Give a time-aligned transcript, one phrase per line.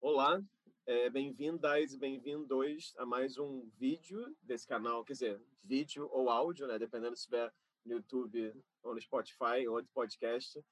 [0.00, 0.40] Olá,
[0.86, 6.66] é, bem-vindas e bem-vindos a mais um vídeo desse canal, quer dizer, vídeo ou áudio,
[6.66, 6.78] né?
[6.78, 7.52] Dependendo se estiver
[7.84, 10.62] no YouTube ou no Spotify ou outro podcast,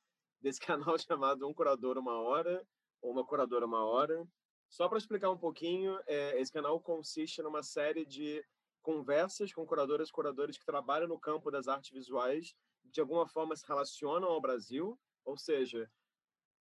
[0.41, 0.61] desse
[0.95, 2.65] canal chamado Um Curador Uma Hora
[3.01, 4.29] ou Uma Curadora Uma Hora.
[4.69, 8.45] Só para explicar um pouquinho, é, esse canal consiste numa série de
[8.83, 12.55] conversas com curadoras e curadores que trabalham no campo das artes visuais,
[12.85, 15.91] de alguma forma se relacionam ao Brasil, ou seja,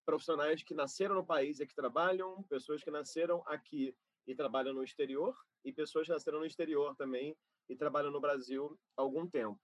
[0.05, 3.95] profissionais que nasceram no país e que trabalham, pessoas que nasceram aqui
[4.27, 7.35] e trabalham no exterior, e pessoas que nasceram no exterior também
[7.69, 9.59] e trabalham no Brasil há algum tempo.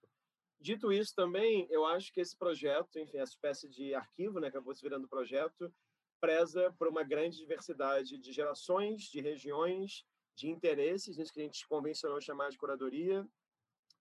[0.58, 4.56] Dito isso também, eu acho que esse projeto, enfim, essa espécie de arquivo, né, que
[4.56, 5.72] acabou se virando projeto,
[6.20, 10.04] preza por uma grande diversidade de gerações, de regiões,
[10.36, 13.26] de interesses, nisso que a gente convencionou chamar de curadoria,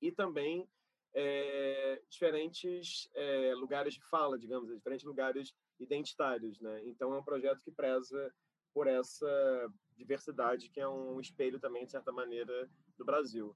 [0.01, 0.69] e também
[1.13, 6.59] é, diferentes é, lugares de fala, digamos, diferentes lugares identitários.
[6.59, 6.81] Né?
[6.85, 8.33] Então, é um projeto que preza
[8.73, 13.55] por essa diversidade, que é um espelho também, de certa maneira, do Brasil.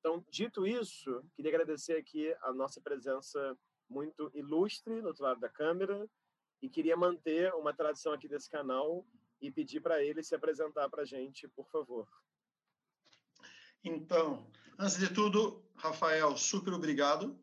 [0.00, 3.56] Então, dito isso, queria agradecer aqui a nossa presença
[3.88, 6.08] muito ilustre no outro lado da câmera
[6.60, 9.06] e queria manter uma tradição aqui desse canal
[9.40, 12.08] e pedir para ele se apresentar para a gente, por favor.
[13.82, 17.38] Então, antes de tudo, Rafael, super obrigado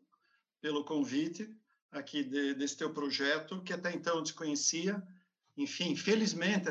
[0.60, 1.56] pelo convite
[1.92, 5.02] aqui de, desse teu projeto, que até então desconhecia.
[5.56, 6.70] Enfim, felizmente,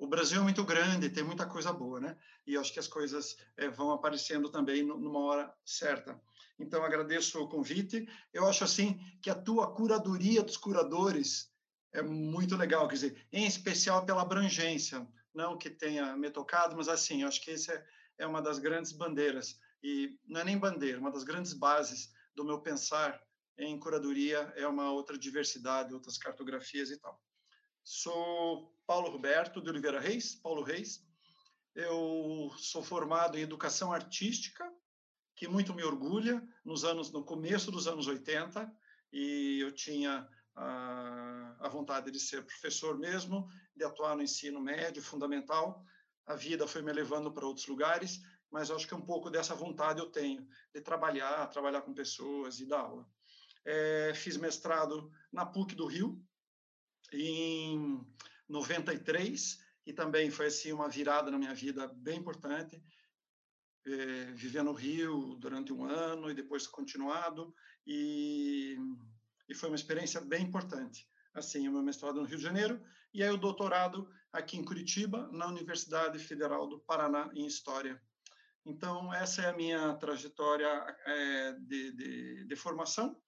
[0.00, 2.16] o Brasil é muito grande, tem muita coisa boa, né?
[2.46, 6.20] E acho que as coisas é, vão aparecendo também numa hora certa.
[6.58, 8.08] Então, agradeço o convite.
[8.32, 11.52] Eu acho, assim, que a tua curadoria dos curadores
[11.92, 16.88] é muito legal, quer dizer, em especial pela abrangência, não que tenha me tocado, mas,
[16.88, 17.84] assim, acho que esse é,
[18.18, 22.44] é uma das grandes bandeiras, e não é nem bandeira, uma das grandes bases do
[22.44, 23.20] meu pensar
[23.58, 27.20] em curadoria é uma outra diversidade, outras cartografias e tal.
[27.82, 31.04] Sou Paulo Roberto de Oliveira Reis, Paulo Reis.
[31.74, 34.64] Eu sou formado em educação artística,
[35.34, 38.70] que muito me orgulha, nos anos no começo dos anos 80,
[39.12, 45.02] e eu tinha a, a vontade de ser professor mesmo, de atuar no ensino médio,
[45.02, 45.84] fundamental,
[46.28, 48.20] a vida foi me levando para outros lugares,
[48.50, 52.66] mas acho que um pouco dessa vontade eu tenho de trabalhar, trabalhar com pessoas e
[52.66, 53.08] dar aula.
[53.64, 56.22] É, fiz mestrado na PUC do Rio
[57.12, 58.00] em
[58.48, 62.82] 93 e também foi assim uma virada na minha vida bem importante.
[63.86, 67.54] É, viver no Rio durante um ano e depois continuado
[67.86, 68.76] e,
[69.48, 71.08] e foi uma experiência bem importante.
[71.34, 72.82] Assim, o meu mestrado no Rio de Janeiro
[73.14, 78.00] e aí o doutorado aqui em Curitiba, na Universidade Federal do Paraná, em História.
[78.64, 80.68] Então, essa é a minha trajetória
[81.06, 83.18] é, de, de, de, formação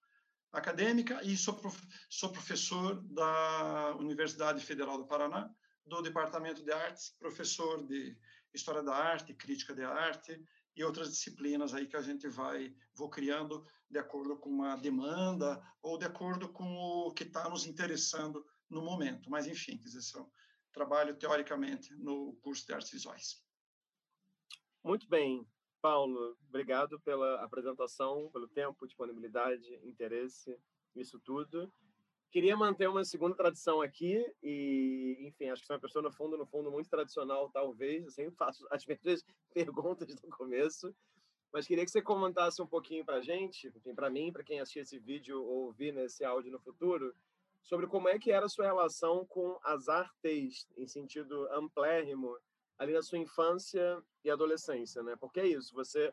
[0.51, 5.49] acadêmica e sou, prof, sou professor da Universidade Federal do Paraná,
[5.85, 8.17] do Departamento de Artes, professor de
[8.53, 10.43] História da Arte, Crítica de Arte
[10.75, 15.61] e outras disciplinas aí que a gente vai vou criando de acordo com uma demanda
[15.81, 19.29] ou de acordo com o que está nos interessando no momento.
[19.29, 20.31] Mas, enfim, quer dizer, são,
[20.71, 23.43] trabalho teoricamente no curso de artes visuais.
[24.83, 25.45] Muito bem,
[25.81, 30.57] Paulo, obrigado pela apresentação, pelo tempo, disponibilidade, interesse,
[30.95, 31.71] isso tudo.
[32.29, 36.37] Queria manter uma segunda tradição aqui e, enfim, acho que sou uma pessoa no fundo,
[36.37, 38.05] no fundo muito tradicional, talvez.
[38.05, 40.95] Eu sempre faço as mesmas perguntas no começo,
[41.51, 44.79] mas queria que você comentasse um pouquinho para a gente, para mim, para quem assistir
[44.79, 47.13] esse vídeo ou ouvir nesse áudio no futuro,
[47.63, 52.37] sobre como é que era a sua relação com as artes, em sentido amplérrimo,
[52.81, 55.15] ali na sua infância e adolescência, né?
[55.15, 56.11] Porque é isso, você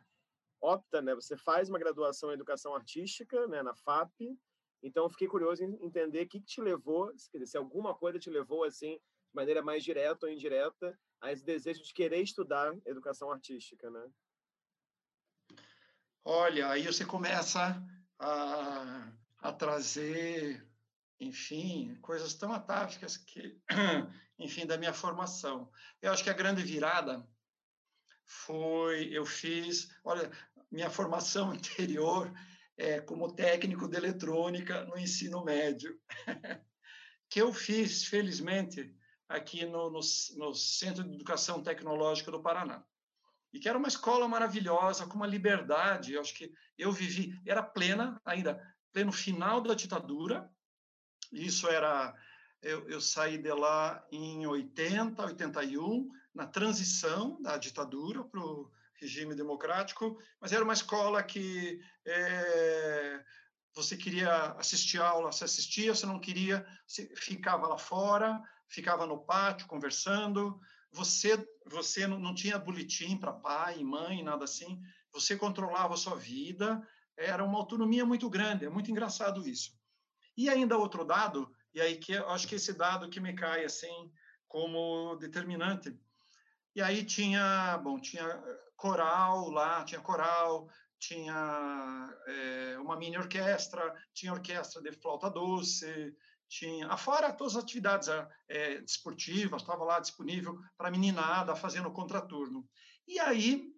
[0.61, 1.15] opta, né?
[1.15, 3.63] Você faz uma graduação em educação artística, né?
[3.63, 4.39] Na FAP.
[4.83, 8.29] Então, fiquei curioso em entender o que, que te levou, dizer, se alguma coisa te
[8.29, 13.33] levou, assim, de maneira mais direta ou indireta, a esse desejo de querer estudar educação
[13.33, 14.07] artística, né?
[16.23, 17.83] Olha, aí você começa
[18.19, 20.68] a, a trazer
[21.21, 23.61] enfim, coisas tão atávicas que,
[24.39, 25.71] enfim, da minha formação.
[26.01, 27.27] Eu acho que a grande virada
[28.25, 30.31] foi, eu fiz, olha,
[30.71, 32.33] minha formação anterior
[32.77, 35.99] é como técnico de eletrônica no ensino médio,
[37.29, 38.95] que eu fiz, felizmente,
[39.29, 40.01] aqui no, no,
[40.37, 42.85] no Centro de Educação Tecnológica do Paraná.
[43.53, 47.63] E que era uma escola maravilhosa, com uma liberdade, eu acho que eu vivi, era
[47.63, 48.63] plena ainda,
[48.93, 50.51] pleno final da ditadura,
[51.33, 52.15] isso era.
[52.61, 58.71] Eu, eu saí de lá em 80, 81, na transição da ditadura para o
[59.01, 63.25] regime democrático, mas era uma escola que é,
[63.73, 69.25] você queria assistir aula, você assistia, você não queria, você ficava lá fora, ficava no
[69.25, 70.61] pátio conversando.
[70.91, 71.37] Você
[71.71, 74.81] você não, não tinha boletim para pai, mãe, nada assim.
[75.13, 76.83] Você controlava a sua vida.
[77.17, 78.65] Era uma autonomia muito grande.
[78.65, 79.78] É muito engraçado isso.
[80.39, 84.09] E ainda outro dado, e aí que acho que esse dado que me cai assim
[84.47, 85.93] como determinante.
[86.77, 88.41] E aí tinha, bom, tinha
[88.77, 96.17] coral lá, tinha coral, tinha é, uma mini orquestra, tinha orquestra de flauta doce,
[96.49, 98.09] tinha, afora todas as atividades
[98.49, 102.65] é, desportivas, estava lá disponível para meninada fazendo contraturno.
[103.09, 103.75] E aí,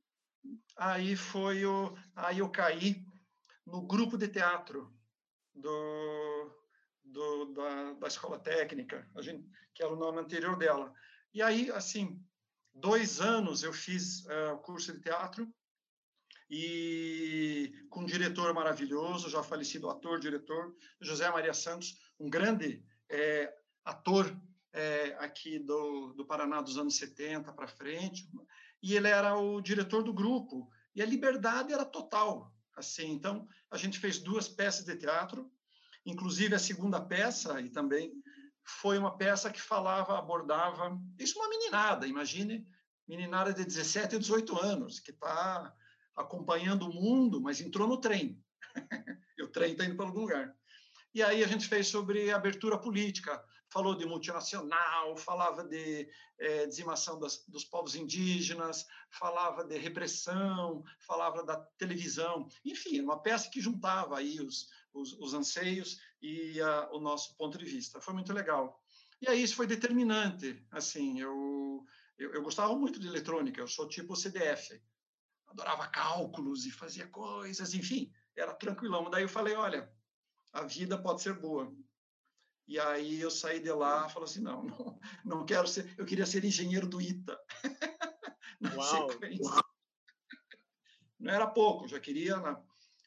[0.77, 3.03] aí foi o, aí eu caí
[3.67, 5.00] no grupo de teatro
[5.55, 6.51] do,
[7.05, 10.93] do da, da escola técnica, gente, que era o nome anterior dela.
[11.33, 12.23] E aí, assim,
[12.75, 15.53] dois anos eu fiz uh, o curso de teatro
[16.51, 23.55] e com um diretor maravilhoso, já falecido ator, diretor, José Maria Santos, um grande é,
[23.85, 24.37] ator
[24.73, 28.29] é, aqui do, do Paraná dos anos 70 para frente,
[28.83, 33.77] e ele era o diretor do grupo, e a liberdade era total, assim, então a
[33.77, 35.51] gente fez duas peças de teatro,
[36.05, 38.13] inclusive a segunda peça, e também
[38.65, 42.67] foi uma peça que falava, abordava, isso uma meninada, imagine,
[43.07, 45.75] meninada de 17 e 18 anos, que está
[46.17, 48.43] acompanhando o mundo, mas entrou no trem.
[49.37, 50.55] e o trem está indo para algum lugar.
[51.13, 56.09] E aí a gente fez sobre abertura política, falou de multinacional, falava de
[56.39, 63.49] é, dizimação das, dos povos indígenas, falava de repressão, falava da televisão, enfim, uma peça
[63.49, 68.01] que juntava aí os, os, os anseios e a, o nosso ponto de vista.
[68.01, 68.83] Foi muito legal.
[69.23, 71.85] E aí isso foi determinante, assim, eu,
[72.19, 74.83] eu, eu gostava muito de eletrônica, eu sou tipo CDF,
[75.47, 79.11] adorava cálculos e fazia coisas, enfim, era tranquilão.
[79.11, 79.93] Daí eu falei, olha,
[80.53, 81.73] a vida pode ser boa.
[82.71, 86.07] E aí eu saí de lá e falei assim, não, não, não quero ser, eu
[86.07, 87.37] queria ser engenheiro do ITA.
[88.61, 89.11] Na Uau.
[89.11, 89.65] sequência.
[91.19, 92.37] Não era pouco, já queria.
[92.37, 92.63] Na...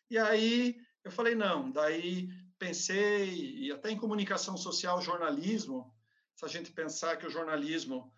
[0.10, 2.28] E aí eu falei, não, daí
[2.60, 5.96] pensei, e até em comunicação social, jornalismo,
[6.36, 8.14] se a gente pensar que o jornalismo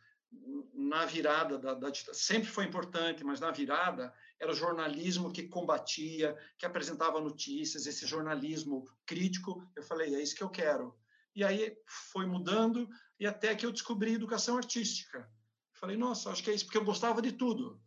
[0.74, 6.36] na virada da, da, sempre foi importante, mas na virada era o jornalismo que combatia,
[6.58, 9.64] que apresentava notícias, esse jornalismo crítico.
[9.76, 10.98] Eu falei, é isso que eu quero.
[11.36, 11.76] E aí
[12.12, 12.88] foi mudando
[13.20, 15.30] e até que eu descobri educação artística.
[15.74, 17.82] Falei, nossa, acho que é isso porque eu gostava de tudo.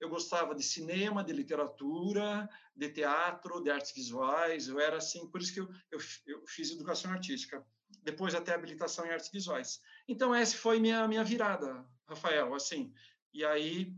[0.00, 4.68] Eu gostava de cinema, de literatura, de teatro, de artes visuais.
[4.68, 7.64] Eu era assim, por isso que eu, eu, eu fiz educação artística
[8.02, 9.80] depois até habilitação em artes visuais.
[10.08, 12.92] Então essa foi minha minha virada, Rafael, assim.
[13.32, 13.94] E aí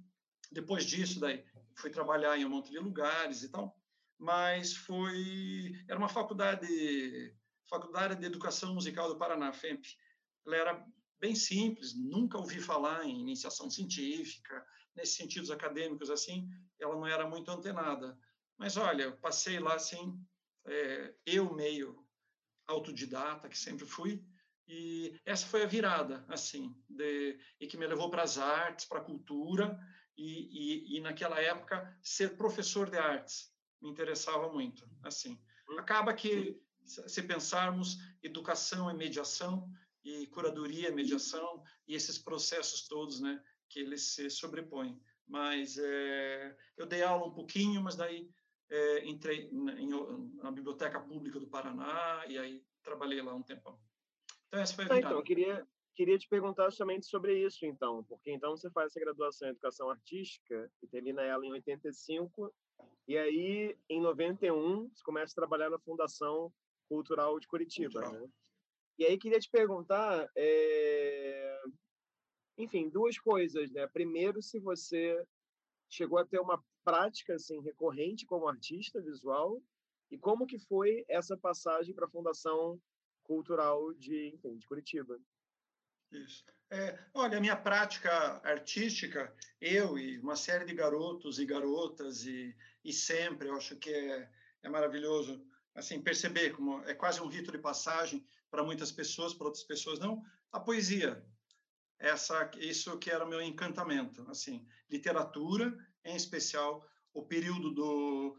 [0.51, 1.45] depois disso daí
[1.77, 3.79] fui trabalhar em um monte de lugares e tal,
[4.19, 6.67] mas foi era uma faculdade
[7.69, 9.87] faculdade de educação musical do Paraná, FEMP.
[10.47, 10.87] Ela era
[11.21, 16.49] bem simples, nunca ouvi falar em iniciação científica, nesses sentidos acadêmicos assim,
[16.79, 18.19] ela não era muito antenada.
[18.57, 20.21] Mas olha, passei lá assim,
[20.67, 22.05] é, eu meio
[22.67, 24.23] autodidata que sempre fui
[24.67, 28.99] e essa foi a virada assim de, e que me levou para as artes para
[28.99, 29.79] a cultura
[30.17, 33.51] e, e, e, naquela época ser professor de artes
[33.81, 35.79] me interessava muito assim hum.
[35.79, 39.71] acaba que se pensarmos educação e mediação
[40.05, 46.57] e curadoria e mediação e esses processos todos né que eles se sobrepõem mas é,
[46.77, 48.31] eu dei aula um pouquinho mas daí
[48.71, 49.89] é, entrei na, em,
[50.43, 53.79] na Biblioteca Pública do Paraná e aí trabalhei lá um tempão.
[54.49, 58.31] Então, essa foi a ah, Então, queria, queria te perguntar justamente sobre isso, então, porque
[58.31, 62.53] então você faz essa graduação em Educação Artística e termina ela em 85,
[63.07, 66.53] e aí, em 91, você começa a trabalhar na Fundação
[66.89, 68.13] Cultural de Curitiba, Cultural.
[68.23, 68.29] né?
[68.99, 71.63] E aí, queria te perguntar, é...
[72.57, 73.87] enfim, duas coisas, né?
[73.87, 75.25] Primeiro, se você
[75.89, 79.63] chegou a ter uma prática assim recorrente como artista visual
[80.11, 82.81] e como que foi essa passagem para a Fundação
[83.23, 85.19] Cultural de, enfim, de Curitiba?
[86.11, 86.45] Isso.
[86.71, 88.11] É, olha, a minha prática
[88.43, 93.91] artística, eu e uma série de garotos e garotas e, e sempre, eu acho que
[93.91, 94.31] é,
[94.63, 95.47] é maravilhoso
[95.79, 99.99] assim perceber como é quase um rito de passagem para muitas pessoas, para outras pessoas
[99.99, 101.25] não, a poesia.
[101.99, 108.39] Essa, isso que era o meu encantamento, assim, literatura em especial, o período do,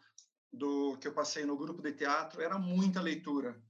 [0.51, 3.61] do que eu passei no grupo de teatro era muita leitura,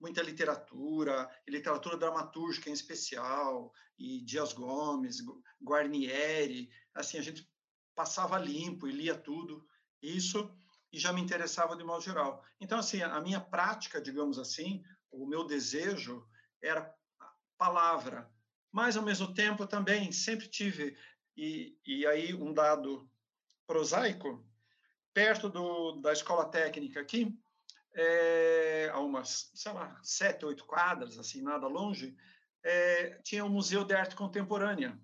[0.00, 5.18] muita literatura, literatura dramatúrgica em especial, e Dias Gomes,
[5.62, 7.48] Guarnieri, assim, a gente
[7.94, 9.66] passava limpo e lia tudo,
[10.02, 10.52] isso,
[10.92, 12.44] e já me interessava de modo geral.
[12.60, 16.26] Então, assim, a minha prática, digamos assim, o meu desejo
[16.62, 16.94] era
[17.58, 18.30] palavra,
[18.72, 20.96] mas ao mesmo tempo também sempre tive
[21.36, 23.08] e, e aí um dado
[23.66, 24.46] prosaico
[25.12, 27.36] perto do, da escola técnica aqui
[27.94, 32.16] é, a umas sei lá sete oito quadras assim nada longe
[32.62, 35.00] é, tinha o um museu de arte contemporânea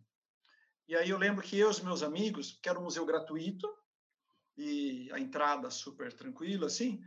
[0.86, 3.66] e aí eu lembro que eu e os meus amigos que era um museu gratuito
[4.56, 7.02] e a entrada super tranquila assim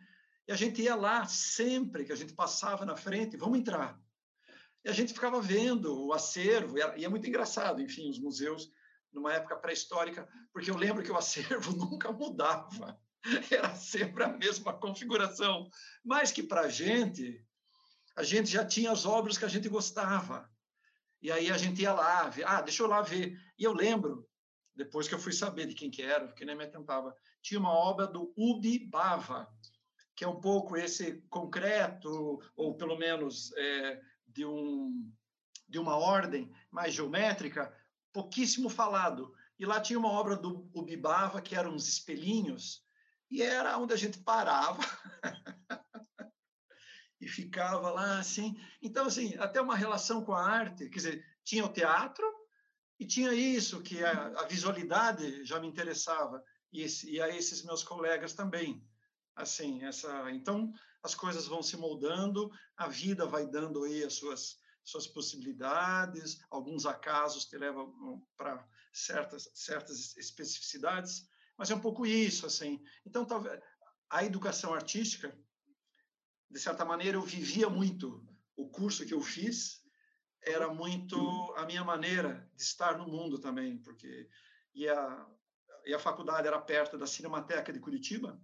[0.47, 3.99] e a gente ia lá sempre que a gente passava na frente vamos entrar.
[4.85, 8.71] E a gente ficava vendo o acervo, e é muito engraçado, enfim, os museus
[9.11, 12.99] numa época pré-histórica, porque eu lembro que o acervo nunca mudava,
[13.49, 15.67] era sempre a mesma configuração,
[16.03, 17.43] mas que para a gente,
[18.15, 20.47] a gente já tinha as obras que a gente gostava,
[21.19, 24.29] e aí a gente ia lá, ah, deixa eu lá ver, e eu lembro,
[24.75, 27.71] depois que eu fui saber de quem que era, porque nem me atentava, tinha uma
[27.71, 29.47] obra do Ubi Bava,
[30.15, 35.11] que é um pouco esse concreto, ou pelo menos é, de, um,
[35.67, 37.73] de uma ordem mais geométrica,
[38.11, 39.33] pouquíssimo falado.
[39.57, 42.83] E lá tinha uma obra do Ubibava, que eram uns espelhinhos,
[43.31, 44.81] e era onde a gente parava
[47.19, 48.55] e ficava lá assim.
[48.81, 52.25] Então, assim, até uma relação com a arte, quer dizer, tinha o teatro
[52.99, 57.63] e tinha isso, que a, a visualidade já me interessava, e, esse, e a esses
[57.63, 58.85] meus colegas também.
[59.35, 60.73] Assim, essa, então,
[61.03, 66.85] as coisas vão se moldando, a vida vai dando aí as suas suas possibilidades, alguns
[66.85, 72.79] acasos te levam hum, para certas certas especificidades, mas é um pouco isso assim.
[73.03, 73.59] Então, talvez
[74.09, 75.35] a educação artística,
[76.51, 78.23] de certa maneira, eu vivia muito
[78.55, 79.83] o curso que eu fiz
[80.45, 81.17] era muito
[81.57, 84.29] a minha maneira de estar no mundo também, porque
[84.73, 85.27] e a,
[85.85, 88.39] e a faculdade era perto da Cinemateca de Curitiba,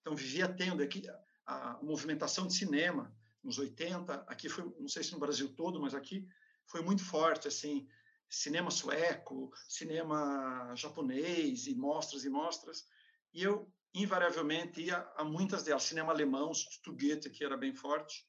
[0.00, 1.02] então vivia tendo aqui
[1.46, 5.94] a movimentação de cinema nos 80, aqui foi, não sei se no Brasil todo, mas
[5.94, 6.28] aqui
[6.66, 7.88] foi muito forte, assim,
[8.28, 12.86] cinema sueco, cinema japonês e mostras e mostras.
[13.32, 18.26] E eu invariavelmente ia a muitas delas, cinema alemão, Stuttgart, que era bem forte.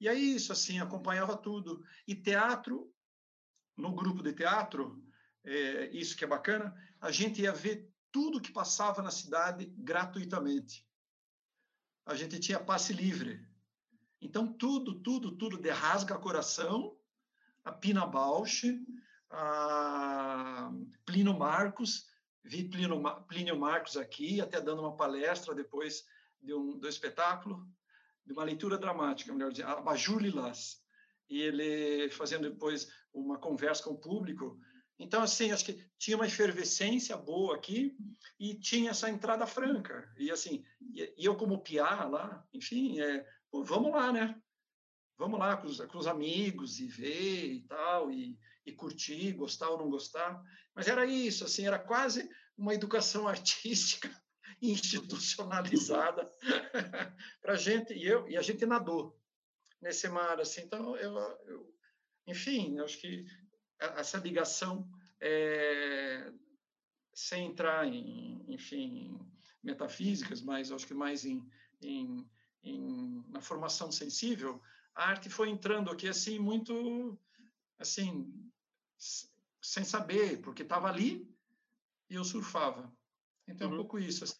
[0.00, 1.84] E aí isso assim, acompanhava tudo.
[2.06, 2.92] E teatro,
[3.76, 5.04] no grupo de teatro,
[5.44, 10.88] é, isso que é bacana, a gente ia ver tudo que passava na cidade gratuitamente
[12.10, 13.40] a gente tinha passe livre.
[14.20, 16.96] Então, tudo, tudo, tudo de rasga coração,
[17.64, 18.64] a Pina Bausch,
[19.30, 20.70] a
[21.06, 22.08] Plínio Marcos,
[22.42, 26.04] vi Plínio, Plínio Marcos aqui, até dando uma palestra depois
[26.42, 27.66] de um, do espetáculo,
[28.30, 30.76] de uma leitura dramática, melhor dizendo, Abajur Lilás,
[31.28, 34.56] e ele fazendo depois uma conversa com o público,
[34.96, 37.96] então, assim, acho que tinha uma efervescência boa aqui
[38.38, 40.06] e tinha essa entrada franca.
[40.18, 44.38] E, assim, e, eu como piá lá, enfim, é, pô, vamos lá, né?
[45.16, 49.70] Vamos lá com os, com os, amigos e ver e tal, e, e curtir, gostar
[49.70, 50.40] ou não gostar.
[50.74, 54.10] Mas era isso, assim, era quase uma educação artística
[54.60, 56.30] institucionalizada
[57.40, 59.18] para a gente, e, eu, e a gente nadou
[59.80, 61.74] nesse mar, assim, então, eu, eu
[62.26, 63.24] enfim, acho que
[63.78, 64.88] essa ligação,
[65.20, 66.32] é,
[67.14, 69.18] sem entrar em, enfim,
[69.62, 71.42] metafísicas, mas acho que mais em,
[71.80, 72.28] em,
[72.62, 74.60] em, na formação sensível,
[74.94, 77.18] a arte foi entrando aqui assim muito,
[77.78, 78.32] assim,
[79.62, 81.28] sem saber, porque estava ali
[82.08, 82.92] e eu surfava.
[83.46, 83.74] Então uhum.
[83.74, 83.84] é um uhum.
[83.84, 84.24] pouco isso.
[84.24, 84.36] Assim,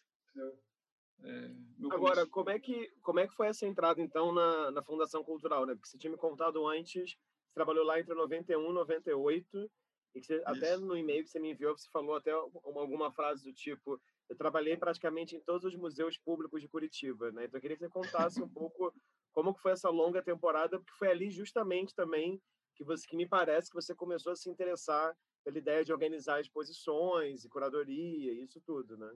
[1.23, 1.51] é,
[1.91, 5.65] Agora, como é que como é que foi essa entrada então na, na Fundação Cultural,
[5.65, 5.75] né?
[5.75, 7.17] Porque você tinha me contado antes
[7.51, 9.71] você trabalhou lá entre 91 e 98,
[10.15, 13.43] e que você, até no e-mail que você me enviou, você falou até alguma frase
[13.43, 17.31] do tipo: Eu trabalhei praticamente em todos os museus públicos de Curitiba.
[17.31, 17.45] Né?
[17.45, 18.93] Então, eu queria que você contasse um pouco
[19.33, 22.41] como que foi essa longa temporada, porque foi ali justamente também
[22.75, 26.39] que, você, que me parece que você começou a se interessar pela ideia de organizar
[26.39, 29.11] exposições e curadoria, isso tudo, né?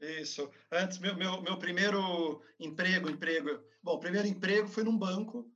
[0.00, 0.50] Isso.
[0.72, 3.62] Antes, meu, meu, meu primeiro emprego, emprego...
[3.82, 5.50] Bom, primeiro emprego foi num banco,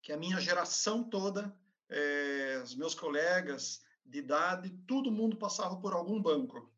[0.00, 1.54] que a minha geração toda,
[1.88, 6.72] é, os meus colegas de idade, todo mundo passava por algum banco.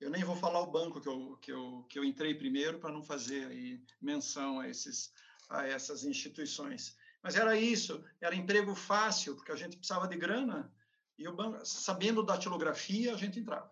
[0.00, 2.92] Eu nem vou falar o banco que eu, que eu, que eu entrei primeiro para
[2.92, 5.12] não fazer aí menção a, esses,
[5.48, 6.96] a essas instituições.
[7.22, 10.72] Mas era isso, era emprego fácil, porque a gente precisava de grana,
[11.16, 13.70] e o banco, sabendo datilografia, a gente entrava.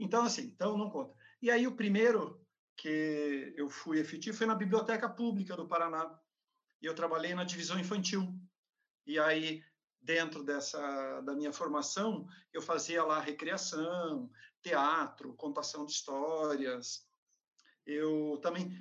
[0.00, 1.14] Então, assim, então não conta.
[1.46, 2.44] E aí o primeiro
[2.76, 6.18] que eu fui efetivo foi na Biblioteca Pública do Paraná,
[6.82, 8.34] e eu trabalhei na divisão infantil.
[9.06, 9.62] E aí,
[10.02, 14.28] dentro dessa da minha formação, eu fazia lá recreação,
[14.60, 17.06] teatro, contação de histórias.
[17.86, 18.76] Eu também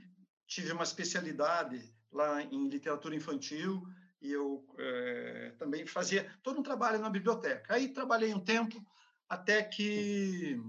[0.48, 3.84] tive uma especialidade lá em literatura infantil
[4.20, 7.76] e eu é, também fazia todo um trabalho na biblioteca.
[7.76, 8.84] Aí trabalhei um tempo
[9.30, 10.60] até que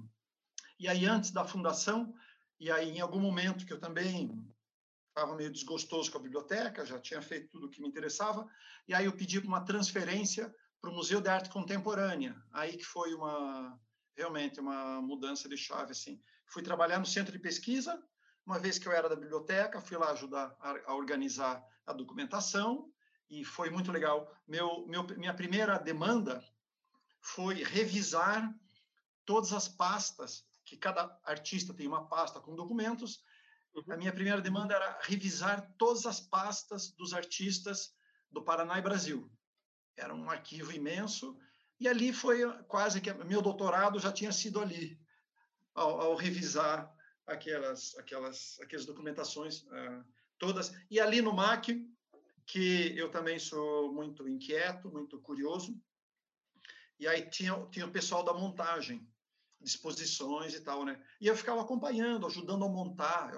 [0.79, 2.15] e aí antes da fundação
[2.59, 4.47] e aí em algum momento que eu também
[5.09, 8.47] estava meio desgostoso com a biblioteca, já tinha feito tudo o que me interessava,
[8.87, 12.37] e aí eu pedi uma transferência para o Museu de Arte Contemporânea.
[12.53, 13.79] Aí que foi uma
[14.17, 16.23] realmente uma mudança de chave assim.
[16.47, 18.03] Fui trabalhar no centro de pesquisa,
[18.47, 22.91] uma vez que eu era da biblioteca, fui lá ajudar a, organizar a documentação
[23.29, 24.33] e foi muito legal.
[24.47, 26.43] Meu, meu, minha primeira demanda
[27.21, 28.55] foi revisar
[29.25, 33.23] todas as pastas, que cada artista tem uma pasta com documentos.
[33.75, 33.95] Uhum.
[33.95, 37.95] A minha primeira demanda era revisar todas as pastas dos artistas
[38.31, 39.31] do Paraná e Brasil.
[39.97, 41.39] Era um arquivo imenso
[41.81, 45.01] e ali foi quase que meu doutorado já tinha sido ali
[45.75, 46.93] ao, ao revisar
[47.27, 50.05] aquelas aquelas aquelas documentações uh,
[50.39, 51.87] todas e ali no MAC
[52.47, 55.77] que eu também sou muito inquieto, muito curioso.
[56.99, 59.07] E aí tinha, tinha o pessoal da montagem,
[59.61, 61.01] disposições e tal, né?
[61.21, 63.33] E eu ficava acompanhando, ajudando a montar.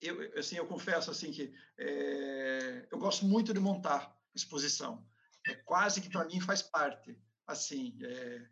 [0.00, 5.06] Eu, eu assim, eu confesso assim que é, eu gosto muito de montar exposição.
[5.46, 8.48] É quase que para mim faz parte, assim, é,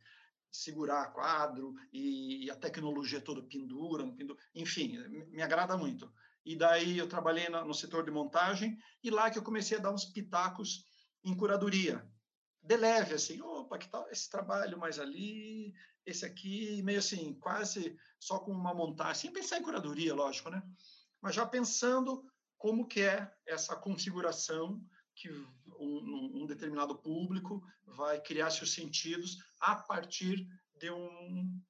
[0.50, 6.12] segurar quadro e, a tecnologia toda pendura, pendura, enfim, me agrada muito.
[6.44, 9.92] E daí eu trabalhei no setor de montagem e lá que eu comecei a dar
[9.92, 10.84] uns pitacos
[11.22, 12.04] em curadoria.
[12.62, 15.72] De leve, assim, opa, que tal esse trabalho mais ali,
[16.10, 20.62] esse aqui, meio assim, quase só com uma montagem, sem pensar em curadoria, lógico, né?
[21.20, 22.24] Mas já pensando
[22.58, 25.30] como que é essa configuração que
[25.78, 31.60] um, um determinado público vai criar seus sentidos a partir de, um,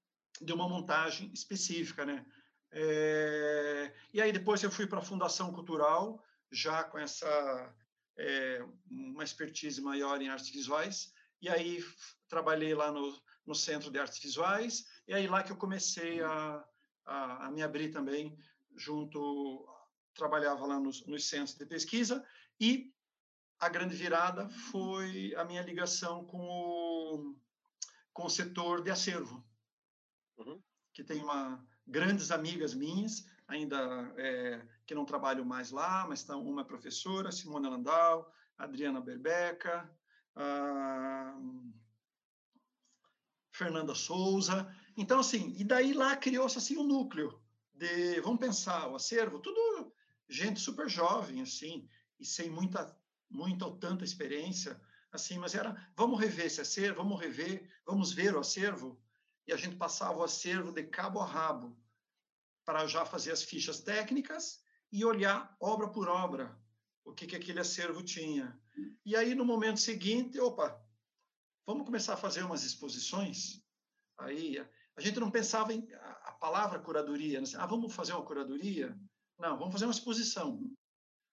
[0.40, 2.24] de uma montagem específica, né?
[2.72, 7.74] É, e aí depois eu fui para a Fundação Cultural, já com essa
[8.16, 11.84] é, uma expertise maior em artes visuais, e aí
[12.28, 16.64] trabalhei lá no, no Centro de Artes Visuais, e aí lá que eu comecei a,
[17.04, 18.38] a, a me abrir também,
[18.76, 19.66] junto,
[20.14, 22.24] trabalhava lá nos, nos centros de pesquisa,
[22.58, 22.92] e
[23.58, 27.36] a grande virada foi a minha ligação com o,
[28.12, 29.44] com o setor de acervo,
[30.38, 30.62] uhum.
[30.92, 36.42] que tem uma, grandes amigas minhas, ainda é, que não trabalham mais lá, mas estão,
[36.42, 39.90] uma é professora, Simona Landau, Adriana Berbeca,
[43.60, 44.74] Fernanda Souza.
[44.96, 47.38] Então, assim, e daí lá criou-se assim um núcleo
[47.74, 49.92] de, vamos pensar, o acervo, tudo
[50.26, 51.86] gente super jovem, assim,
[52.18, 52.96] e sem muita,
[53.28, 54.80] muita ou tanta experiência,
[55.12, 58.98] assim, mas era, vamos rever esse acervo, vamos rever, vamos ver o acervo,
[59.46, 61.76] e a gente passava o acervo de cabo a rabo
[62.64, 66.56] para já fazer as fichas técnicas e olhar obra por obra
[67.04, 68.58] o que, que aquele acervo tinha.
[69.04, 70.80] E aí, no momento seguinte, opa,
[71.66, 73.62] vamos começar a fazer umas exposições?
[74.18, 74.58] Aí,
[74.96, 75.88] a gente não pensava em
[76.24, 77.46] a palavra curadoria, né?
[77.56, 78.96] ah, vamos fazer uma curadoria?
[79.38, 80.60] Não, vamos fazer uma exposição.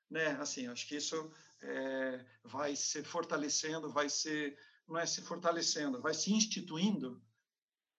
[0.09, 0.27] Né?
[0.39, 6.13] Assim, acho que isso é, vai se fortalecendo, vai ser, não é se fortalecendo, vai
[6.13, 7.21] se instituindo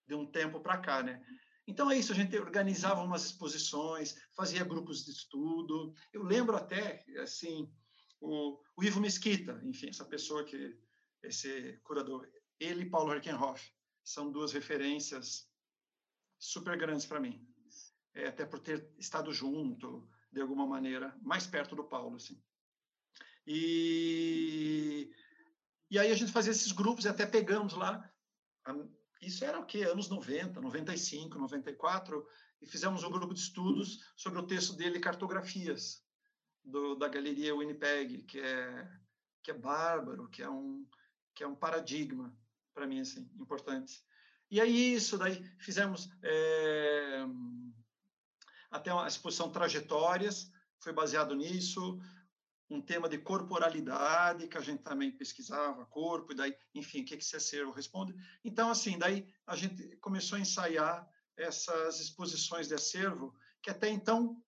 [0.07, 1.23] de um tempo para cá, né?
[1.67, 5.93] Então é isso, a gente organizava umas exposições, fazia grupos de estudo.
[6.11, 7.71] Eu lembro até, assim,
[8.19, 10.75] o, o Ivo Mesquita, enfim, essa pessoa que,
[11.23, 12.27] esse curador,
[12.59, 13.71] ele e Paulo Herkenhoff,
[14.03, 15.47] são duas referências
[16.37, 17.45] super grandes para mim.
[18.13, 22.41] É, até por ter estado junto, de alguma maneira, mais perto do Paulo, assim.
[23.45, 25.11] E,
[25.89, 28.11] e aí a gente fazia esses grupos e até pegamos lá
[29.21, 29.83] isso era o quê?
[29.83, 32.25] Anos 90, 95, 94,
[32.61, 36.03] e fizemos um grupo de estudos sobre o texto dele, Cartografias,
[36.63, 38.89] do, da galeria Winnipeg, que é,
[39.43, 40.87] que é bárbaro, que é um,
[41.39, 42.37] que é um paradigma,
[42.73, 44.03] para mim, assim, importante.
[44.51, 47.25] E aí, isso daí, fizemos é,
[48.69, 51.97] até uma exposição Trajetórias, foi baseado nisso,
[52.69, 57.15] um tema de corporalidade, que a gente também pesquisava, corpo, e daí, enfim, o que,
[57.15, 58.13] que esse acervo responde.
[58.43, 64.43] Então, assim, daí a gente começou a ensaiar essas exposições de acervo, que até então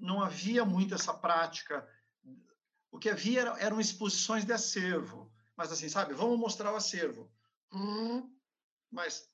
[0.00, 1.88] não havia muito essa prática.
[2.90, 7.30] O que havia eram exposições de acervo, mas assim, sabe, vamos mostrar o acervo.
[8.90, 9.28] Mas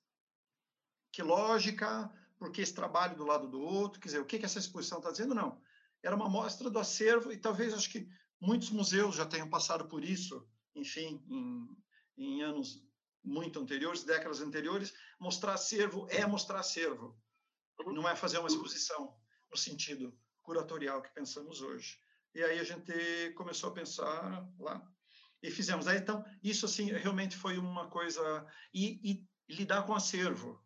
[1.10, 4.58] que lógica, porque esse trabalho do lado do outro, quer dizer, o que, que essa
[4.58, 5.34] exposição está dizendo?
[5.34, 5.60] Não
[6.02, 8.08] era uma amostra do acervo e talvez acho que
[8.40, 11.76] muitos museus já tenham passado por isso, enfim, em,
[12.16, 12.84] em anos
[13.22, 17.16] muito anteriores, décadas anteriores, mostrar acervo é mostrar acervo,
[17.80, 17.92] uhum.
[17.92, 19.16] não é fazer uma exposição
[19.48, 22.00] no sentido curatorial que pensamos hoje.
[22.34, 24.91] E aí a gente começou a pensar lá
[25.42, 25.86] e fizemos.
[25.86, 29.00] Aí, então, isso assim realmente foi uma coisa e,
[29.48, 30.62] e lidar com acervo.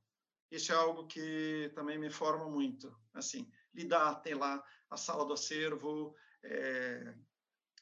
[0.50, 2.94] Isso é algo que também me forma muito.
[3.14, 7.14] Assim, lidar, tem lá a sala do acervo, é,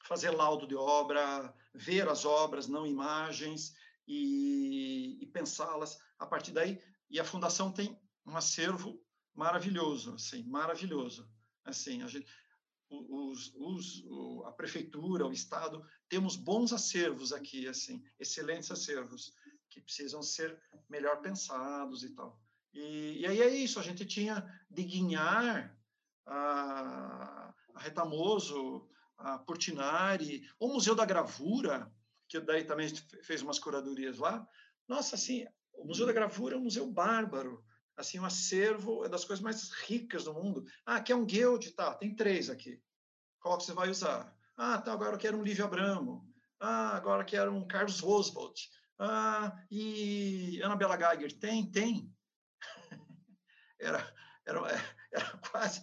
[0.05, 3.75] fazer laudo de obra, ver as obras, não imagens,
[4.07, 6.83] e, e pensá-las a partir daí.
[7.11, 9.03] E a fundação tem um acervo
[9.35, 11.29] maravilhoso, assim, maravilhoso.
[11.65, 12.27] Assim, a gente,
[12.91, 14.05] os, os,
[14.47, 19.33] a prefeitura, o estado, temos bons acervos aqui, assim, excelentes acervos
[19.69, 22.41] que precisam ser melhor pensados e tal.
[22.73, 25.77] E, e aí é isso, a gente tinha de Guinhar,
[26.27, 31.93] a, a Retamoso, a Portinari, o Museu da Gravura,
[32.29, 32.89] que daí também
[33.23, 34.47] fez umas curadorias lá.
[34.89, 37.65] Nossa, assim, o Museu da Gravura é um museu bárbaro,
[37.97, 40.65] assim, um acervo é das coisas mais ricas do mundo.
[40.85, 41.71] Ah, quer um Guild?
[41.73, 42.83] Tá, tem três aqui.
[43.41, 44.35] Qual que você vai usar?
[44.57, 46.29] Ah, tá, agora eu quero um Lívio Abramo.
[46.61, 48.69] Ah, agora quero um Carlos Roosevelt.
[48.99, 51.39] Ah, e Annabella Geiger.
[51.39, 52.13] Tem, tem.
[53.79, 54.15] era,
[54.47, 54.61] era,
[55.13, 55.83] era quase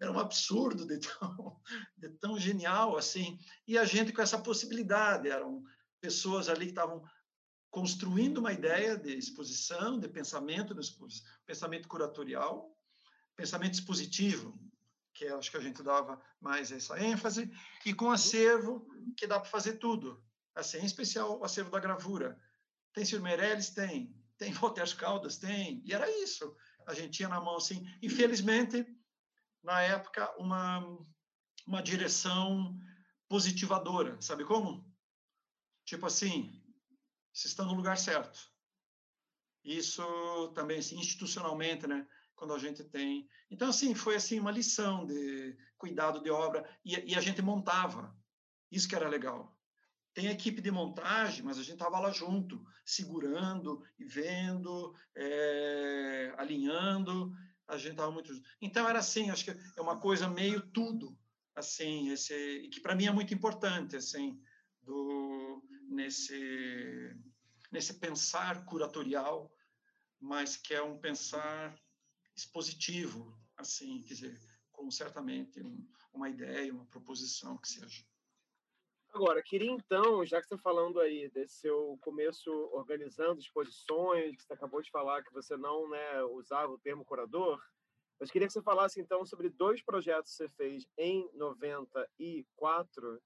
[0.00, 1.60] era um absurdo de tão,
[1.96, 3.38] de tão genial assim.
[3.66, 5.62] E a gente com essa possibilidade, eram
[6.00, 7.02] pessoas ali que estavam
[7.76, 12.74] construindo uma ideia de exposição, de pensamento, de pensamento curatorial,
[13.36, 14.58] pensamento expositivo,
[15.12, 17.52] que acho que a gente dava mais essa ênfase,
[17.84, 20.24] e com acervo, que dá para fazer tudo.
[20.54, 22.40] Assim, em especial o acervo da gravura.
[22.94, 23.20] Tem Sr.
[23.20, 23.68] Meirelles?
[23.68, 24.10] Tem.
[24.38, 25.36] Tem Walter Caldas?
[25.36, 25.82] Tem.
[25.84, 27.86] E era isso a gente tinha na mão assim.
[28.00, 28.86] Infelizmente,
[29.62, 30.82] na época, uma,
[31.66, 32.74] uma direção
[33.28, 34.18] positivadora.
[34.18, 34.90] Sabe como?
[35.84, 36.62] Tipo assim,
[37.36, 38.50] se está no lugar certo.
[39.62, 40.02] Isso
[40.54, 42.08] também, assim, institucionalmente, né?
[42.34, 43.28] Quando a gente tem.
[43.50, 48.16] Então, assim, foi assim uma lição de cuidado de obra e, e a gente montava.
[48.72, 49.54] Isso que era legal.
[50.14, 57.36] Tem equipe de montagem, mas a gente estava lá junto, segurando e vendo, é, alinhando.
[57.68, 58.32] A gente estava muito.
[58.62, 61.14] Então era assim, acho que é uma coisa meio tudo,
[61.54, 64.40] assim, esse que para mim é muito importante, assim,
[64.82, 67.14] do nesse
[67.72, 69.52] nesse pensar curatorial,
[70.20, 71.78] mas que é um pensar
[72.34, 74.40] expositivo, assim, quer dizer,
[74.72, 78.04] com certamente um, uma ideia, uma proposição que seja.
[79.12, 84.42] Agora, queria então, já que você está falando aí desse seu começo organizando exposições, que
[84.42, 87.58] você acabou de falar que você não né, usava o termo curador,
[88.20, 93.22] mas queria que você falasse então sobre dois projetos que você fez em 94,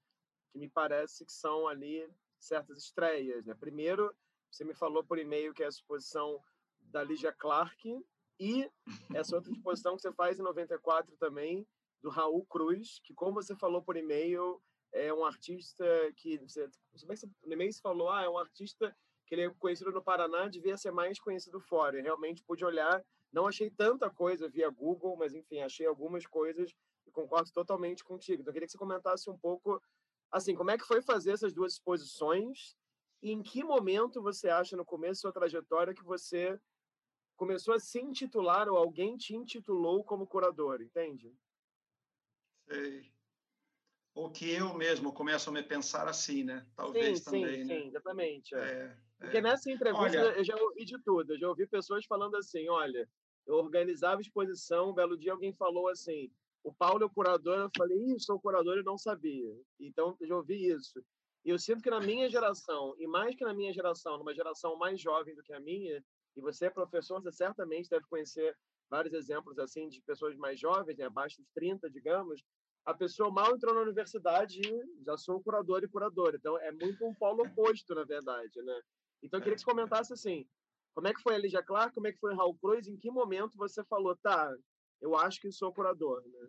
[0.51, 2.09] que me parece que são ali
[2.41, 3.45] certas estreias.
[3.45, 3.53] Né?
[3.55, 4.13] Primeiro,
[4.49, 6.41] você me falou por e-mail que é a exposição
[6.81, 8.05] da Lígia Clark
[8.39, 8.69] e
[9.15, 11.67] essa outra exposição que você faz em 94 também,
[12.01, 15.85] do Raul Cruz, que como você falou por e-mail, é um artista
[16.17, 19.91] que você, você no e-mail você falou, ah, é um artista que ele é conhecido
[19.91, 21.97] no Paraná, devia ser mais conhecido fora.
[21.97, 23.01] Eu realmente pude olhar,
[23.31, 26.73] não achei tanta coisa via Google, mas enfim, achei algumas coisas
[27.07, 28.41] e concordo totalmente contigo.
[28.41, 29.81] Então, eu queria que você comentasse um pouco,
[30.31, 32.75] assim, como é que foi fazer essas duas exposições
[33.21, 36.59] e em que momento você acha no começo da sua trajetória que você
[37.35, 41.35] começou a se intitular ou alguém te intitulou como curador, entende?
[42.67, 43.11] Sei
[44.13, 46.65] ou que eu mesmo começo a me pensar assim, né?
[46.75, 47.79] Talvez sim, também, sim, né?
[47.79, 48.55] Sim, exatamente.
[48.55, 48.59] É.
[48.59, 49.41] É, Porque é.
[49.41, 50.37] nessa entrevista olha...
[50.37, 51.33] eu já ouvi de tudo.
[51.33, 53.07] Eu já ouvi pessoas falando assim, olha,
[53.47, 56.31] eu organizava exposição, um belo dia alguém falou assim,
[56.63, 59.51] o Paulo é o curador, eu falei, Ih, sou curador e não sabia.
[59.79, 61.03] Então, eu já ouvi isso.
[61.43, 64.77] E eu sinto que na minha geração, e mais que na minha geração, numa geração
[64.77, 66.03] mais jovem do que a minha,
[66.35, 68.55] e você é professor, você certamente deve conhecer
[68.89, 72.43] vários exemplos assim de pessoas mais jovens, né, abaixo dos 30, digamos,
[72.85, 76.35] a pessoa mal entrou na universidade e já sou curador e curador.
[76.35, 78.81] Então, é muito um polo oposto, na verdade, né?
[79.23, 80.47] Então, eu queria que você comentasse, assim,
[80.93, 82.97] como é que foi a Lígia Clark, como é que foi o Raul Cruz, em
[82.97, 84.53] que momento você falou, tá,
[85.01, 86.47] eu acho que sou curador, né?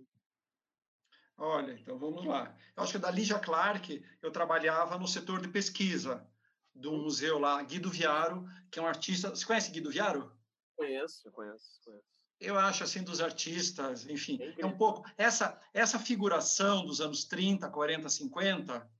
[1.39, 2.57] Olha, então vamos lá.
[2.77, 6.27] Eu acho que da Lígia Clark, eu trabalhava no setor de pesquisa
[6.75, 9.31] do museu lá, Guido Viaro, que é um artista...
[9.31, 10.33] Você conhece Guido Viaro?
[10.77, 12.13] Conheço, conheço, conheço
[12.43, 17.71] eu acho assim dos artistas, enfim, é um pouco essa essa figuração dos anos 30,
[17.71, 18.91] 40, 50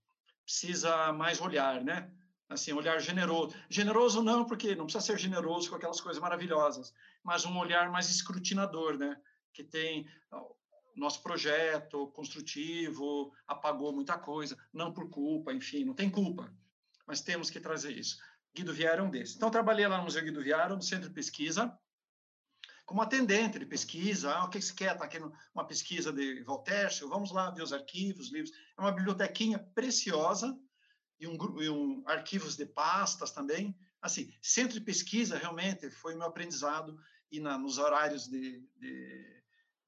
[0.45, 2.11] precisa mais olhar, né?
[2.49, 3.57] Assim, olhar generoso.
[3.69, 8.11] Generoso não, porque não precisa ser generoso com aquelas coisas maravilhosas, mas um olhar mais
[8.11, 9.21] escrutinador, né?
[9.53, 10.07] Que tem
[10.97, 16.55] nosso projeto construtivo apagou muita coisa, não por culpa, enfim, não tem culpa,
[17.07, 18.19] mas temos que trazer isso.
[18.55, 19.35] Guido Vieira é um desses.
[19.37, 21.77] Então, trabalhei lá no Museu Guido Vieira, no Centro de Pesquisa,
[22.85, 24.35] como atendente de pesquisa.
[24.35, 24.93] Ah, o que você quer?
[24.93, 25.19] Está aqui
[25.55, 28.53] uma pesquisa de Voltaire, vamos lá ver os arquivos, livros.
[28.77, 30.59] É uma bibliotequinha preciosa
[31.19, 33.75] e um, e um arquivos de pastas também.
[34.01, 36.99] Assim, centro de pesquisa realmente foi meu aprendizado
[37.31, 39.42] e na, nos horários de, de,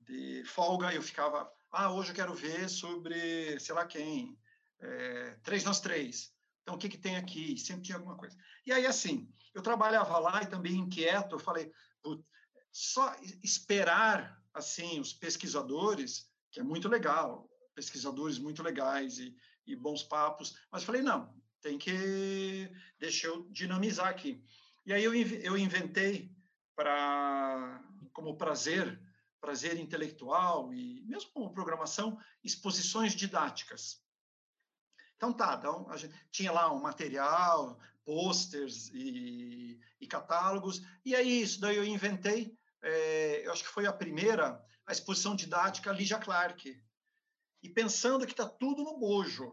[0.07, 4.39] de folga eu ficava, ah, hoje eu quero ver sobre, sei lá quem,
[4.81, 6.33] é, três nós três.
[6.63, 7.59] Então, o que, que tem aqui?
[7.59, 8.37] Sempre tinha alguma coisa.
[8.65, 11.71] E aí, assim, eu trabalhava lá e também inquieto, eu falei,
[12.75, 20.03] só esperar, assim, os pesquisadores, que é muito legal, pesquisadores muito legais e, e bons
[20.03, 24.45] papos, mas falei, não, tem que, deixa eu dinamizar aqui.
[24.85, 26.31] E aí eu, eu inventei
[26.75, 27.81] para,
[28.13, 29.01] como prazer,
[29.45, 34.03] prazer intelectual e mesmo programação, exposições didáticas.
[35.17, 41.61] Então tá, então gente tinha lá um material, posters e, e catálogos, e aí isso
[41.61, 46.83] daí eu inventei, é, eu acho que foi a primeira, a exposição didática Lígia Clark.
[47.63, 49.53] E pensando que está tudo no bojo.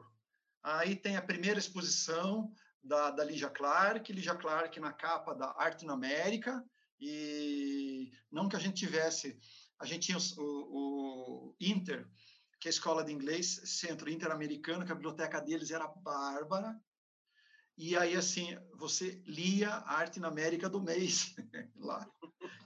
[0.63, 5.85] Aí tem a primeira exposição da, da Lígia Clark, Lígia Clark na capa da Arte
[5.85, 6.63] na América,
[7.01, 9.39] e não que a gente tivesse,
[9.81, 12.07] a gente tinha o, o Inter,
[12.59, 16.79] que é a escola de inglês, Centro Interamericano, que a biblioteca deles era bárbara.
[17.75, 21.35] E aí, assim, você lia Arte na América do mês,
[21.75, 22.07] lá,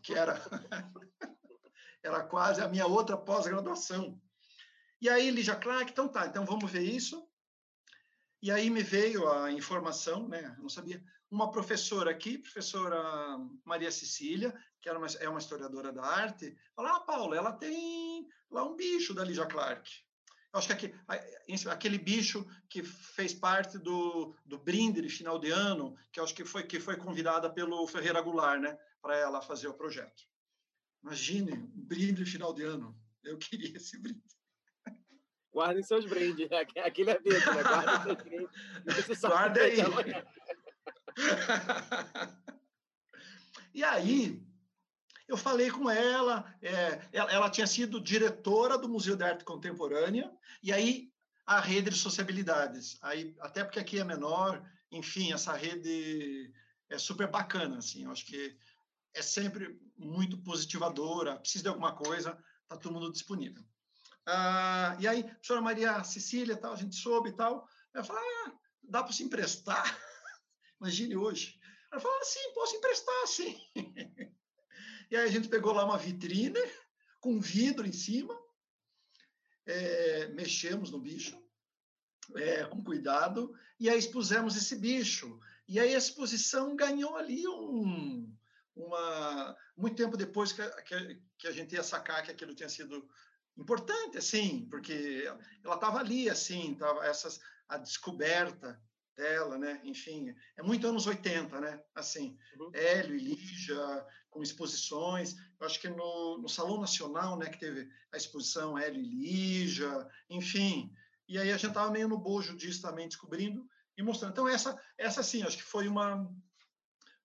[0.04, 0.42] que era,
[2.04, 4.22] era quase a minha outra pós-graduação.
[5.00, 7.26] E aí, Lígia Clark, então tá, então vamos ver isso.
[8.42, 10.54] E aí me veio a informação, né?
[10.58, 11.04] Eu não sabia.
[11.32, 12.98] Uma professora aqui, professora
[13.64, 18.28] Maria Cecília, que era uma, é uma historiadora da arte, falou: Ah, Paulo, ela tem
[18.52, 19.90] lá um bicho da Lígia Clark.
[20.56, 20.96] Eu acho que aquele,
[21.70, 26.46] aquele bicho que fez parte do, do brinde de final de ano, que acho que
[26.46, 30.24] foi, que foi convidada pelo Ferreira Goulart, né, para ela fazer o projeto.
[31.04, 32.98] Imagine, um brinde de final de ano.
[33.22, 34.24] Eu queria esse brinde.
[35.56, 36.50] Guardem seus brindes.
[36.84, 37.64] Aquele é mesmo, né?
[37.64, 38.50] Guardem seus brindes.
[39.22, 39.78] Guarda aí.
[43.74, 44.46] e aí,
[45.30, 50.30] eu falei com ela, é, ela, ela, tinha sido diretora do Museu de Arte Contemporânea,
[50.62, 51.10] e aí
[51.46, 52.98] a rede de sociabilidades.
[53.02, 56.52] Aí, até porque aqui é menor, enfim, essa rede
[56.90, 58.58] é super bacana, assim, eu acho que
[59.14, 63.64] é sempre muito positivadora, precisa de alguma coisa, está todo mundo disponível.
[64.26, 68.22] Ah, e aí, a senhora Maria Cecília, tal, a gente soube e tal, ela falou,
[68.22, 69.84] ah, dá para se emprestar?
[70.82, 71.60] Imagine hoje.
[71.92, 73.60] Ela falou, ah, sim, posso emprestar, sim.
[75.12, 76.60] E aí a gente pegou lá uma vitrine
[77.20, 78.36] com vidro em cima,
[79.68, 81.40] é, mexemos no bicho
[82.36, 85.40] é, com cuidado e aí expusemos esse bicho.
[85.68, 88.34] E aí a exposição ganhou ali um,
[88.76, 93.08] uma muito tempo depois que, que, que, a gente ia sacar que aquilo tinha sido
[93.58, 95.24] importante, assim, porque
[95.64, 98.80] ela estava ali, assim, tava essas a descoberta
[99.16, 99.80] dela, né?
[99.84, 101.82] Enfim, é muito anos 80, né?
[101.96, 102.72] Assim, uhum.
[102.74, 105.36] Hélio e Lígia, com exposições.
[105.60, 110.08] Eu acho que no, no Salão Nacional, né, que teve a exposição Hélio e Lígia,
[110.30, 110.94] enfim.
[111.28, 114.34] E aí a gente estava meio no bojo disso também, descobrindo e mostrando.
[114.34, 116.30] Então, essa, essa sim, acho que foi uma,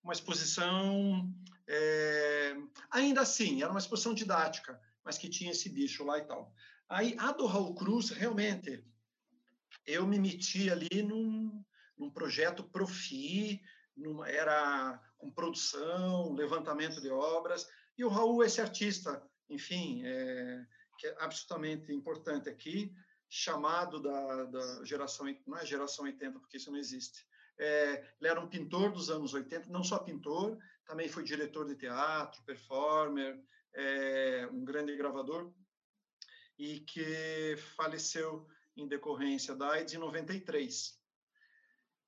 [0.03, 1.29] uma exposição.
[1.67, 2.57] É,
[2.91, 6.53] ainda assim, era uma exposição didática, mas que tinha esse bicho lá e tal.
[6.89, 8.85] Aí, a do Raul Cruz, realmente,
[9.87, 11.65] eu me meti ali num,
[11.97, 13.61] num projeto Profi,
[13.97, 20.67] numa, era com produção, levantamento de obras, e o Raul, esse artista, enfim, é,
[20.99, 22.93] que é absolutamente importante aqui,
[23.29, 27.25] chamado da, da geração, não é geração 80, porque isso não existe,
[27.61, 31.77] é, ele era um pintor dos anos 80, não só pintor, também foi diretor de
[31.77, 33.39] teatro, performer,
[33.75, 35.53] é, um grande gravador,
[36.59, 40.99] e que faleceu em decorrência da AIDS em 93.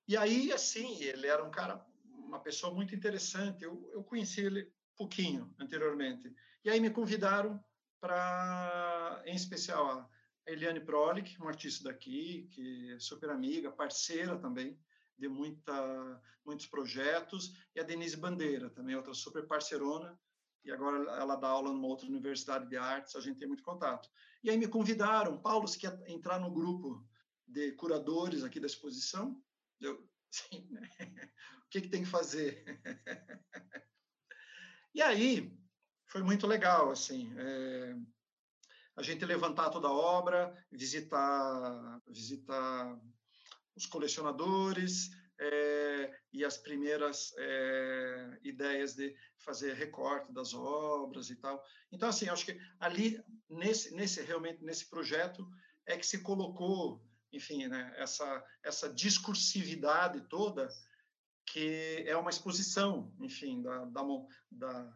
[0.06, 3.64] E aí, assim, ele era um cara, uma pessoa muito interessante.
[3.64, 6.34] Eu, eu conheci ele pouquinho anteriormente.
[6.64, 7.62] E aí me convidaram
[8.00, 14.78] para, em especial, a Eliane Prolik, uma artista daqui, que é super amiga, parceira também
[15.16, 20.18] de muita, muitos projetos, e a Denise Bandeira, também outra super parceirona,
[20.64, 24.08] e agora ela dá aula numa outra universidade de artes, a gente tem muito contato.
[24.42, 27.06] E aí me convidaram, Paulo, você quer entrar no grupo
[27.46, 29.42] de curadores aqui da exposição?
[29.80, 30.88] Eu, sim, né?
[31.66, 32.64] o que, que tem que fazer?
[34.94, 35.56] e aí,
[36.06, 37.96] foi muito legal, assim, é,
[38.96, 43.00] a gente levantar toda a obra, visitar, visitar
[43.74, 45.10] os colecionadores,
[45.42, 51.62] é, e as primeiras é, ideias de fazer recorte das obras e tal.
[51.90, 55.44] Então, assim, acho que ali, nesse, nesse realmente, nesse projeto,
[55.86, 60.68] é que se colocou, enfim, né, essa, essa discursividade toda,
[61.46, 64.02] que é uma exposição, enfim, da, da,
[64.50, 64.94] da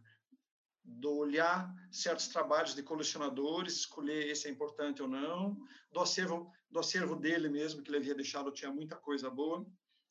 [0.89, 5.57] do olhar certos trabalhos de colecionadores, escolher esse é importante ou não,
[5.91, 9.67] do acervo, do acervo dele mesmo, que ele havia deixado, tinha muita coisa boa,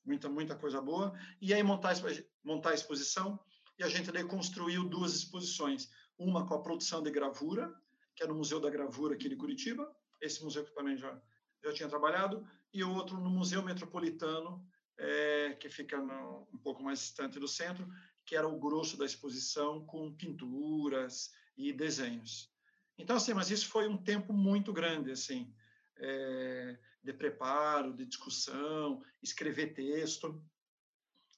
[0.05, 1.95] muita, muita coisa boa, e aí montar,
[2.43, 3.39] montar a exposição,
[3.77, 7.73] e a gente daí construiu duas exposições, uma com a produção de gravura,
[8.15, 11.21] que é no Museu da Gravura aqui de Curitiba, esse museu que também já,
[11.63, 14.65] já tinha trabalhado, e o outro no Museu Metropolitano,
[14.97, 17.85] é, que fica no, um pouco mais distante do centro,
[18.25, 22.49] que era o grosso da exposição, com pinturas e desenhos.
[22.97, 25.53] Então, assim, mas isso foi um tempo muito grande, assim,
[25.97, 30.43] é, de preparo, de discussão, escrever texto,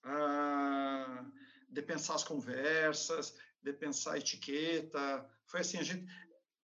[0.04, 1.30] ah,
[1.70, 5.30] de pensar as conversas, de pensar a etiqueta.
[5.46, 6.08] Foi assim, a gente,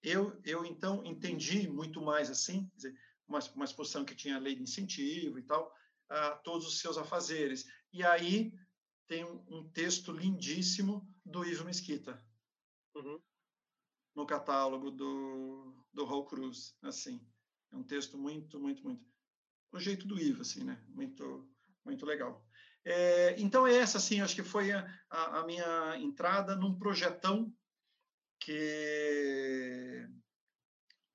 [0.02, 4.64] eu, eu então entendi muito mais assim, dizer, uma, uma exposição que tinha lei de
[4.64, 5.76] incentivo e tal,
[6.10, 7.66] a todos os seus afazeres.
[7.92, 8.54] E aí
[9.08, 12.24] tem um, um texto lindíssimo do Ivo Mesquita
[12.96, 13.22] uhum.
[14.16, 17.20] no catálogo do, do Raul Cruz, assim.
[17.74, 19.04] É um texto muito, muito, muito.
[19.72, 20.80] O jeito do Ivo, assim, né?
[20.90, 21.50] Muito,
[21.84, 22.46] muito legal.
[22.86, 27.52] É, então, é essa, assim, acho que foi a, a, a, minha entrada num projetão
[28.40, 30.08] que,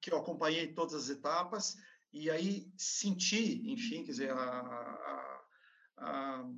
[0.01, 1.77] que eu acompanhei todas as etapas
[2.13, 5.43] e aí senti, enfim, quer dizer, a,
[5.99, 6.51] a,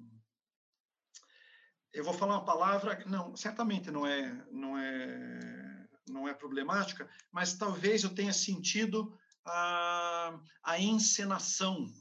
[1.92, 7.54] eu vou falar uma palavra, não, certamente não é, não é, não é problemática, mas
[7.54, 9.18] talvez eu tenha sentido
[9.50, 11.92] a, a encenação,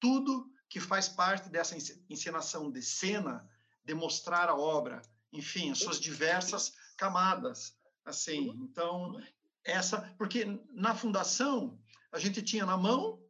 [0.00, 1.76] tudo que faz parte dessa
[2.08, 3.48] encenação de cena,
[3.84, 5.00] de mostrar a obra,
[5.32, 8.50] enfim, as suas diversas camadas, assim.
[8.62, 9.20] Então,
[9.64, 11.78] essa, porque na fundação
[12.10, 13.22] a gente tinha na mão,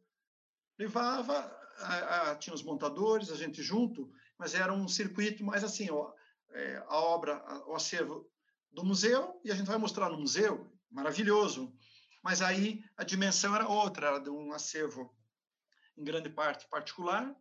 [0.77, 1.35] levava,
[1.79, 6.11] a, a, tinha os montadores, a gente junto, mas era um circuito mais assim, ó,
[6.51, 8.29] é, a obra, o acervo
[8.71, 11.73] do museu, e a gente vai mostrar no museu, maravilhoso.
[12.27, 15.15] Mas aí a dimensão era outra, era de um acervo
[15.97, 17.33] em grande parte particular,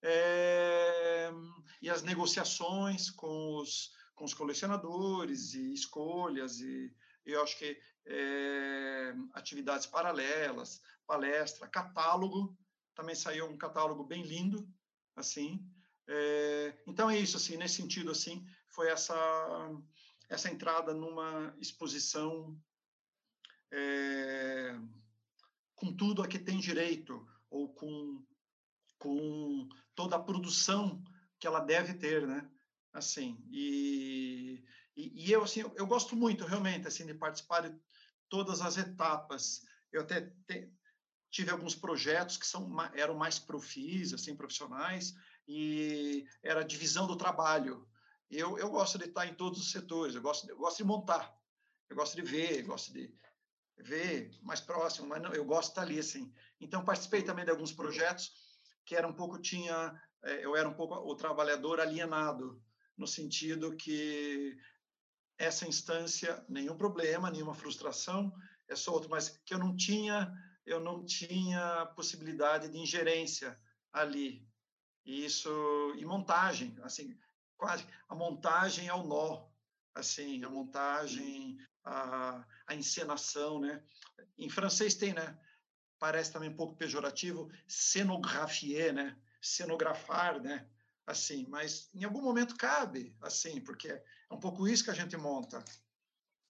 [0.00, 1.30] é,
[1.82, 6.90] e as negociações com os, com os colecionadores e escolhas, e
[7.26, 12.56] eu acho que é, atividades paralelas, palestra, catálogo,
[12.94, 14.66] também saiu um catálogo bem lindo,
[15.16, 15.62] assim,
[16.08, 19.14] é, então é isso assim, nesse sentido assim, foi essa
[20.30, 22.56] essa entrada numa exposição
[23.72, 24.76] é,
[25.74, 28.24] com tudo a que tem direito ou com
[28.98, 31.02] com toda a produção
[31.38, 32.48] que ela deve ter, né?
[32.92, 34.62] Assim, e,
[34.94, 37.80] e, e eu assim, eu, eu, gosto muito realmente assim de participar de
[38.28, 39.62] todas as etapas.
[39.90, 40.70] Eu até te,
[41.30, 45.14] tive alguns projetos que são eram mais profis, assim, profissionais,
[45.48, 47.88] e era a divisão do trabalho.
[48.30, 51.34] Eu, eu gosto de estar em todos os setores, eu gosto, eu gosto de montar,
[51.88, 53.12] eu gosto de ver, eu gosto de
[53.82, 56.32] ver mais próximo, mas não, eu gosto de estar ali, assim.
[56.60, 58.32] Então, participei também de alguns projetos
[58.84, 62.62] que era um pouco, tinha, eh, eu era um pouco o trabalhador alienado,
[62.96, 64.58] no sentido que
[65.38, 68.32] essa instância, nenhum problema, nenhuma frustração,
[68.68, 70.32] é só outro, mas que eu não tinha,
[70.66, 73.58] eu não tinha possibilidade de ingerência
[73.92, 74.46] ali,
[75.04, 77.18] isso e montagem, assim,
[77.56, 79.48] quase a montagem ao nó,
[79.94, 83.82] assim, a montagem, a, a encenação, né?
[84.38, 85.36] Em francês tem, né?
[85.98, 89.18] Parece também um pouco pejorativo, cenografie, né?
[89.42, 90.68] Cenografar, né?
[91.04, 95.16] Assim, mas em algum momento cabe, assim, porque é um pouco isso que a gente
[95.16, 95.64] monta.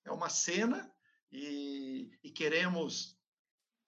[0.05, 0.93] É uma cena
[1.33, 3.19] e, e queremos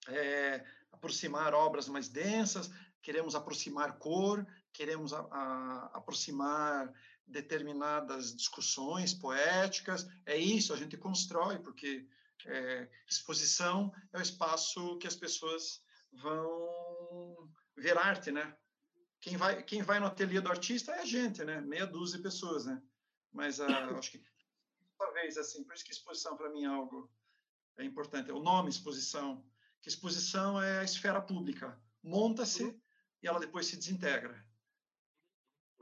[0.07, 6.91] é, aproximar obras mais densas, queremos aproximar cor, queremos a, a, aproximar
[7.27, 10.07] determinadas discussões poéticas.
[10.25, 12.07] É isso, a gente constrói, porque
[12.45, 18.55] é, exposição é o espaço que as pessoas vão ver arte, né?
[19.19, 21.61] Quem vai, quem vai no ateliê do artista é a gente, né?
[21.61, 22.81] Meia dúzia de pessoas, né?
[23.31, 23.65] Mas uh,
[23.97, 24.23] acho que
[24.97, 27.11] talvez assim, por isso que exposição para mim é algo
[27.77, 28.29] é importante.
[28.29, 29.45] É o nome exposição,
[29.81, 31.79] que exposição é a esfera pública.
[32.01, 32.81] Monta-se uhum.
[33.21, 34.45] e ela depois se desintegra.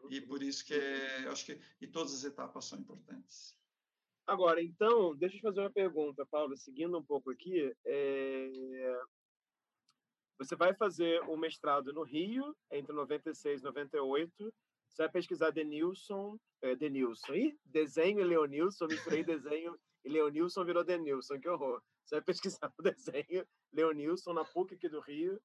[0.10, 3.56] E por isso que é, acho que e todas as etapas são importantes.
[4.28, 7.74] Agora, então, deixa eu te fazer uma pergunta, Paulo, seguindo um pouco aqui.
[7.86, 9.02] É...
[10.38, 14.54] Você vai fazer o mestrado no Rio, entre 96 e 98.
[14.90, 17.34] Você vai pesquisar Denilson, é, Denilson.
[17.66, 21.82] Desenho e Leonilson, misturei desenho e Leonilson virou Denilson, que horror.
[22.04, 25.40] Você vai pesquisar o desenho Leonilson na PUC aqui do Rio.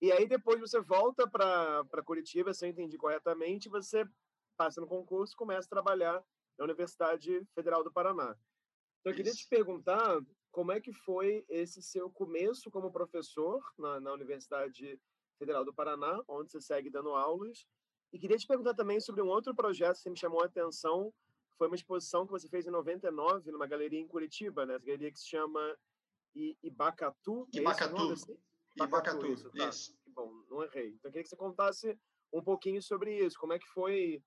[0.00, 4.06] E aí depois você volta para Curitiba, se eu entendi corretamente, você
[4.56, 6.24] passa no concurso começa a trabalhar
[6.58, 8.36] na Universidade Federal do Paraná.
[9.00, 14.00] Então, eu queria te perguntar como é que foi esse seu começo como professor na,
[14.00, 14.98] na Universidade
[15.38, 17.66] Federal do Paraná, onde você segue dando aulas.
[18.12, 21.12] E queria te perguntar também sobre um outro projeto que me chamou a atenção,
[21.58, 24.74] foi uma exposição que você fez em 99 numa galeria em Curitiba, né?
[24.74, 25.76] Essa galeria que se chama
[26.62, 27.48] Ibacatu.
[27.52, 28.10] Ibacatu.
[28.10, 28.38] É assim?
[28.76, 29.68] Ibacatu, isso, tá.
[29.68, 29.98] isso.
[30.08, 30.88] Bom, não errei.
[30.88, 31.98] Então, eu queria que você contasse
[32.32, 33.38] um pouquinho sobre isso.
[33.38, 34.22] Como é que foi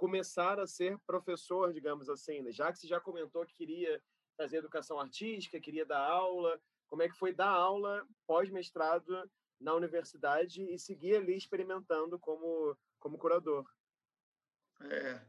[0.00, 2.50] começar a ser professor, digamos assim, né?
[2.50, 4.02] já que você já comentou que queria
[4.34, 9.30] fazer educação artística, queria dar aula, como é que foi dar aula pós-mestrado
[9.60, 13.66] na universidade e seguir ali experimentando como como curador?
[14.84, 15.20] É,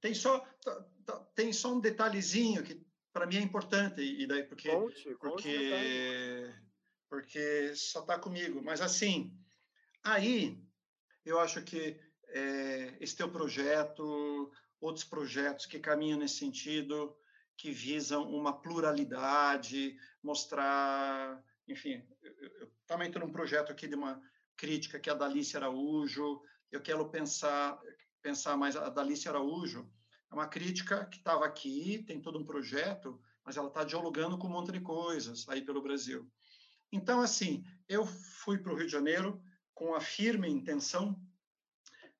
[0.00, 0.44] tem só
[1.36, 6.52] tem só um detalhezinho que para mim é importante e daí porque conte, porque
[7.08, 9.32] porque só está comigo, mas assim
[10.02, 10.60] aí
[11.24, 14.50] eu acho que é, esse teu projeto,
[14.80, 17.16] outros projetos que caminham nesse sentido,
[17.56, 24.20] que visam uma pluralidade, mostrar, enfim, eu também estou num projeto aqui de uma
[24.56, 27.78] crítica que é a Dalice Araújo, eu quero pensar
[28.22, 29.90] pensar mais a Dalice Araújo,
[30.30, 34.46] é uma crítica que estava aqui, tem todo um projeto, mas ela está dialogando com
[34.46, 36.30] um monte de coisas aí pelo Brasil.
[36.92, 39.42] Então, assim, eu fui para o Rio de Janeiro
[39.74, 41.18] com a firme intenção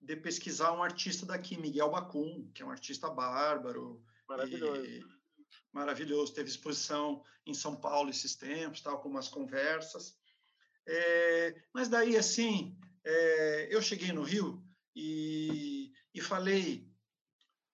[0.01, 4.03] de pesquisar um artista daqui, Miguel Bacum, que é um artista bárbaro.
[4.29, 5.07] Maravilhoso.
[5.73, 6.35] maravilhoso.
[6.35, 10.19] Teve exposição em São Paulo esses tempos, tal, com umas conversas.
[10.87, 16.89] É, mas daí, assim, é, eu cheguei no Rio e, e falei,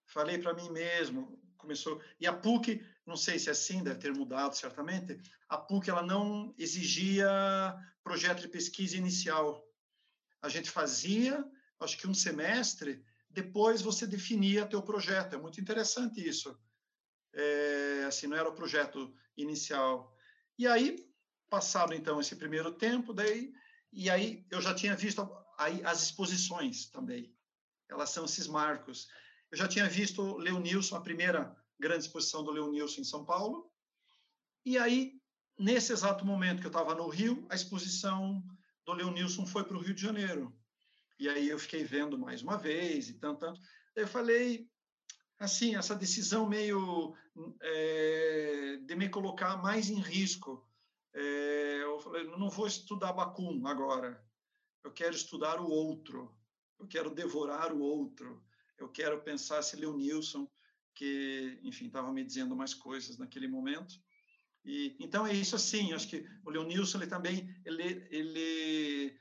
[0.07, 2.03] falei para mim mesmo, começou...
[2.18, 6.03] E a PUC, não sei se é assim, deve ter mudado certamente, a PUC ela
[6.03, 7.29] não exigia
[8.03, 9.64] projeto de pesquisa inicial.
[10.43, 11.45] A gente fazia
[11.81, 15.35] acho que um semestre, depois você definia teu projeto.
[15.35, 16.59] É muito interessante isso.
[17.35, 20.14] É, assim, não era o projeto inicial.
[20.59, 21.07] E aí,
[21.51, 23.53] passado então esse primeiro tempo, daí,
[23.93, 27.35] e aí eu já tinha visto aí as exposições também.
[27.89, 29.09] Elas são esses marcos.
[29.51, 33.70] Eu já tinha visto Leonilson, a primeira grande exposição do Leonilson em São Paulo.
[34.64, 35.20] E aí,
[35.59, 38.43] nesse exato momento que eu estava no Rio, a exposição
[38.85, 40.57] do Leonilson foi para o Rio de Janeiro.
[41.18, 43.60] E aí eu fiquei vendo mais uma vez e tanto, tanto.
[43.94, 44.68] Eu falei,
[45.38, 47.14] assim, essa decisão meio
[47.62, 50.66] é, de me colocar mais em risco.
[51.14, 54.22] É, eu falei, não vou estudar Bacum agora.
[54.84, 56.34] Eu quero estudar o outro.
[56.78, 58.44] Eu quero devorar o outro.
[58.78, 60.46] Eu quero pensar se Leonilson,
[60.94, 63.94] que, enfim, estava me dizendo mais coisas naquele momento.
[64.64, 65.92] E, então é isso assim.
[65.92, 69.18] Acho que o Leonilson ele também ele ele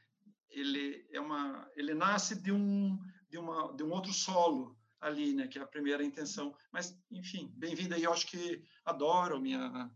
[0.56, 2.98] ele é uma ele nasce de um
[3.30, 6.56] de uma de um outro solo ali né que é a primeira intenção.
[6.72, 8.04] Mas enfim bem-vinda aí.
[8.04, 9.92] Eu acho que adoro minha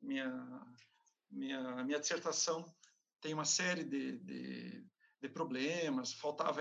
[0.00, 0.66] minha
[1.30, 2.64] minha minha dissertação.
[3.20, 4.86] Tem uma série de, de,
[5.20, 6.12] de problemas.
[6.12, 6.60] Faltava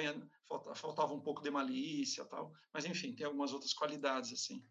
[0.76, 2.54] faltava um pouco de malícia tal.
[2.74, 4.66] Mas enfim tem algumas outras qualidades assim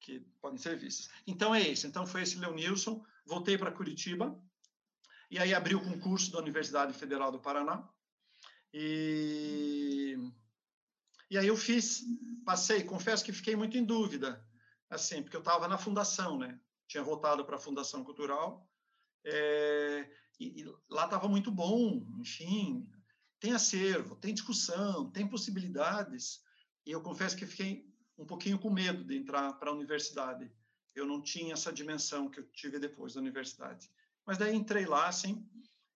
[0.00, 1.08] que podem ser vistas.
[1.26, 1.86] Então é isso.
[1.86, 3.04] Então foi esse Leonilson.
[3.24, 4.36] Voltei para Curitiba.
[5.30, 7.88] E aí abri o concurso da Universidade Federal do Paraná
[8.72, 10.16] e,
[11.30, 12.04] e aí eu fiz,
[12.44, 14.44] passei, confesso que fiquei muito em dúvida,
[14.90, 16.58] assim, porque eu estava na fundação, né?
[16.86, 18.68] Tinha voltado para a Fundação Cultural,
[19.24, 20.08] é,
[20.38, 22.88] e, e, lá estava muito bom, enfim,
[23.40, 26.40] tem acervo, tem discussão, tem possibilidades,
[26.84, 27.84] e eu confesso que fiquei
[28.18, 30.50] um pouquinho com medo de entrar para a universidade.
[30.94, 33.90] Eu não tinha essa dimensão que eu tive depois da universidade.
[34.24, 35.46] Mas daí entrei lá, assim,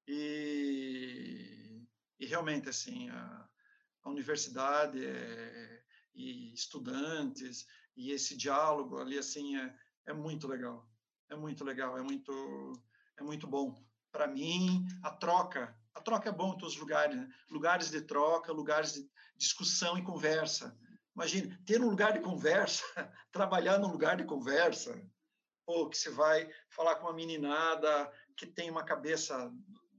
[0.07, 1.60] e
[2.21, 3.49] e realmente assim a,
[4.05, 5.83] a universidade é,
[6.15, 7.67] e estudantes
[7.97, 9.75] e esse diálogo ali assim é,
[10.07, 10.87] é muito legal.
[11.31, 12.73] É muito legal é muito
[13.17, 13.75] é muito bom
[14.13, 14.87] para mim.
[15.03, 17.29] A troca a troca é bom em todos os lugares né?
[17.51, 20.79] lugares de troca lugares de discussão e conversa.
[21.17, 22.85] Imagine ter um lugar de conversa
[23.33, 25.03] trabalhar num lugar de conversa
[25.67, 29.51] ou que você vai falar com uma meninada que tem uma cabeça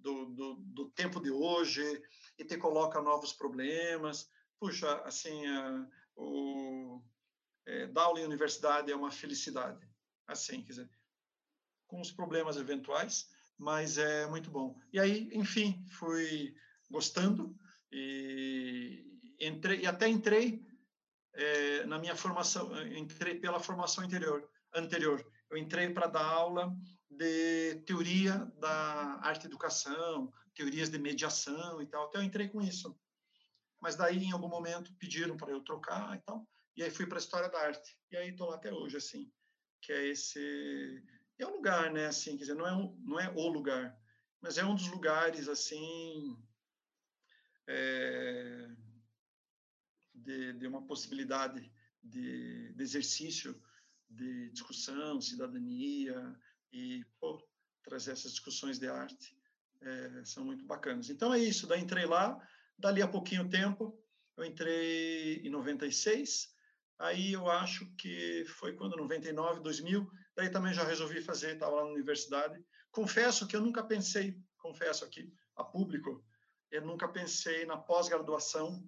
[0.02, 2.02] do, do, do tempo de hoje
[2.38, 4.30] e te coloca novos problemas.
[4.60, 7.02] Puxa, assim, uh, o,
[7.66, 9.88] é, dar aula em universidade é uma felicidade.
[10.28, 10.90] Assim, quer dizer,
[11.88, 14.80] com os problemas eventuais, mas é muito bom.
[14.92, 16.56] E aí, enfim, fui
[16.90, 17.56] gostando
[17.92, 19.06] e
[19.40, 20.66] entrei e até entrei
[21.34, 25.26] é, na minha formação, entrei pela formação interior anterior.
[25.50, 26.76] Eu entrei para dar aula
[27.22, 32.08] de teoria da arte educação, teorias de mediação e tal.
[32.08, 33.00] Então eu entrei com isso.
[33.80, 36.48] Mas daí em algum momento pediram para eu trocar e tal.
[36.76, 37.96] E aí fui para a história da arte.
[38.12, 39.32] E aí estou lá até hoje assim,
[39.84, 41.04] que é esse
[41.38, 43.98] é um lugar, né, assim, quer dizer, não é um, não é o lugar,
[44.40, 46.38] mas é um dos lugares assim
[47.68, 48.68] é,
[50.14, 51.72] de, de uma possibilidade
[52.04, 53.60] de, de exercício
[54.08, 56.16] de discussão, cidadania
[56.72, 57.42] e pô,
[57.84, 59.38] trazer essas discussões de arte
[59.82, 61.10] é, são muito bacanas.
[61.10, 62.38] Então é isso, daí entrei lá,
[62.78, 63.98] dali a pouquinho tempo,
[64.38, 66.54] eu entrei em 96,
[67.00, 71.84] aí eu acho que foi quando 99, 2000, daí também já resolvi fazer, estava lá
[71.84, 72.64] na universidade.
[72.92, 76.24] Confesso que eu nunca pensei, confesso aqui a público,
[76.70, 78.82] eu nunca pensei na pós-graduação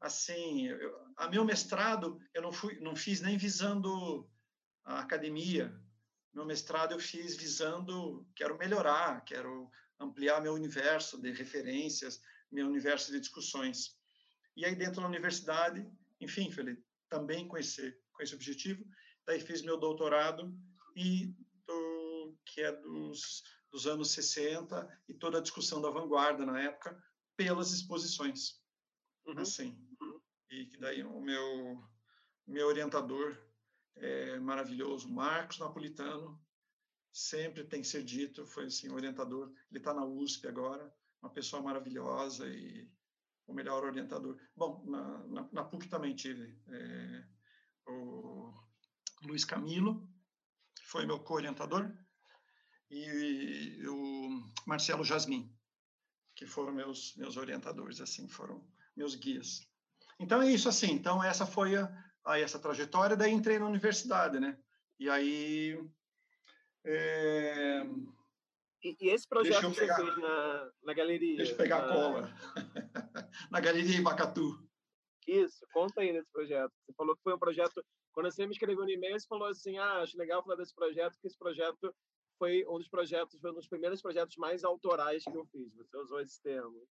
[0.00, 4.28] assim, eu, a meu mestrado eu não fui, não fiz nem visando
[4.84, 5.74] a academia.
[6.36, 12.20] Meu mestrado eu fiz visando, quero melhorar, quero ampliar meu universo de referências,
[12.52, 13.98] meu universo de discussões.
[14.54, 18.84] E aí dentro da universidade, enfim, Felipe, também com esse, com esse objetivo,
[19.24, 20.54] daí fiz meu doutorado
[20.94, 21.34] e
[21.66, 27.02] do, que é dos, dos anos 60 e toda a discussão da vanguarda na época
[27.34, 28.60] pelas exposições.
[29.24, 29.38] Uhum.
[29.38, 29.74] Assim.
[30.02, 30.20] Uhum.
[30.50, 31.82] E que daí o meu
[32.46, 33.36] meu orientador
[33.96, 36.40] é maravilhoso, Marcos Napolitano,
[37.12, 39.52] sempre tem que ser dito, foi assim, orientador.
[39.70, 40.92] Ele está na USP agora,
[41.22, 42.90] uma pessoa maravilhosa e
[43.46, 44.38] o melhor orientador.
[44.54, 47.24] Bom, na, na, na PUC também tive é,
[47.88, 48.52] o
[49.24, 50.06] Luiz Camilo,
[50.82, 51.90] foi meu co-orientador,
[52.90, 55.52] e, e o Marcelo Jasmin,
[56.34, 59.66] que foram meus meus orientadores, assim, foram meus guias.
[60.18, 60.92] Então é isso assim.
[60.92, 63.16] Então essa foi a, a essa trajetória.
[63.16, 64.58] Daí entrei na universidade, né?
[64.98, 65.78] E aí
[66.84, 67.82] é...
[68.84, 71.36] E, e, esse projeto que pegar, você fez na, na galeria?
[71.38, 71.84] Deixa eu pegar na...
[71.84, 72.34] a cola.
[73.50, 74.64] na galeria Ibacatu.
[75.26, 76.72] Isso, conta aí nesse projeto.
[76.84, 77.84] Você falou que foi um projeto.
[78.12, 81.14] Quando você me escreveu no e-mail, você falou assim: ah, acho legal falar desse projeto,
[81.14, 81.92] porque esse projeto
[82.38, 85.74] foi um dos projetos, foi um dos primeiros projetos mais autorais que eu fiz.
[85.74, 86.86] Você usou esse termo.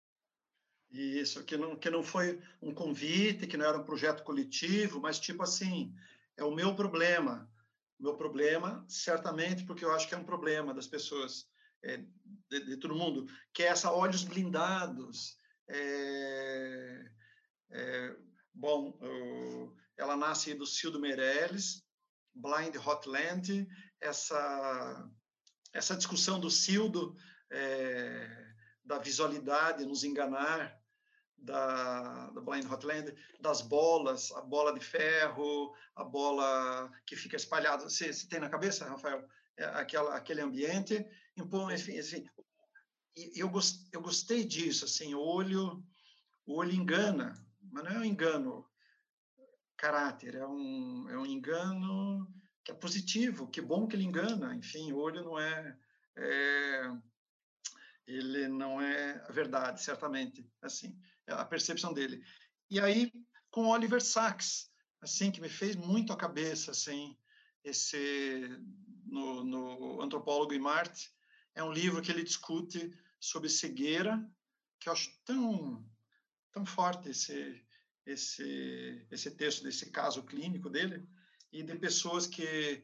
[0.96, 5.20] Isso, que não, que não foi um convite, que não era um projeto coletivo, mas
[5.20, 5.94] tipo assim,
[6.38, 7.52] é o meu problema.
[8.00, 11.50] O meu problema, certamente, porque eu acho que é um problema das pessoas,
[11.84, 11.98] é,
[12.50, 15.38] de, de, todo mundo, que é essa olhos blindados.
[15.68, 17.12] É,
[17.72, 18.16] é,
[18.54, 18.98] bom,
[19.98, 21.84] ela nasce do Cildo Meirelles,
[22.34, 23.68] Blind Hotland,
[24.00, 25.10] essa,
[25.74, 27.18] essa discussão do Cildo,
[27.52, 28.46] é,
[28.86, 30.80] da visualidade nos enganar,
[31.38, 37.90] da, da Blind Hotland, das bolas, a bola de ferro, a bola que fica espalhada.
[37.90, 39.28] Você, você tem na cabeça, Rafael?
[39.58, 41.06] É aquela, aquele ambiente.
[41.38, 42.28] Então, enfim, assim,
[43.16, 45.84] eu, gost, eu gostei disso, assim, o olho,
[46.46, 47.34] o olho engana,
[47.72, 48.70] mas não é um engano
[49.78, 52.28] caráter, é um, é um engano
[52.64, 55.78] que é positivo, que bom que ele engana, enfim, o olho não é,
[56.18, 56.92] é
[58.08, 60.98] ele não é a verdade, certamente, assim,
[61.28, 62.24] a percepção dele.
[62.70, 63.12] E aí,
[63.50, 64.70] com Oliver Sacks,
[65.02, 67.18] assim, que me fez muito a cabeça, assim,
[67.64, 68.50] esse,
[69.06, 71.12] no, no Antropólogo e Marte,
[71.54, 74.24] é um livro que ele discute sobre cegueira,
[74.80, 75.84] que eu acho tão,
[76.52, 77.64] tão forte esse,
[78.06, 81.08] esse, esse texto desse caso clínico dele,
[81.52, 82.84] e de pessoas que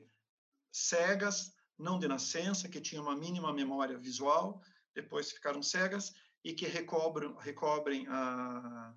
[0.72, 4.64] cegas, não de nascença, que tinham uma mínima memória visual,
[4.94, 6.14] depois ficaram cegas
[6.44, 8.94] e que recobrem, recobrem a,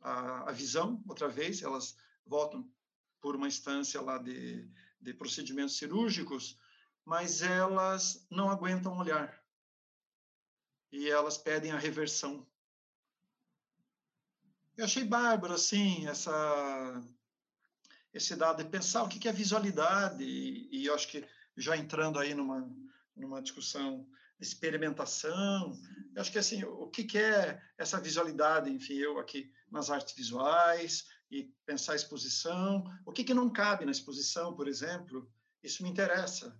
[0.00, 2.68] a, a, visão outra vez, elas voltam
[3.20, 4.68] por uma instância lá de,
[5.00, 6.58] de procedimentos cirúrgicos,
[7.04, 9.38] mas elas não aguentam olhar
[10.90, 12.46] e elas pedem a reversão.
[14.76, 17.02] Eu achei bárbaro, assim, essa,
[18.12, 21.26] esse dado de pensar o que é visualidade, e, e eu acho que
[21.56, 22.70] já entrando aí numa,
[23.16, 24.08] numa discussão
[24.40, 25.72] experimentação.
[26.14, 31.06] Eu acho que assim, o que, é essa visualidade, enfim, eu aqui nas artes visuais
[31.30, 35.30] e pensar a exposição, o que, que não cabe na exposição, por exemplo,
[35.62, 36.58] isso me interessa.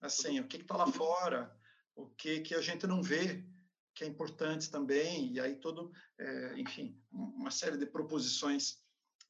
[0.00, 1.54] Assim, o que está lá fora,
[1.94, 3.44] o que, que a gente não vê,
[3.94, 8.78] que é importante também, e aí todo, é, enfim, uma série de proposições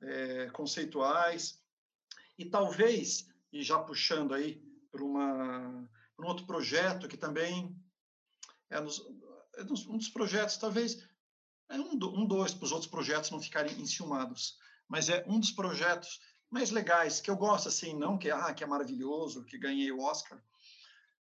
[0.02, 1.62] é, conceituais,
[2.38, 5.88] e talvez, e já puxando aí para uma
[6.18, 7.76] um outro projeto que também
[8.70, 9.00] é, nos,
[9.56, 11.02] é um dos projetos, talvez,
[11.68, 14.58] é um, um dois, para os outros projetos não ficarem enciumados,
[14.88, 18.62] mas é um dos projetos mais legais, que eu gosto, assim, não que, ah, que
[18.62, 20.40] é maravilhoso, que ganhei o Oscar,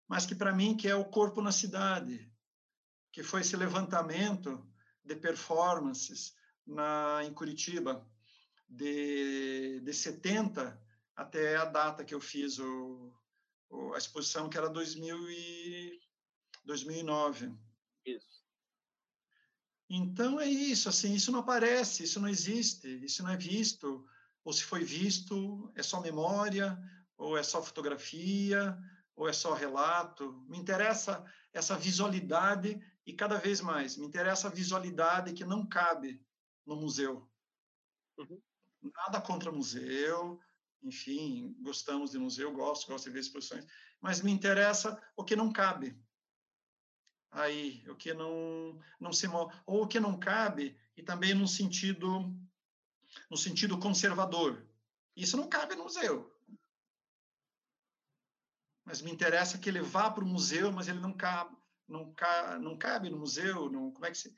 [0.08, 2.32] mas que para mim que é o Corpo na Cidade,
[3.12, 4.66] que foi esse levantamento
[5.04, 6.36] de performances
[6.66, 8.06] na, em Curitiba,
[8.68, 10.80] de, de 70
[11.16, 13.14] até a data que eu fiz o,
[13.70, 16.00] o, a exposição, que era 2000 e,
[16.66, 17.54] 2009.
[18.06, 18.44] Isso.
[19.90, 24.06] Então é isso, assim, isso não aparece, isso não existe, isso não é visto,
[24.44, 26.78] ou se foi visto, é só memória,
[27.18, 28.78] ou é só fotografia,
[29.16, 30.44] ou é só relato.
[30.50, 36.22] Me interessa essa visualidade e cada vez mais, me interessa a visualidade que não cabe
[36.66, 37.30] no museu.
[38.18, 38.42] Uhum.
[38.82, 40.40] Nada contra museu,
[40.82, 43.66] enfim, gostamos de museu, gosto, gosto de ver exposições,
[44.00, 45.98] mas me interessa o que não cabe.
[47.36, 52.34] Aí, o que não não se ou o que não cabe e também no sentido
[53.30, 54.66] no sentido conservador.
[55.16, 56.34] Isso não cabe no museu.
[58.86, 61.56] Mas me interessa que ele vá para o museu, mas ele não cabe,
[61.88, 62.14] não,
[62.62, 63.70] não cabe no museu.
[63.70, 64.34] Não, como é que se,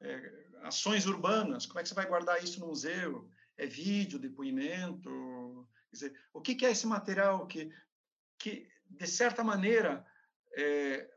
[0.00, 3.30] é, ações urbanas, como é que você vai guardar isso no museu?
[3.56, 5.66] É vídeo, depoimento?
[5.88, 7.72] Quer dizer, o que, que é esse material que,
[8.38, 10.04] que de certa maneira,
[10.56, 11.13] é,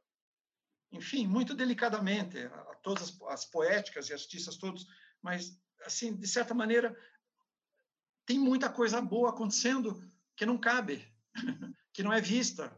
[0.92, 4.88] enfim, muito delicadamente, a, todas as, as poéticas e artistas todos,
[5.22, 6.96] mas assim, de certa maneira,
[8.26, 10.04] tem muita coisa boa acontecendo
[10.36, 11.06] que não cabe,
[11.94, 12.76] que não é vista,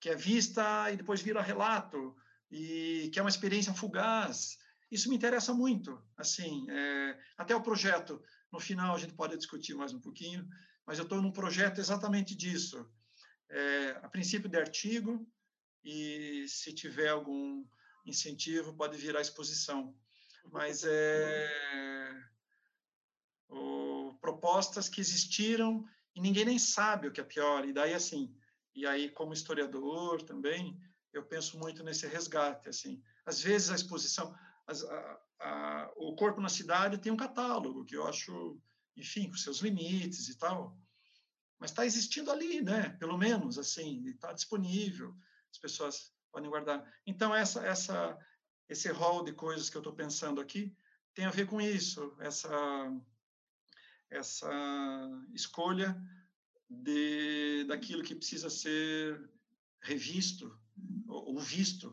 [0.00, 2.16] que é vista e depois vira relato,
[2.50, 4.58] e que é uma experiência fugaz.
[4.90, 9.74] Isso me interessa muito, assim, é, até o projeto, no final a gente pode discutir
[9.74, 10.48] mais um pouquinho,
[10.84, 12.90] mas eu estou num projeto exatamente disso,
[13.48, 15.24] é, a princípio de artigo,
[15.84, 17.64] e se tiver algum
[18.06, 19.94] incentivo pode virar exposição
[20.52, 21.48] mas é
[23.48, 27.66] o, propostas que existiram e ninguém nem sabe o que é pior.
[27.66, 28.34] E daí assim,
[28.74, 30.80] e aí como historiador também,
[31.12, 33.02] eu penso muito nesse resgate assim.
[33.24, 34.34] Às vezes a exposição,
[34.66, 38.60] as, a, a, o corpo na cidade tem um catálogo que eu acho,
[38.96, 40.76] enfim, com seus limites e tal,
[41.58, 42.90] mas está existindo ali, né?
[42.98, 45.14] Pelo menos assim, está disponível,
[45.50, 46.84] as pessoas podem guardar.
[47.06, 48.18] Então essa essa
[48.70, 50.74] esse rol de coisas que eu estou pensando aqui
[51.12, 52.48] tem a ver com isso, essa,
[54.08, 54.48] essa
[55.34, 56.00] escolha
[56.68, 59.28] de, daquilo que precisa ser
[59.80, 60.56] revisto,
[61.08, 61.92] ou, visto,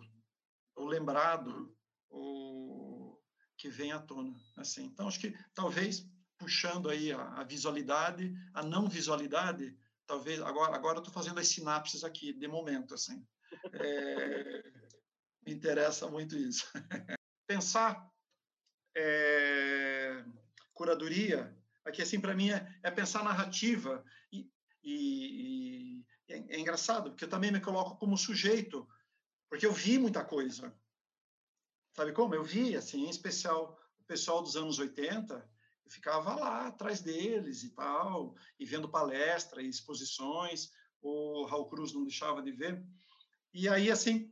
[0.75, 1.75] ou lembrado,
[2.09, 3.19] ou
[3.57, 4.35] que vem à tona.
[4.55, 4.85] Assim.
[4.85, 10.99] Então, acho que talvez puxando aí a, a visualidade, a não visualidade, talvez agora agora
[10.99, 13.25] estou fazendo as sinapses aqui de momento assim
[13.73, 14.63] é,
[15.45, 16.71] me interessa muito isso.
[17.47, 18.09] Pensar
[18.95, 20.25] é,
[20.73, 24.51] curadoria, aqui assim para mim é, é, pensar narrativa e,
[24.83, 28.87] e, e é, engraçado porque eu também me coloco como sujeito,
[29.49, 30.75] porque eu vi muita coisa.
[31.95, 32.35] Sabe como?
[32.35, 35.33] Eu vi, assim, em especial o pessoal dos anos 80,
[35.85, 40.71] eu ficava lá atrás deles e tal, e vendo palestra e exposições,
[41.01, 42.85] o Raul Cruz não deixava de ver.
[43.59, 44.31] E aí, assim,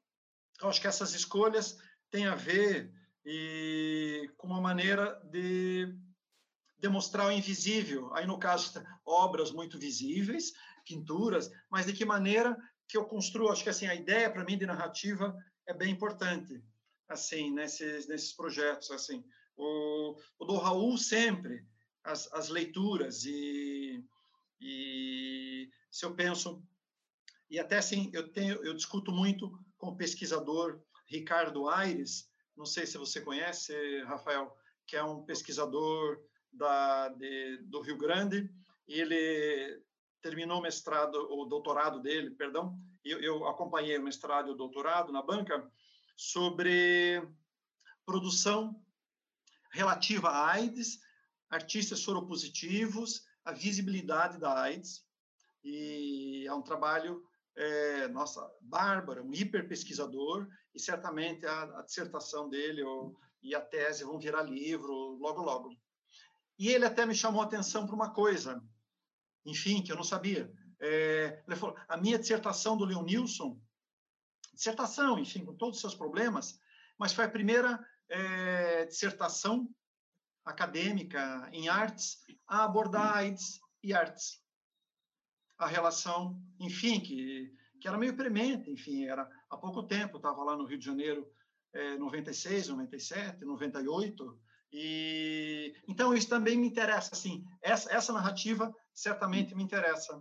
[0.62, 1.80] eu acho que essas escolhas
[2.12, 2.94] têm a ver
[3.26, 5.98] e, com uma maneira de
[6.78, 8.14] demonstrar o invisível.
[8.14, 8.72] Aí, no caso,
[9.04, 10.54] obras muito visíveis,
[10.86, 12.56] pinturas, mas de que maneira
[12.88, 13.50] que eu construo?
[13.50, 15.36] Acho que assim a ideia para mim de narrativa
[15.68, 16.64] é bem importante,
[17.10, 19.26] assim, nesses nesses projetos, assim.
[19.58, 21.66] O, o do Raul sempre
[22.04, 24.06] as, as leituras e,
[24.62, 26.64] e se eu penso
[27.50, 32.86] e até assim eu tenho eu discuto muito com o pesquisador Ricardo Aires, não sei
[32.86, 33.74] se você conhece,
[34.04, 34.56] Rafael,
[34.88, 36.20] que é um pesquisador
[36.52, 38.50] da, de, do Rio Grande,
[38.88, 39.82] ele
[40.22, 45.12] terminou o mestrado, o doutorado dele, perdão, eu, eu acompanhei o mestrado e o doutorado
[45.12, 45.70] na banca,
[46.16, 47.22] sobre
[48.06, 48.82] produção
[49.72, 51.00] relativa à AIDS,
[51.50, 55.06] artistas soropositivos, a visibilidade da AIDS,
[55.64, 57.24] e é um trabalho
[57.56, 63.62] é, nossa, Bárbara, um hiper pesquisador, e certamente a, a dissertação dele ou, e a
[63.62, 65.70] tese vão virar livro logo, logo.
[66.60, 68.62] E ele até me chamou a atenção para uma coisa,
[69.46, 70.52] enfim, que eu não sabia.
[70.80, 73.60] É, ele falou: a minha dissertação do Leonilson,
[74.54, 76.60] dissertação, enfim, com todos os seus problemas,
[76.98, 79.70] mas foi a primeira é, dissertação
[80.44, 84.45] acadêmica em artes a abordar AIDS e artes
[85.58, 87.54] a relação, enfim, que
[87.86, 91.32] que era meio premente, enfim, era há pouco tempo, estava lá no Rio de Janeiro,
[91.72, 94.40] é, 96, 97, 98,
[94.72, 100.20] e então isso também me interessa, assim, essa, essa narrativa certamente me interessa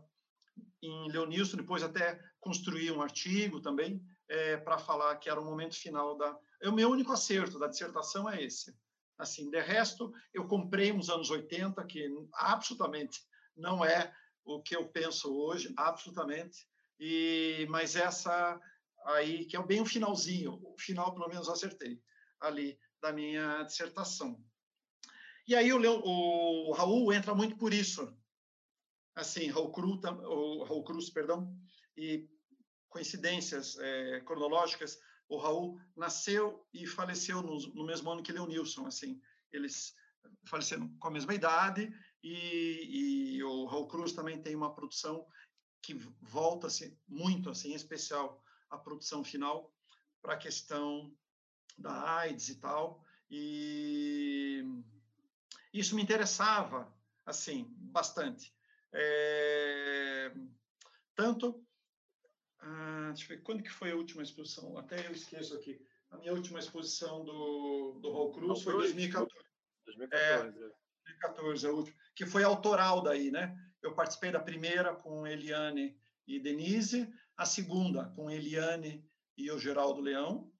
[0.83, 5.75] em Leonilson, depois até construí um artigo também é, para falar que era o momento
[5.75, 6.39] final da.
[6.61, 8.77] É o meu único acerto da dissertação é esse.
[9.17, 13.21] Assim, de resto, eu comprei uns anos 80 que absolutamente
[13.57, 14.13] não é
[14.45, 16.69] o que eu penso hoje, absolutamente.
[16.99, 18.61] E mas essa
[19.07, 22.01] aí que é bem o finalzinho, o final pelo menos eu acertei
[22.41, 24.43] ali da minha dissertação.
[25.47, 28.17] E aí o, Leo, o Raul entra muito por isso,
[29.15, 31.55] assim, Raul Cruz, o Raul Cruz, perdão,
[31.97, 32.27] e
[32.89, 39.21] coincidências é, cronológicas, o Raul nasceu e faleceu no, no mesmo ano que Leonilson, assim,
[39.53, 39.95] eles
[40.47, 41.93] faleceram com a mesma idade
[42.25, 45.27] e, e o Raul Cruz também tem uma produção
[45.83, 49.71] que volta assim, muito, assim, em especial a produção final
[50.23, 51.15] para a questão
[51.77, 54.65] da AIDS e tal, e
[55.73, 56.91] isso me interessava,
[57.27, 58.55] assim, bastante.
[58.91, 60.33] É,
[61.15, 61.63] tanto,
[62.61, 64.79] ah, deixa eu ver, quando que foi a última exposição?
[64.79, 65.85] Até eu esqueço aqui.
[66.11, 69.35] A minha última exposição do, do Raul Cruz foi em 2014.
[69.85, 70.65] 2014.
[70.65, 70.84] É,
[71.21, 73.57] 2014, a última, que foi autoral daí, né?
[73.83, 79.05] Eu participei da primeira com Eliane e Denise, a segunda com Eliane
[79.37, 80.51] e o Geraldo Leão,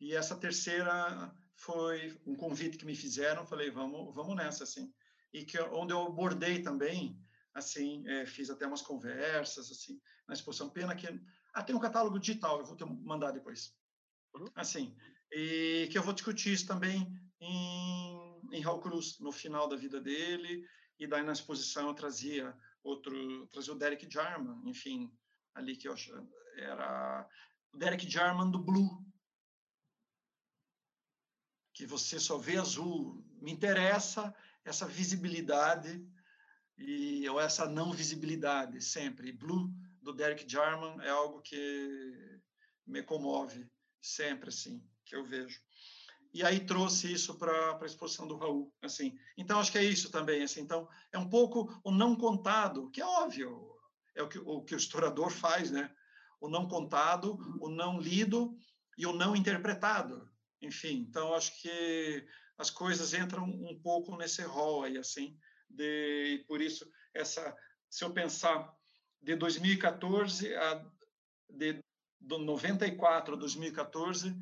[0.00, 4.92] e essa terceira foi um convite que me fizeram, falei, vamos, vamos nessa, assim.
[5.32, 7.20] E que onde eu abordei também
[7.54, 10.70] assim, é, fiz até umas conversas, assim, na exposição.
[10.70, 11.06] Pena que...
[11.52, 13.74] Ah, tem um catálogo digital, eu vou te mandar depois.
[14.34, 14.46] Uhum.
[14.54, 14.96] Assim,
[15.32, 18.09] e que eu vou discutir isso também em,
[18.52, 20.66] em Cruz, no final da vida dele,
[20.98, 25.10] e daí na exposição eu trazia outro, trazia o Derek Jarman, enfim,
[25.54, 25.94] ali que eu
[26.56, 27.28] era
[27.72, 29.04] o Derek Jarman do Blue,
[31.72, 33.24] que você só vê azul.
[33.40, 34.34] Me interessa
[34.64, 36.06] essa visibilidade
[36.76, 39.32] e ou essa não visibilidade sempre.
[39.32, 39.72] Blue
[40.02, 42.40] do Derek Jarman é algo que
[42.86, 43.70] me comove
[44.00, 45.60] sempre assim que eu vejo.
[46.32, 49.18] E aí trouxe isso para a exposição do Raul, assim.
[49.36, 50.60] Então acho que é isso também, assim.
[50.60, 53.68] Então é um pouco o não contado, que é óbvio,
[54.14, 55.92] é o que o, que o historiador faz, né?
[56.40, 58.56] O não contado, o não lido
[58.96, 60.30] e o não interpretado.
[60.62, 62.26] Enfim, então acho que
[62.56, 65.36] as coisas entram um pouco nesse rol aí, assim
[65.70, 67.56] de por isso essa
[67.88, 68.72] se eu pensar
[69.22, 70.84] de 2014 a
[71.48, 71.80] de
[72.20, 74.36] do 94 a 2014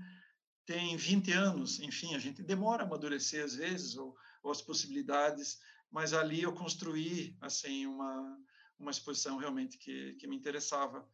[0.69, 5.59] tem 20 anos, enfim, a gente demora a amadurecer às vezes ou, ou as possibilidades,
[5.91, 8.39] mas ali eu construí assim uma
[8.79, 11.05] uma exposição realmente que, que me interessava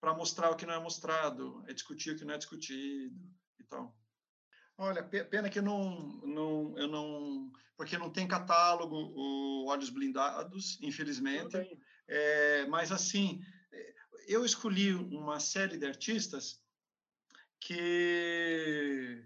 [0.00, 3.20] para mostrar o que não é mostrado, é discutir o que não é discutido
[3.58, 3.94] e tal.
[4.78, 11.56] Olha, pena que não, não, eu não, porque não tem catálogo o Olhos Blindados, infelizmente.
[12.06, 13.42] É, mas assim,
[14.26, 16.62] eu escolhi uma série de artistas
[17.60, 19.22] que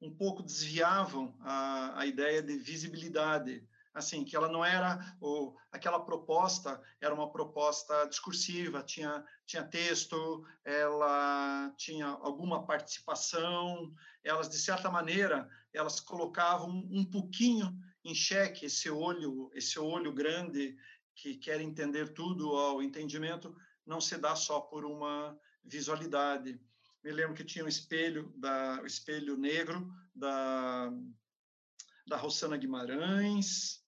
[0.00, 3.66] um pouco desviavam a, a ideia de visibilidade.
[3.92, 10.44] Assim que ela não era o, aquela proposta era uma proposta discursiva tinha tinha texto
[10.64, 13.94] ela tinha alguma participação
[14.24, 17.72] elas de certa maneira elas colocavam um pouquinho
[18.04, 20.76] em xeque esse olho esse olho grande
[21.14, 23.54] que quer entender tudo ao entendimento
[23.86, 26.60] não se dá só por uma visualidade
[27.04, 30.90] me lembro que tinha um espelho da o espelho negro da
[32.06, 33.82] da Rosana Guimarães,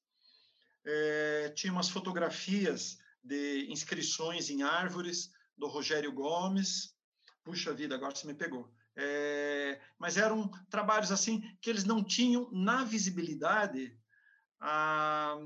[0.85, 6.97] é, tinha umas fotografias de inscrições em árvores do Rogério Gomes.
[7.45, 8.73] Puxa vida, agora você me pegou.
[8.97, 13.99] É, mas eram trabalhos assim que eles não tinham na visibilidade
[14.59, 15.37] a,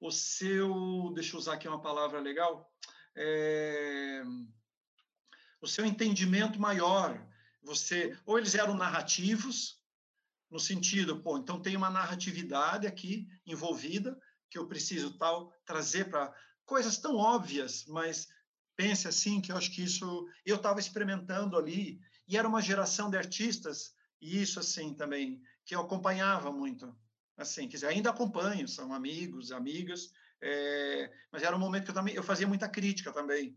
[0.00, 2.68] o seu, deixa eu usar aqui uma palavra legal,
[3.16, 4.24] é,
[5.64, 7.18] o seu entendimento maior.
[7.62, 9.82] Você, ou eles eram narrativos,
[10.50, 14.16] no sentido, pô, então tem uma narratividade aqui envolvida
[14.50, 16.32] que eu preciso tal trazer para
[16.66, 18.28] coisas tão óbvias, mas
[18.76, 21.98] pense assim que eu acho que isso eu estava experimentando ali
[22.28, 26.94] e era uma geração de artistas e isso assim também que eu acompanhava muito,
[27.38, 30.12] assim, quer dizer, ainda acompanho, são amigos, amigas,
[30.42, 33.56] é, mas era um momento que eu também eu fazia muita crítica também,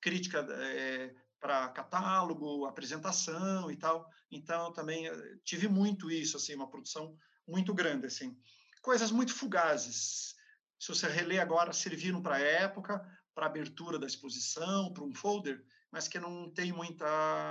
[0.00, 4.08] crítica é, para catálogo, apresentação e tal.
[4.30, 7.16] Então também eh, tive muito isso assim, uma produção
[7.46, 8.36] muito grande assim.
[8.82, 10.34] Coisas muito fugazes.
[10.78, 13.00] Se você reler agora, serviram para a época,
[13.34, 17.08] para abertura da exposição, para um folder, mas que não tem muita,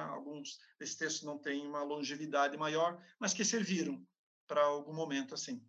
[0.10, 4.06] alguns desses textos não têm uma longevidade maior, mas que serviram
[4.46, 5.66] para algum momento assim.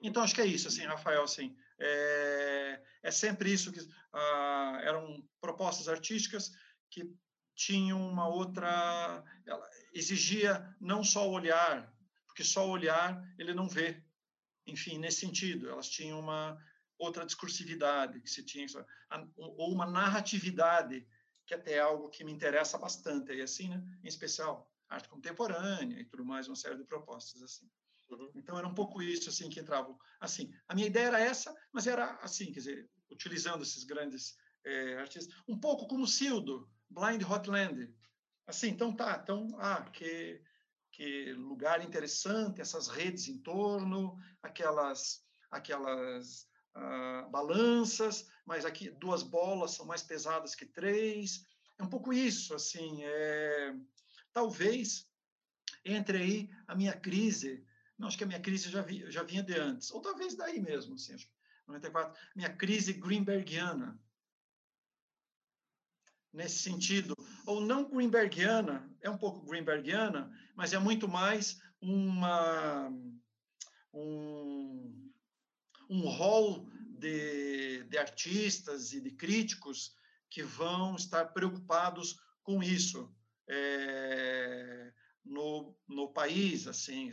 [0.00, 3.80] Então acho que é isso, assim, Rafael, assim, é, é sempre isso que
[4.12, 6.52] ah, eram propostas artísticas
[6.90, 7.10] que
[7.56, 11.92] tinham uma outra, ela exigia não só o olhar,
[12.26, 14.04] porque só o olhar ele não vê,
[14.66, 16.62] enfim, nesse sentido, elas tinham uma
[16.98, 18.66] outra discursividade que se tinha
[19.36, 21.06] ou uma narratividade
[21.46, 23.82] que até é algo que me interessa bastante e assim né?
[24.02, 27.68] Em especial arte contemporânea e tudo mais uma série de propostas assim.
[28.08, 28.30] Uhum.
[28.36, 31.86] então era um pouco isso assim que entravam assim a minha ideia era essa mas
[31.86, 37.94] era assim quer dizer utilizando esses grandes é, artistas um pouco como Sildo Blind Hotland
[38.46, 40.42] assim então tá então ah que
[40.92, 49.72] que lugar interessante essas redes em torno aquelas aquelas uh, balanças, mas aqui duas bolas
[49.72, 51.44] são mais pesadas que três.
[51.78, 53.04] É um pouco isso, assim.
[53.04, 53.74] É,
[54.32, 55.08] talvez
[55.84, 57.64] entre aí a minha crise.
[57.98, 60.60] Não, acho que a minha crise já, vi, já vinha de antes, ou talvez daí
[60.60, 61.26] mesmo, assim, acho
[61.66, 63.98] 94, minha crise greenbergiana.
[66.36, 67.16] Nesse sentido,
[67.46, 72.92] ou não greenbergiana, é um pouco greenbergiana, mas é muito mais uma
[73.94, 75.10] um,
[75.88, 76.68] um rol
[76.98, 79.96] de, de artistas e de críticos
[80.28, 83.10] que vão estar preocupados com isso
[83.48, 84.92] é,
[85.24, 87.10] no, no país, assim,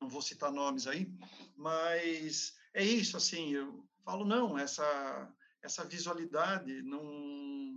[0.00, 1.12] não vou citar nomes aí,
[1.54, 5.30] mas é isso, assim, eu falo, não, essa,
[5.62, 7.67] essa visualidade não...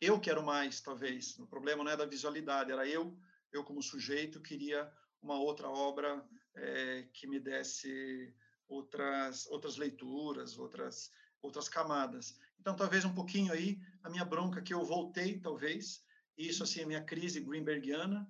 [0.00, 3.16] Eu quero mais, talvez, o problema não é da visualidade, era eu,
[3.52, 4.90] eu como sujeito, queria
[5.22, 6.22] uma outra obra
[6.54, 8.34] é, que me desse
[8.68, 11.10] outras outras leituras, outras
[11.42, 12.38] outras camadas.
[12.58, 16.02] Então, talvez um pouquinho aí a minha bronca que eu voltei, talvez,
[16.36, 18.26] isso assim a minha crise greenbergiana,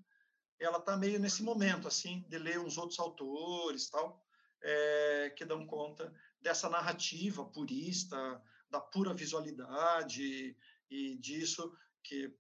[0.59, 4.21] ela está meio nesse momento assim de ler uns outros autores, tal,
[4.63, 10.57] é, que dão conta dessa narrativa purista, da pura visualidade
[10.91, 11.73] e disso
[12.03, 12.33] que,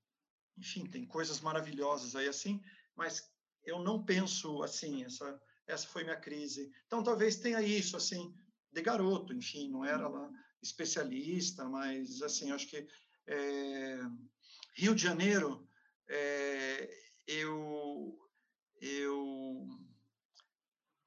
[0.57, 2.61] enfim, tem coisas maravilhosas aí assim,
[2.95, 3.31] mas
[3.65, 6.71] eu não penso assim essa essa foi minha crise.
[6.87, 8.35] Então, talvez tenha isso, assim,
[8.73, 10.31] de garoto, enfim, não era lá
[10.63, 12.87] especialista, mas, assim, acho que
[13.27, 14.01] é,
[14.75, 15.69] Rio de Janeiro,
[16.09, 16.91] é,
[17.27, 18.19] eu,
[18.81, 19.67] eu,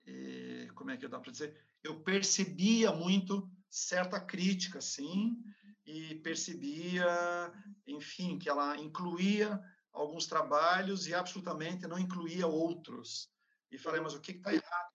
[0.05, 1.59] é, como é que dá para dizer?
[1.83, 5.37] Eu percebia muito certa crítica, sim,
[5.87, 7.07] e percebia,
[7.87, 9.59] enfim, que ela incluía
[9.91, 13.31] alguns trabalhos e absolutamente não incluía outros
[13.71, 14.93] e falei, mas o que está errado,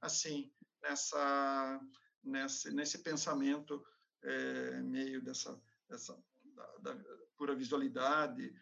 [0.00, 0.52] assim,
[0.82, 1.80] nessa,
[2.22, 3.84] nesse, nesse pensamento
[4.22, 7.04] é, meio dessa, dessa da, da
[7.36, 8.54] pura visualidade,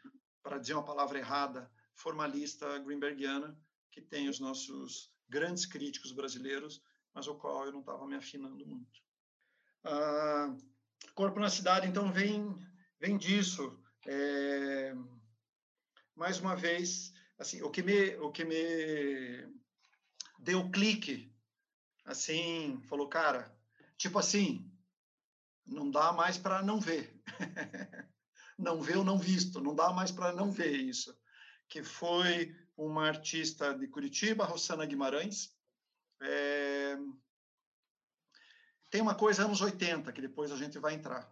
[0.43, 3.59] para dizer uma palavra errada, formalista greenbergiana,
[3.91, 6.83] que tem os nossos grandes críticos brasileiros,
[7.15, 9.03] mas o qual eu não estava me afinando muito.
[9.85, 10.57] Ah,
[11.15, 12.57] Corpo na Cidade, então, vem,
[13.01, 13.79] vem disso.
[14.07, 14.95] É,
[16.15, 19.53] mais uma vez, assim, o que me, o que me
[20.39, 21.35] deu clique,
[22.05, 23.55] assim, falou, cara,
[23.99, 24.71] tipo assim,
[25.67, 27.21] não dá mais para não ver.
[28.59, 31.17] não ver ou não visto, não dá mais para não ver isso.
[31.69, 35.55] Que foi uma artista de Curitiba, Rosana Guimarães.
[36.23, 36.97] É...
[38.97, 41.31] Tem uma coisa anos 80, que depois a gente vai entrar.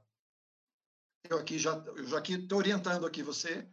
[1.31, 3.67] Eu aqui já, eu já aqui estou orientando aqui você.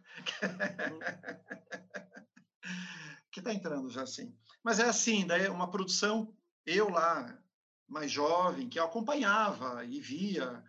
[3.30, 4.34] que está entrando já assim.
[4.64, 6.34] Mas é assim, daí uma produção,
[6.64, 7.38] eu lá,
[7.86, 10.64] mais jovem, que acompanhava e via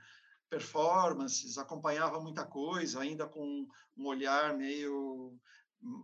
[0.50, 3.66] performances, acompanhava muita coisa, ainda com
[3.96, 5.40] um olhar meio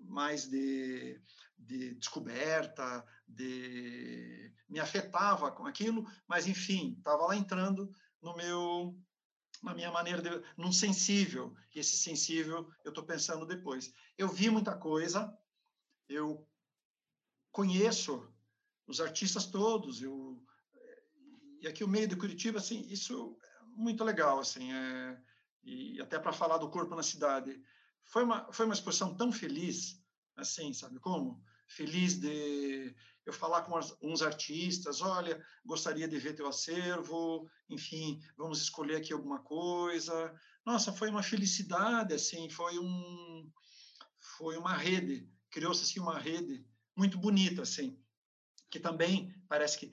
[0.04, 1.22] mais de,
[1.58, 7.90] de descoberta, de me afetava com aquilo, mas enfim, estava lá entrando
[8.22, 8.98] no meu
[9.62, 13.94] na minha maneira de num sensível, e esse sensível eu estou pensando depois.
[14.18, 15.38] Eu vi muita coisa,
[16.08, 16.48] eu
[17.52, 18.32] conheço
[18.88, 20.42] os artistas todos, eu
[21.62, 25.22] e aqui o meio de Curitiba, assim, isso é muito legal, assim, é,
[25.62, 27.62] e até para falar do corpo na cidade,
[28.06, 30.02] foi uma foi uma exposição tão feliz,
[30.36, 31.44] assim, sabe como?
[31.68, 32.96] Feliz de
[33.26, 39.14] eu falar com uns artistas, olha, gostaria de ver teu acervo, enfim, vamos escolher aqui
[39.14, 40.34] alguma coisa.
[40.66, 43.52] Nossa, foi uma felicidade, assim, foi um
[44.38, 47.98] foi uma rede, criou-se assim uma rede muito bonita, assim,
[48.70, 49.92] que também parece que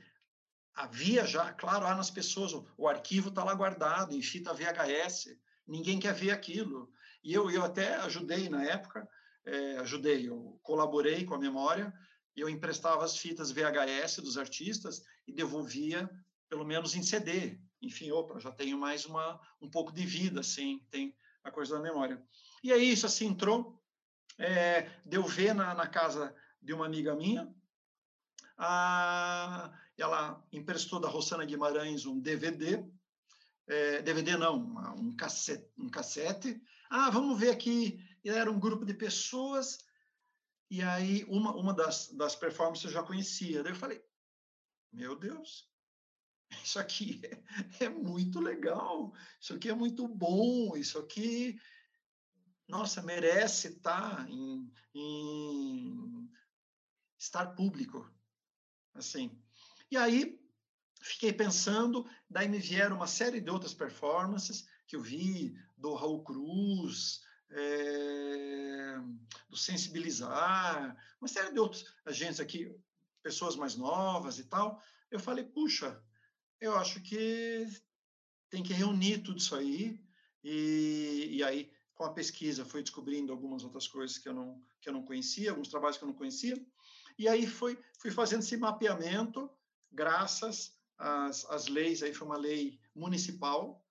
[0.74, 5.38] havia já, claro, há nas pessoas, o, o arquivo está lá guardado em fita VHS,
[5.66, 6.92] ninguém quer ver aquilo.
[7.26, 9.06] E eu, eu até ajudei na época,
[9.44, 11.92] é, ajudei, eu colaborei com a memória,
[12.36, 16.08] eu emprestava as fitas VHS dos artistas e devolvia,
[16.48, 17.58] pelo menos em CD.
[17.82, 21.82] Enfim, opa, já tenho mais uma, um pouco de vida, assim, tem a coisa da
[21.82, 22.22] memória.
[22.62, 23.76] E aí isso assim entrou,
[24.38, 27.52] é, deu ver na, na casa de uma amiga minha,
[28.56, 32.86] a, ela emprestou da Rosana Guimarães um DVD,
[33.66, 36.62] é, DVD não, um cassete, um cassete.
[36.90, 38.00] Ah, vamos ver aqui.
[38.24, 39.78] Era um grupo de pessoas
[40.70, 43.62] e aí uma, uma das, das performances eu já conhecia.
[43.62, 44.04] Daí eu falei,
[44.92, 45.70] meu Deus,
[46.64, 47.20] isso aqui
[47.80, 51.60] é, é muito legal, isso aqui é muito bom, isso aqui,
[52.68, 56.30] nossa, merece estar em, em
[57.18, 58.10] estar público,
[58.94, 59.40] assim.
[59.90, 60.40] E aí
[61.00, 66.22] fiquei pensando, daí me vieram uma série de outras performances que eu vi do Raul
[66.22, 67.20] Cruz,
[67.50, 68.96] é,
[69.48, 72.74] do Sensibilizar, uma série de outros agentes aqui,
[73.22, 74.80] pessoas mais novas e tal.
[75.10, 76.02] Eu falei, puxa,
[76.60, 77.66] eu acho que
[78.50, 80.00] tem que reunir tudo isso aí
[80.42, 84.88] e, e aí com a pesquisa fui descobrindo algumas outras coisas que eu não que
[84.88, 86.56] eu não conhecia, alguns trabalhos que eu não conhecia
[87.18, 89.50] e aí foi fui fazendo esse mapeamento
[89.90, 93.84] graças às, às leis aí foi uma lei municipal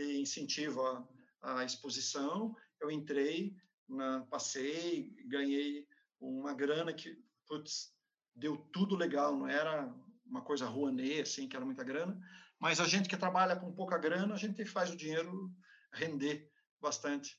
[0.00, 1.06] incentivo à,
[1.42, 3.56] à exposição eu entrei
[3.88, 5.86] na, passei ganhei
[6.20, 7.92] uma grana que putz,
[8.34, 9.92] deu tudo legal não era
[10.30, 12.16] uma coisa rouanet, assim, que era muita grana,
[12.58, 15.52] mas a gente que trabalha com pouca grana, a gente faz o dinheiro
[15.92, 16.48] render
[16.80, 17.36] bastante.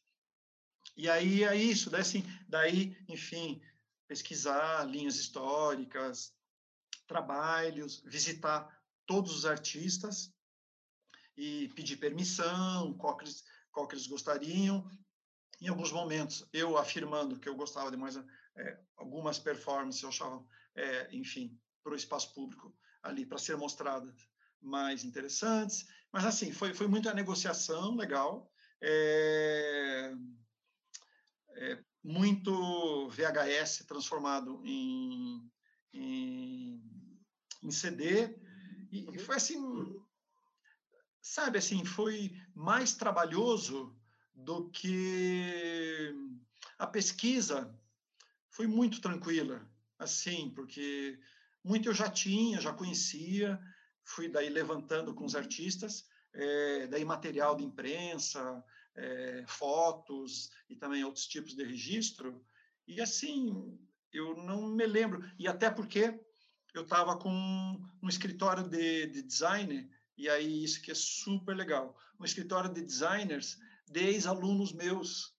[0.98, 3.62] E aí é isso, daí, assim, daí enfim,
[4.08, 6.34] pesquisar linhas históricas,
[7.08, 8.70] trabalhos, visitar
[9.06, 10.34] todos os artistas
[11.42, 14.88] e pedir permissão, qual que eles, qual que eles gostariam.
[15.60, 20.46] Em alguns momentos, eu afirmando que eu gostava de mais é, algumas performances, eu achava,
[20.76, 24.14] é, enfim, para o espaço público ali para ser mostradas
[24.62, 25.88] mais interessantes.
[26.12, 28.52] Mas, assim, foi, foi muita negociação legal.
[28.80, 30.14] É,
[32.04, 35.52] muito VHS transformado em,
[35.92, 36.84] em,
[37.64, 38.38] em CD.
[38.92, 39.58] E, e foi assim,
[41.22, 43.96] sabe, assim, foi mais trabalhoso
[44.34, 46.14] do que
[46.78, 47.78] a pesquisa
[48.50, 49.66] foi muito tranquila,
[50.00, 51.20] assim, porque
[51.64, 53.60] muito eu já tinha, já conhecia,
[54.04, 58.64] fui daí levantando com os artistas, é, daí material de imprensa,
[58.96, 62.44] é, fotos e também outros tipos de registro.
[62.88, 63.80] E assim,
[64.12, 65.24] eu não me lembro.
[65.38, 66.20] E até porque
[66.74, 71.98] eu estava com um escritório de, de design, e aí isso que é super legal.
[72.20, 73.58] Um escritório de designers
[73.88, 75.36] de ex-alunos meus,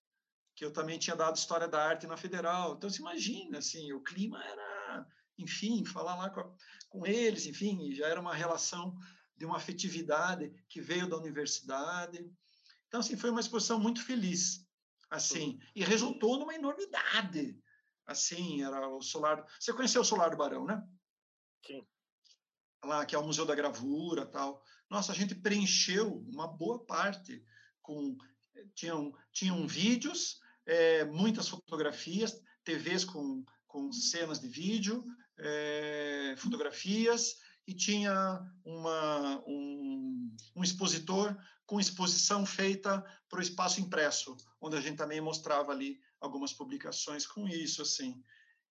[0.55, 2.75] que eu também tinha dado História da Arte na Federal.
[2.75, 4.73] Então, você imagina, assim, o clima era
[5.39, 6.55] enfim, falar lá com, a,
[6.89, 8.97] com eles, enfim, já era uma relação
[9.37, 12.31] de uma afetividade que veio da universidade.
[12.87, 14.67] Então, assim, foi uma exposição muito feliz,
[15.11, 17.59] assim, e resultou numa enormidade.
[18.07, 19.45] Assim, era o Solar...
[19.59, 20.83] Você conheceu o Solar do Barão, né?
[21.65, 21.87] Sim.
[22.85, 24.63] Lá, que é o Museu da Gravura tal.
[24.91, 27.45] Nossa, a gente preencheu uma boa parte
[27.81, 28.17] com...
[28.75, 35.05] Tinham, tinham vídeos, é, muitas fotografias, TVs com, com cenas de vídeo,
[35.39, 44.37] é, fotografias e tinha uma, um, um expositor com exposição feita para o espaço impresso,
[44.61, 48.23] onde a gente também mostrava ali algumas publicações com isso, assim.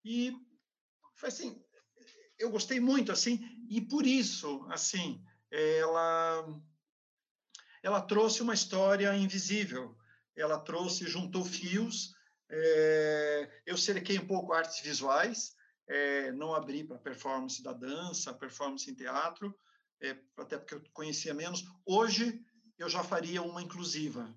[0.06, 0.34] E
[1.16, 1.64] foi assim,
[2.42, 3.40] eu gostei muito, assim,
[3.70, 6.46] e por isso, assim, ela
[7.84, 9.98] ela trouxe uma história invisível.
[10.36, 12.14] Ela trouxe, juntou fios.
[12.50, 15.56] É, eu cerquei um pouco artes visuais,
[15.88, 19.58] é, não abri para performance da dança, performance em teatro,
[20.02, 21.64] é, até porque eu conhecia menos.
[21.86, 22.44] Hoje
[22.78, 24.34] eu já faria uma inclusiva.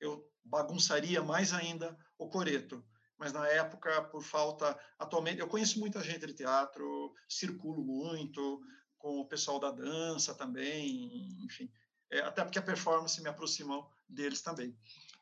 [0.00, 2.82] Eu bagunçaria mais ainda o coreto.
[3.20, 4.74] Mas na época, por falta.
[4.98, 8.62] Atualmente, eu conheço muita gente de teatro, circulo muito
[8.96, 11.70] com o pessoal da dança também, enfim.
[12.10, 14.74] É, até porque a performance me aproximou deles também.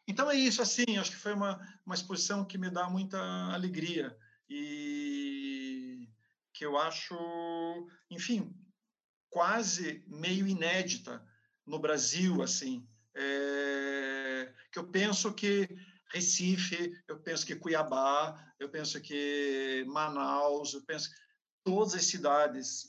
[0.06, 3.18] Então é isso, assim, acho que foi uma, uma exposição que me dá muita
[3.52, 4.16] alegria.
[4.48, 6.08] E
[6.54, 7.16] que eu acho,
[8.08, 8.54] enfim,
[9.28, 11.20] quase meio inédita
[11.66, 15.68] no Brasil, assim, é, que eu penso que
[16.12, 21.16] Recife, eu penso que Cuiabá, eu penso que Manaus, eu penso que
[21.62, 22.88] todas as cidades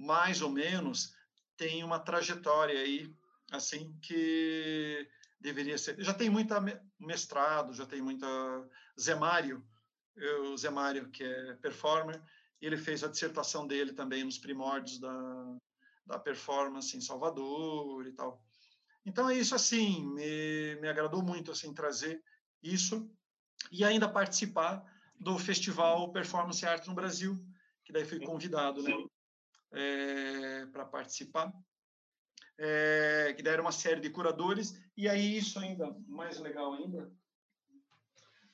[0.00, 1.14] mais ou menos,
[1.56, 3.14] tem uma trajetória aí,
[3.52, 5.06] assim, que
[5.38, 6.00] deveria ser.
[6.02, 6.58] Já tem muita
[6.98, 8.26] mestrado, já tem muita.
[8.98, 9.64] Zé Mário,
[10.50, 12.22] o Zé Mário, que é performer,
[12.60, 15.56] ele fez a dissertação dele também nos primórdios da,
[16.06, 18.42] da performance em Salvador e tal.
[19.04, 22.22] Então é isso assim, me, me agradou muito assim trazer
[22.62, 23.10] isso
[23.70, 24.84] e ainda participar
[25.18, 27.38] do festival Performance Art no Brasil,
[27.84, 28.92] que daí fui convidado, né,
[29.72, 31.52] é, para participar.
[32.62, 37.10] É, que daí era uma série de curadores e aí isso ainda mais legal ainda,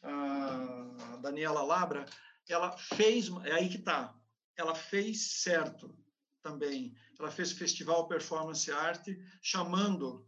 [0.03, 2.05] a Daniela Labra,
[2.49, 4.15] ela fez, é aí que tá,
[4.57, 5.95] ela fez certo
[6.43, 6.97] também.
[7.19, 9.09] Ela fez festival Performance Art,
[9.43, 10.27] chamando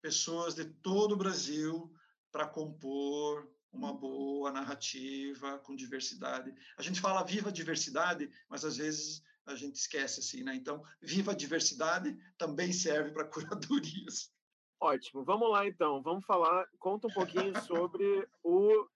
[0.00, 1.94] pessoas de todo o Brasil
[2.30, 6.54] para compor uma boa narrativa com diversidade.
[6.76, 10.54] A gente fala viva diversidade, mas às vezes a gente esquece assim, né?
[10.54, 14.32] Então, viva diversidade também serve para curadorias.
[14.80, 15.24] Ótimo.
[15.24, 16.02] Vamos lá então.
[16.02, 18.88] Vamos falar, conta um pouquinho sobre o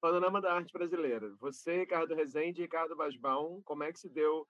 [0.00, 1.34] panorama da arte brasileira.
[1.40, 4.46] Você, Ricardo Rezende e Ricardo Basbaum, como é que se deu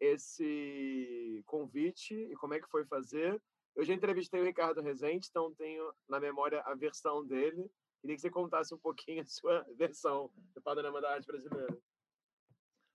[0.00, 3.40] esse convite e como é que foi fazer?
[3.74, 7.70] Eu já entrevistei o Ricardo Rezende, então tenho na memória a versão dele.
[8.06, 11.76] Queria que você contasse um pouquinho a sua versão do panorama da arte brasileira.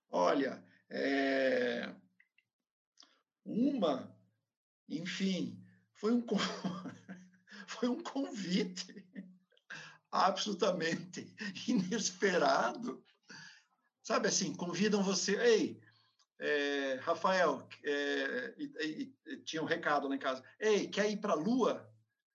[0.09, 1.93] Olha, é...
[3.43, 4.17] uma,
[4.87, 5.61] enfim,
[5.95, 6.25] foi um,
[7.67, 9.05] foi um convite
[10.09, 11.27] absolutamente
[11.67, 13.03] inesperado.
[14.01, 15.81] Sabe assim, convidam você, ei,
[16.39, 20.41] é, Rafael, é, e, e, tinha um recado lá em casa.
[20.57, 21.90] Ei, quer ir para a Lua?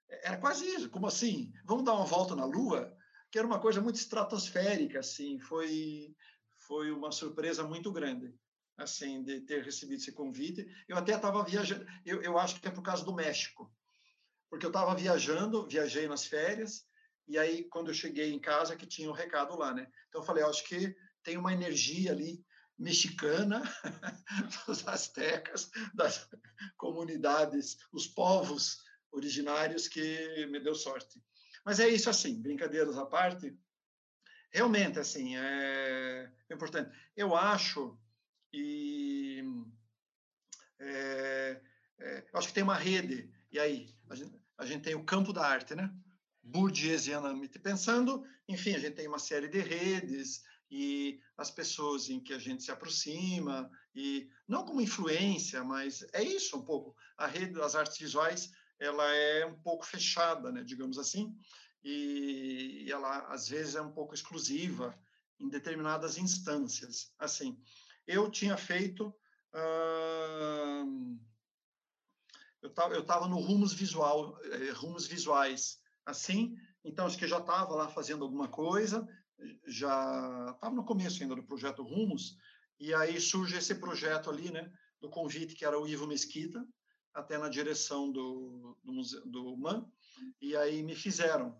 [0.08, 0.90] Era quase isso.
[0.90, 1.52] Como assim?
[1.64, 2.96] Vamos dar uma volta na Lua?
[3.30, 5.38] Que era uma coisa muito estratosférica, assim.
[5.38, 6.14] Foi,
[6.58, 8.34] foi uma surpresa muito grande,
[8.76, 10.66] assim, de ter recebido esse convite.
[10.88, 11.86] Eu até estava viajando.
[12.04, 13.72] Eu, eu acho que é por causa do México,
[14.48, 16.84] porque eu estava viajando, viajei nas férias.
[17.28, 19.88] E aí, quando eu cheguei em casa, que tinha o um recado lá, né?
[20.08, 20.94] Então, eu falei, acho que
[21.24, 22.40] tem uma energia ali
[22.78, 23.62] mexicana,
[24.66, 26.28] dos astecas, das
[26.76, 28.85] comunidades, os povos
[29.16, 31.22] originários que me deu sorte.
[31.64, 33.56] Mas é isso assim, brincadeiras à parte.
[34.50, 36.90] Realmente, assim, é, importante.
[37.16, 37.98] Eu acho
[38.52, 39.42] e
[40.78, 41.60] é,
[41.98, 43.30] é, acho que tem uma rede.
[43.50, 45.92] E aí a gente, a gente tem o campo da arte, né?
[46.42, 52.32] Burguesianamente pensando, enfim, a gente tem uma série de redes, e as pessoas em que
[52.32, 56.96] a gente se aproxima e não como influência, mas é isso um pouco.
[57.16, 61.36] A rede das artes visuais ela é um pouco fechada, né, digamos assim,
[61.82, 64.98] e ela às vezes é um pouco exclusiva
[65.38, 67.12] em determinadas instâncias.
[67.18, 67.60] Assim,
[68.06, 69.14] eu tinha feito
[72.90, 77.74] eu estava no rumos visual, eh, rumos visuais, assim, então acho que eu já estava
[77.74, 79.06] lá fazendo alguma coisa,
[79.66, 82.36] já estava no começo ainda do projeto Rumos,
[82.78, 84.70] e aí surge esse projeto ali, né,
[85.00, 86.66] do convite que era o Ivo Mesquita,
[87.16, 89.90] até na direção do, do, do MAN,
[90.40, 91.58] e aí me fizeram.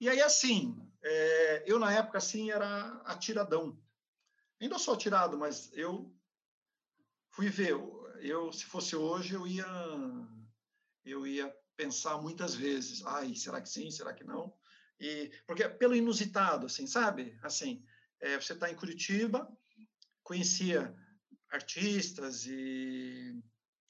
[0.00, 3.80] E aí, assim, é, eu na época, assim, era atiradão.
[4.60, 6.12] Ainda sou atirado, mas eu
[7.30, 7.76] fui ver.
[8.20, 9.66] Eu, se fosse hoje, eu ia,
[11.04, 13.04] eu ia pensar muitas vezes.
[13.06, 13.90] Ai, será que sim?
[13.92, 14.52] Será que não?
[14.98, 17.38] E, porque é pelo inusitado, assim, sabe?
[17.40, 17.84] Assim,
[18.20, 19.48] é, você está em Curitiba,
[20.24, 20.92] conhecia
[21.50, 23.40] artistas e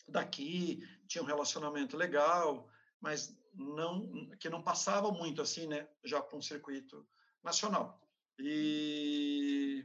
[0.06, 2.68] daqui tinha um relacionamento legal,
[3.00, 5.88] mas não que não passava muito assim, né?
[6.04, 7.06] Já para um circuito
[7.42, 8.00] nacional
[8.38, 9.84] e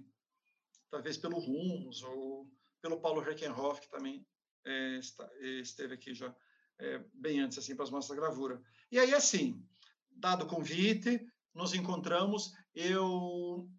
[0.91, 2.47] talvez pelo Rumos ou
[2.81, 4.27] pelo Paulo Reckenhoff que também
[4.65, 6.33] é, está, esteve aqui já
[6.79, 8.59] é, bem antes assim para as nossas gravuras.
[8.91, 9.65] E aí assim
[10.11, 12.53] dado o convite, nos encontramos.
[12.75, 13.69] Eu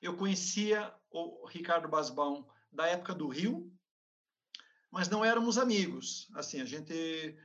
[0.00, 3.71] eu conhecia o Ricardo Basbaum da época do Rio,
[4.92, 6.28] mas não éramos amigos.
[6.34, 7.36] Assim, a gente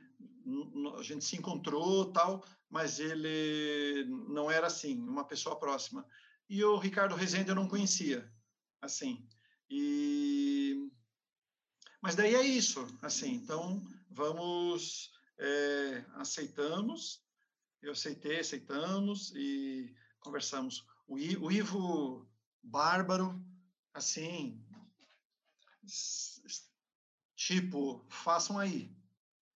[0.98, 6.06] a gente se encontrou tal, mas ele não era assim, uma pessoa próxima.
[6.48, 8.30] E o Ricardo Rezende eu não conhecia,
[8.80, 9.26] assim.
[9.68, 10.90] E
[12.00, 13.32] mas daí é isso, assim.
[13.32, 17.26] Então vamos é, aceitamos
[17.82, 20.84] eu aceitei, aceitamos e conversamos.
[21.06, 22.28] O, o Ivo
[22.62, 23.40] Bárbaro,
[23.94, 24.60] assim,
[27.38, 28.92] tipo, façam aí.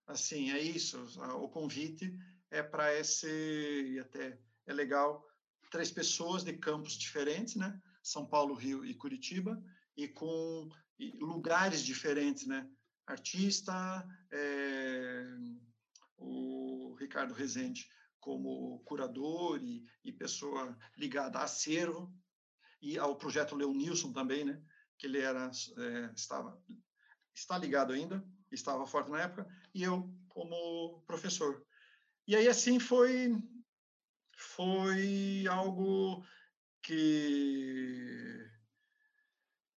[0.06, 1.04] Assim, é isso.
[1.34, 2.16] O convite
[2.48, 5.26] é para esse, e até é legal,
[5.70, 7.80] três pessoas de campos diferentes, né?
[8.02, 9.60] São Paulo, Rio e Curitiba,
[9.96, 10.70] e com
[11.20, 12.70] lugares diferentes, né?
[13.04, 15.26] artista, é,
[16.16, 17.88] o Ricardo Rezende
[18.20, 22.14] como curador e, e, pessoa ligada a acervo,
[22.80, 24.62] e ao projeto Leonilson também, né,
[24.96, 26.62] que ele era, é, estava,
[27.34, 31.64] está ligado ainda, estava forte na época, e eu como professor.
[32.26, 33.36] E aí, assim, foi,
[34.36, 36.24] foi algo
[36.82, 38.48] que,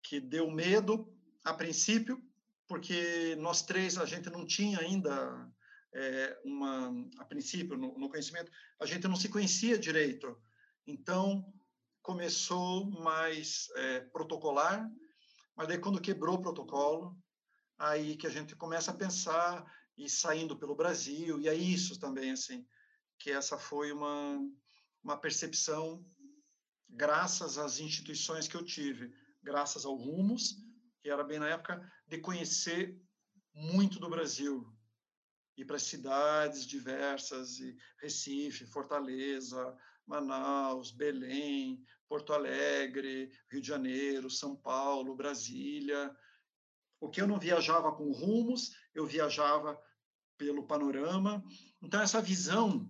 [0.03, 1.13] que deu medo
[1.43, 2.23] a princípio,
[2.67, 5.51] porque nós três, a gente não tinha ainda
[5.93, 10.37] é, uma, a princípio, no, no, conhecimento, a gente não se conhecia direito.
[10.85, 11.53] Então,
[12.01, 14.89] começou mais é, protocolar,
[15.55, 17.17] mas daí quando quebrou o protocolo,
[17.77, 19.65] aí que a gente começa a pensar
[19.97, 22.65] e saindo pelo Brasil, e é isso também, assim,
[23.17, 24.39] que essa foi uma,
[25.03, 26.05] uma percepção
[26.89, 30.55] graças às instituições que eu tive, graças ao Rumos,
[31.01, 32.99] que era bem na época de conhecer
[33.53, 34.65] muito do Brasil,
[35.57, 37.57] ir para cidades diversas,
[38.01, 46.15] Recife, Fortaleza, Manaus, Belém, Porto Alegre, Rio de Janeiro, São Paulo, Brasília.
[46.99, 49.79] O que eu não viajava com rumos, eu viajava
[50.37, 51.43] pelo panorama.
[51.81, 52.89] Então, essa visão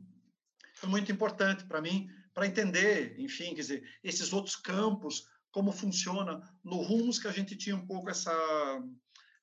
[0.76, 6.41] foi muito importante para mim, para entender, enfim, quer dizer, esses outros campos, como funciona
[6.64, 8.34] no rumos que a gente tinha um pouco essa,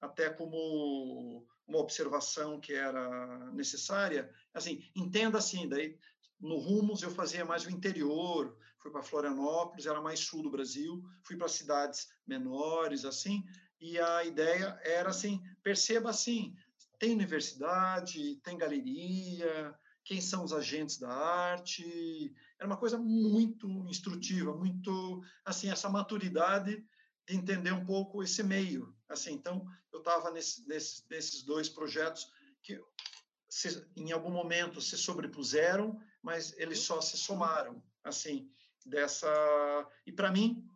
[0.01, 5.99] até como uma observação que era necessária, assim, entenda assim, daí
[6.41, 11.03] no Rumos eu fazia mais o interior, fui para Florianópolis, era mais sul do Brasil,
[11.23, 13.45] fui para cidades menores, assim,
[13.83, 16.57] e a ideia era assim, perceba assim,
[17.01, 24.55] tem universidade, tem galeria, quem são os agentes da arte, era uma coisa muito instrutiva,
[24.55, 26.77] muito, assim, essa maturidade
[27.27, 32.33] de entender um pouco esse meio, assim, então eu estava nesse, nesse, nesses dois projetos
[32.63, 32.81] que
[33.49, 38.49] se, em algum momento se sobrepuseram, mas eles só se somaram, assim,
[38.87, 39.29] dessa
[40.07, 40.69] e para mim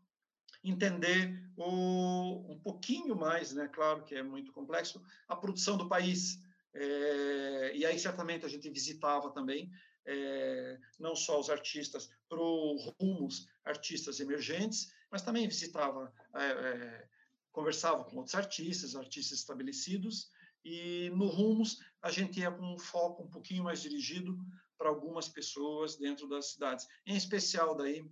[0.70, 3.68] entender o, um pouquinho mais, né?
[3.68, 6.40] Claro que é muito complexo a produção do país.
[6.74, 9.70] É, e aí certamente a gente visitava também
[10.04, 17.08] é, não só os artistas pro rumos artistas emergentes, mas também visitava é,
[17.56, 20.30] conversava com outros artistas, artistas estabelecidos,
[20.62, 24.36] e no Rumos a gente ia com um foco um pouquinho mais dirigido
[24.76, 28.04] para algumas pessoas dentro das cidades, em especial daí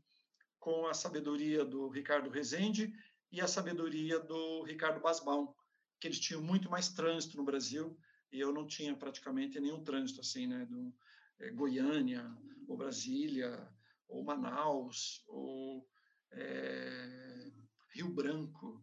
[0.64, 2.90] com a sabedoria do Ricardo Rezende
[3.30, 5.52] e a sabedoria do Ricardo Basbaum,
[6.00, 7.94] que eles tinham muito mais trânsito no Brasil
[8.32, 10.90] e eu não tinha praticamente nenhum trânsito assim, né, do
[11.38, 12.34] é, Goiânia,
[12.66, 13.68] ou Brasília,
[14.08, 15.86] ou Manaus, ou
[16.32, 17.52] é,
[17.92, 18.82] Rio Branco,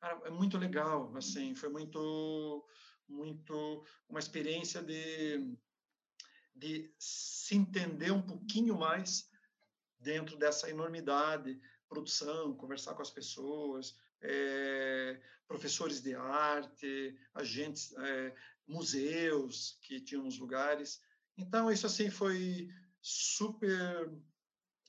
[0.00, 2.66] Cara, é muito legal, assim, foi muito,
[3.06, 5.54] muito uma experiência de,
[6.56, 9.29] de se entender um pouquinho mais
[10.00, 18.34] dentro dessa enormidade, produção, conversar com as pessoas, é, professores de arte, agentes, é,
[18.66, 21.02] museus que tinham os lugares.
[21.36, 22.68] Então, isso assim foi
[23.00, 24.10] super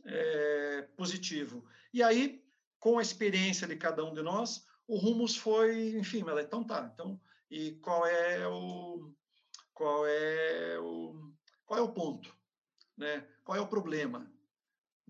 [0.06, 1.66] é, positivo.
[1.94, 2.44] E aí,
[2.80, 6.90] com a experiência de cada um de nós, o Rumos foi, enfim, mas então tá.
[6.94, 7.20] Então,
[7.50, 9.14] e qual é o
[9.74, 11.32] qual é o
[11.66, 12.36] qual é o ponto,
[12.98, 13.28] né?
[13.44, 14.32] Qual é o problema,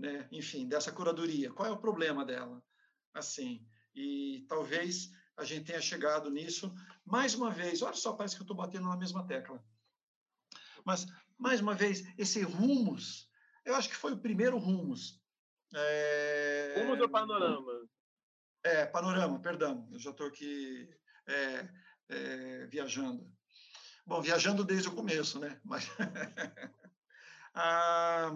[0.01, 0.27] né?
[0.31, 2.61] Enfim, dessa curadoria, qual é o problema dela?
[3.13, 6.73] Assim, e talvez a gente tenha chegado nisso
[7.05, 7.81] mais uma vez.
[7.81, 9.63] Olha só, parece que eu estou batendo na mesma tecla.
[10.83, 11.05] Mas
[11.37, 13.29] mais uma vez, esse Rumos,
[13.63, 15.21] eu acho que foi o primeiro Rumos.
[15.73, 16.75] É...
[16.77, 17.71] Rumos ou Panorama?
[18.63, 20.87] É, panorama, perdão, eu já estou aqui
[21.27, 21.67] é,
[22.09, 23.27] é, viajando.
[24.05, 25.59] Bom, viajando desde o começo, né?
[25.63, 25.89] Mas
[27.55, 28.31] ah,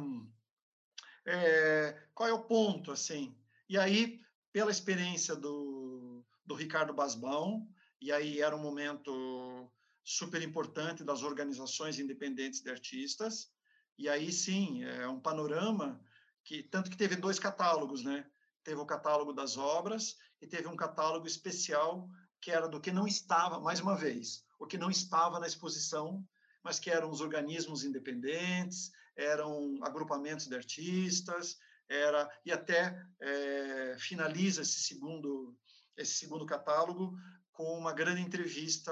[1.26, 3.36] é, qual é o ponto, assim?
[3.68, 4.22] E aí,
[4.52, 7.68] pela experiência do, do Ricardo Basbão,
[8.02, 9.72] e aí era um momento
[10.04, 13.52] super importante das organizações independentes de artistas,
[13.98, 16.00] e aí sim, é um panorama
[16.44, 18.26] que tanto que teve dois catálogos, né?
[18.66, 22.10] teve o catálogo das obras e teve um catálogo especial
[22.42, 26.28] que era do que não estava, mais uma vez, o que não estava na exposição,
[26.64, 34.62] mas que eram os organismos independentes, eram agrupamentos de artistas, era e até é, finaliza
[34.62, 35.56] esse segundo
[35.96, 37.18] esse segundo catálogo
[37.54, 38.92] com uma grande entrevista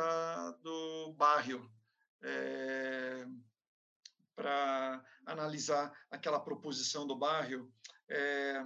[0.62, 1.70] do Barrio
[2.22, 3.28] é,
[4.36, 7.72] para analisar aquela proposição do Barrio
[8.08, 8.66] é,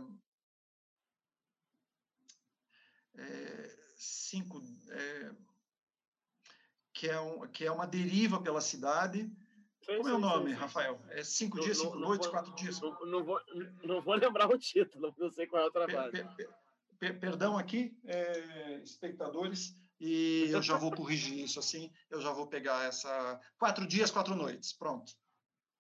[3.16, 5.32] é, cinco, é,
[6.94, 9.32] que é, um, que é uma deriva pela cidade.
[9.88, 10.56] Sim, Como é o nome, sim.
[10.56, 11.02] Rafael?
[11.10, 12.82] É cinco não, dias, cinco não, noites, não quatro dias?
[12.82, 13.40] Não, vou,
[13.84, 16.12] não vou lembrar o título, não sei qual é o trabalho.
[16.12, 16.50] Per, per,
[17.00, 22.48] per, perdão aqui, é, espectadores, e eu já vou corrigir isso assim, eu já vou
[22.48, 23.40] pegar essa...
[23.58, 25.14] Quatro dias, quatro noites, pronto.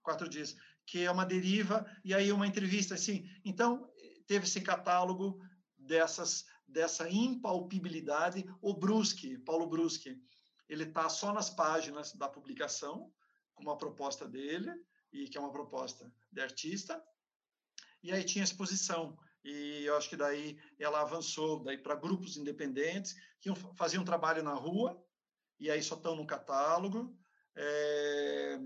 [0.01, 0.55] Quatro dias.
[0.85, 3.29] Que é uma deriva, e aí uma entrevista assim.
[3.43, 3.91] Então,
[4.25, 5.39] teve esse catálogo
[5.77, 10.21] dessas dessa impalpibilidade, o Brusque, Paulo Brusque,
[10.67, 13.09] ele está só nas páginas da publicação,
[13.59, 14.71] uma proposta dele,
[15.11, 17.03] e que é uma proposta de artista,
[18.03, 23.15] e aí tinha exposição, e eu acho que daí ela avançou daí para grupos independentes
[23.39, 25.01] que faziam trabalho na rua,
[25.59, 27.17] e aí só estão no catálogo.
[27.55, 28.59] É...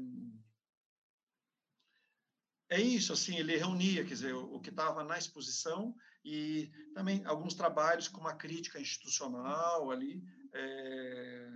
[2.69, 7.25] é isso, assim, ele reunia, quer dizer, o, o que estava na exposição e também
[7.25, 10.23] alguns trabalhos com uma crítica institucional ali,
[10.53, 11.49] é,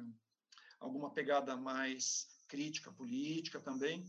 [0.80, 4.06] alguma pegada mais crítica política também.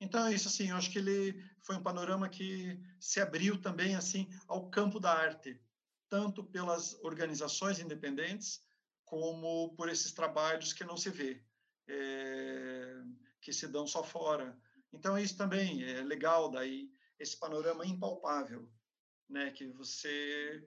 [0.00, 3.94] Então é isso assim, eu acho que ele foi um panorama que se abriu também
[3.94, 5.60] assim ao campo da arte,
[6.08, 8.62] tanto pelas organizações independentes
[9.04, 11.42] como por esses trabalhos que não se vê,
[11.88, 13.02] é,
[13.40, 14.58] que se dão só fora.
[14.92, 18.68] Então isso também é legal daí esse panorama impalpável
[19.28, 20.66] né, que você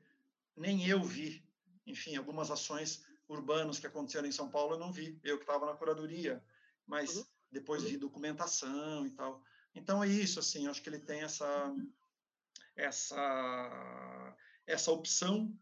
[0.56, 1.44] nem eu vi.
[1.86, 5.20] Enfim, algumas ações urbanas que aconteceram em São Paulo eu não vi.
[5.24, 6.44] Eu que estava na curadoria,
[6.88, 7.26] mas uhum.
[7.52, 9.44] depois vi documentação e tal.
[9.76, 11.76] Então é isso, assim, acho que ele tem essa
[12.76, 15.54] essa essa opção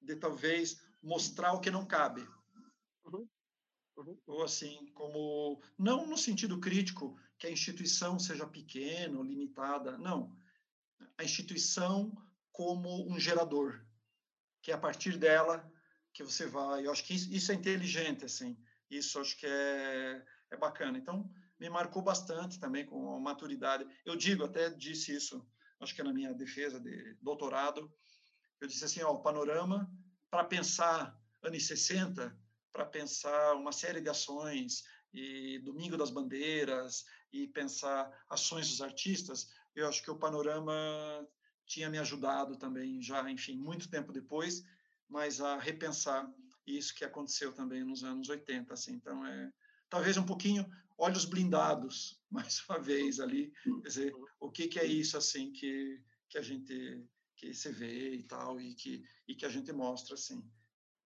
[0.00, 2.26] de talvez mostrar o que não cabe.
[3.04, 3.28] Uhum.
[3.96, 4.18] Uhum.
[4.26, 10.36] Ou assim, como não no sentido crítico que a instituição seja pequena ou limitada, não.
[11.16, 12.12] A instituição
[12.52, 13.84] como um gerador,
[14.62, 15.70] que é a partir dela
[16.12, 16.86] que você vai.
[16.86, 18.56] Eu acho que isso, é inteligente, assim.
[18.88, 20.98] Isso acho que é, é bacana.
[20.98, 23.86] Então, me marcou bastante também com a maturidade.
[24.04, 25.46] Eu digo, até disse isso,
[25.80, 27.92] acho que é na minha defesa de doutorado,
[28.60, 29.90] eu disse assim, ó, o panorama
[30.30, 32.36] para pensar anos 60,
[32.72, 39.48] para pensar uma série de ações e Domingo das Bandeiras e pensar ações dos artistas,
[39.74, 40.74] eu acho que o panorama
[41.66, 44.62] tinha me ajudado também, já, enfim, muito tempo depois,
[45.08, 46.28] mas a repensar
[46.66, 48.94] isso que aconteceu também nos anos 80, assim.
[48.94, 49.52] Então, é
[49.94, 50.66] talvez um pouquinho
[50.98, 56.02] olhos blindados, mais uma vez ali, quer dizer, o que que é isso assim que
[56.28, 57.06] que a gente
[57.36, 60.42] que se vê e tal e que e que a gente mostra assim.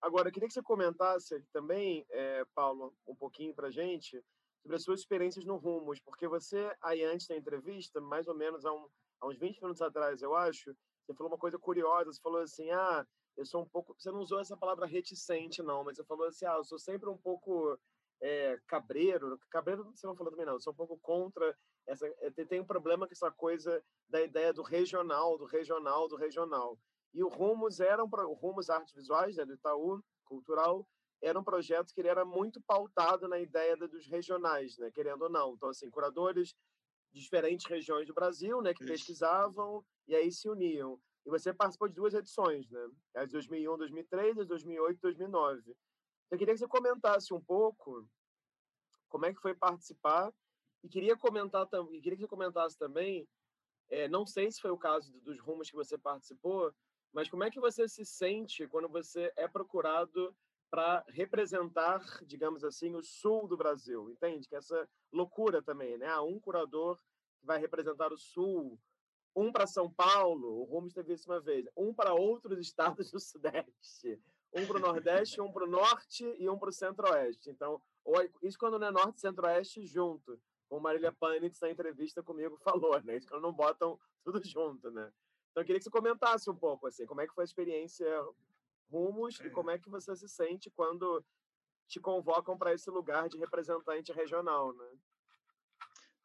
[0.01, 4.25] Agora, eu queria que você comentasse também, é, Paulo, um pouquinho para gente
[4.63, 8.65] sobre as suas experiências no Rumos, porque você aí antes da entrevista, mais ou menos
[8.65, 8.89] há um
[9.21, 10.75] há uns 20 minutos atrás, eu acho,
[11.05, 13.05] você falou uma coisa curiosa, você falou assim, ah,
[13.37, 16.47] eu sou um pouco, você não usou essa palavra reticente, não, mas você falou assim,
[16.47, 17.77] ah, eu sou sempre um pouco
[18.21, 22.31] é, cabreiro, cabreiro você não falou também não, eu sou um pouco contra essa, eh,
[22.45, 26.79] tem um problema com essa coisa da ideia do regional, do regional, do regional.
[27.15, 30.87] E o Rumos era um, o Rumos Artes Visuais, né, do Itaú Cultural,
[31.23, 35.31] era um projeto que ele era muito pautado na ideia dos regionais, né, querendo ou
[35.31, 35.55] não.
[35.55, 36.55] Então, assim, curadores
[37.13, 38.93] diferentes regiões do Brasil, né, que Isso.
[38.93, 41.01] pesquisavam e aí se uniam.
[41.25, 42.89] E você participou de duas edições, né?
[43.15, 45.77] As de 2001, 2003, as de 2008, 2009.
[46.31, 48.07] Eu queria que você comentasse um pouco
[49.09, 50.33] como é que foi participar
[50.83, 53.27] e queria comentar também, queria que você comentasse também,
[53.89, 56.73] é, não sei se foi o caso dos rumos que você participou,
[57.13, 60.37] mas como é que você se sente quando você é procurado
[60.71, 64.47] para representar, digamos assim, o sul do Brasil, entende?
[64.47, 66.07] Que essa loucura também, né?
[66.09, 67.01] Há um curador
[67.41, 68.79] que vai representar o sul,
[69.35, 73.19] um para São Paulo, o Rumos teve isso uma vez, um para outros estados do
[73.19, 74.21] Sudeste,
[74.53, 77.51] um para o Nordeste, um para o Norte e um para o Centro-Oeste.
[77.51, 77.81] Então,
[78.43, 83.01] isso quando não é Norte e Centro-Oeste junto, como Marília Panitz na entrevista comigo falou,
[83.03, 83.17] né?
[83.17, 85.13] Isso quando não botam tudo junto, né?
[85.51, 88.07] Então, eu queria que você comentasse um pouco, assim, como é que foi a experiência
[88.91, 89.47] rumos é.
[89.47, 91.25] e como é que você se sente quando
[91.87, 94.91] te convocam para esse lugar de representante regional, né?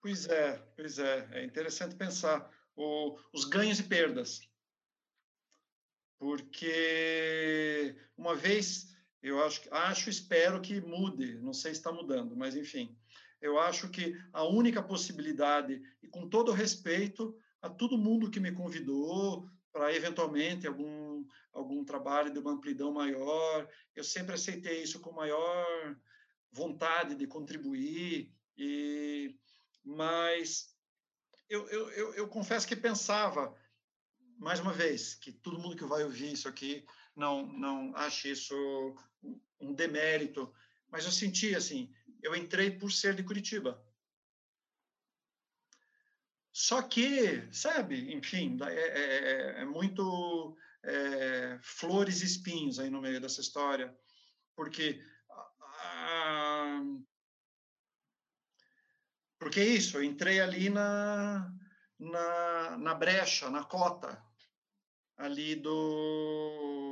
[0.01, 1.29] Pois é, pois é.
[1.31, 4.41] É interessante pensar o, os ganhos e perdas.
[6.17, 12.55] Porque uma vez eu acho, acho, espero que mude, não sei se está mudando, mas
[12.55, 12.97] enfim,
[13.41, 18.51] eu acho que a única possibilidade, e com todo respeito a todo mundo que me
[18.51, 23.69] convidou para eventualmente algum algum trabalho de uma amplidão maior.
[23.95, 25.95] Eu sempre aceitei isso com maior
[26.51, 29.35] vontade de contribuir, e
[29.83, 30.75] mas
[31.49, 33.55] eu, eu, eu, eu confesso que pensava,
[34.37, 36.85] mais uma vez, que todo mundo que vai ouvir isso aqui
[37.15, 38.55] não, não ache isso
[39.59, 40.53] um demérito,
[40.89, 43.81] mas eu senti assim, eu entrei por ser de Curitiba.
[46.51, 53.01] Só que, sabe, enfim, é, é, é, é muito é, flores e espinhos aí no
[53.01, 53.95] meio dessa história,
[54.55, 55.01] porque
[59.39, 61.51] porque é isso, eu entrei ali na,
[62.03, 64.21] na, na brecha, na cota
[65.17, 66.89] ali do.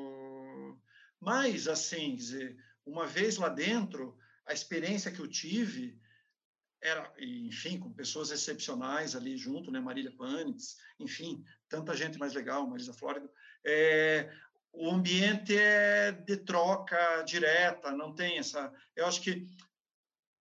[1.19, 5.99] Mas, assim, dizer, uma vez lá dentro, a experiência que eu tive
[6.81, 12.67] era, enfim, com pessoas excepcionais ali junto, né, Marília Panitz, enfim, tanta gente mais legal,
[12.67, 13.29] Marisa Flórida,
[13.63, 14.33] é,
[14.73, 18.73] o ambiente é de troca direta, não tem essa.
[18.95, 19.45] Eu acho que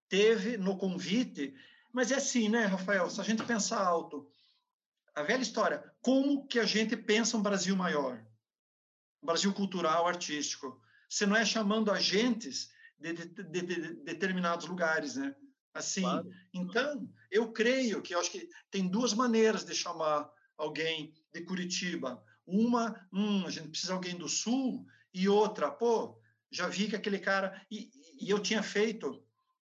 [0.09, 1.53] teve no convite,
[1.93, 3.07] mas é assim, né, Rafael?
[3.09, 4.27] Se a gente pensar alto,
[5.15, 8.25] a velha história, como que a gente pensa um Brasil maior?
[9.21, 10.81] Um Brasil cultural, artístico.
[11.09, 15.35] Se não é chamando agentes de, de, de, de determinados lugares, né?
[15.73, 16.29] Assim, claro.
[16.53, 22.23] então, eu creio que eu acho que tem duas maneiras de chamar alguém de Curitiba.
[22.45, 26.17] Uma, hum, a gente precisa de alguém do Sul, e outra, pô,
[26.49, 27.65] já vi que aquele cara.
[27.69, 27.89] E,
[28.19, 29.23] e eu tinha feito,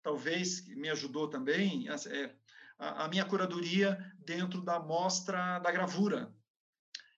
[0.02, 2.34] talvez me ajudou também, é,
[2.78, 6.34] a, a minha curadoria dentro da mostra da gravura,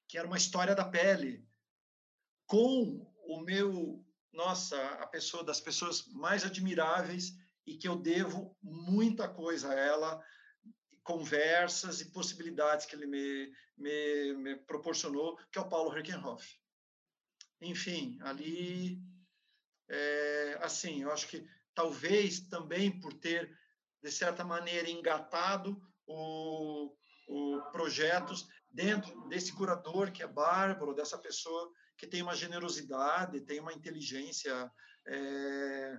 [0.09, 1.47] que era uma história da pele,
[2.47, 9.29] com o meu, nossa, a pessoa das pessoas mais admiráveis e que eu devo muita
[9.29, 10.25] coisa a ela,
[11.03, 16.59] conversas e possibilidades que ele me, me, me proporcionou, que é o Paulo Herkenhoff.
[17.61, 19.01] Enfim, ali,
[19.89, 23.57] é, assim, eu acho que talvez também por ter
[24.07, 26.95] de certa maneira, engatado o,
[27.29, 33.59] o projetos dentro desse curador que é bárbaro, dessa pessoa que tem uma generosidade, tem
[33.59, 34.71] uma inteligência
[35.09, 35.99] é,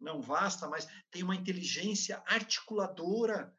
[0.00, 3.54] não vasta, mas tem uma inteligência articuladora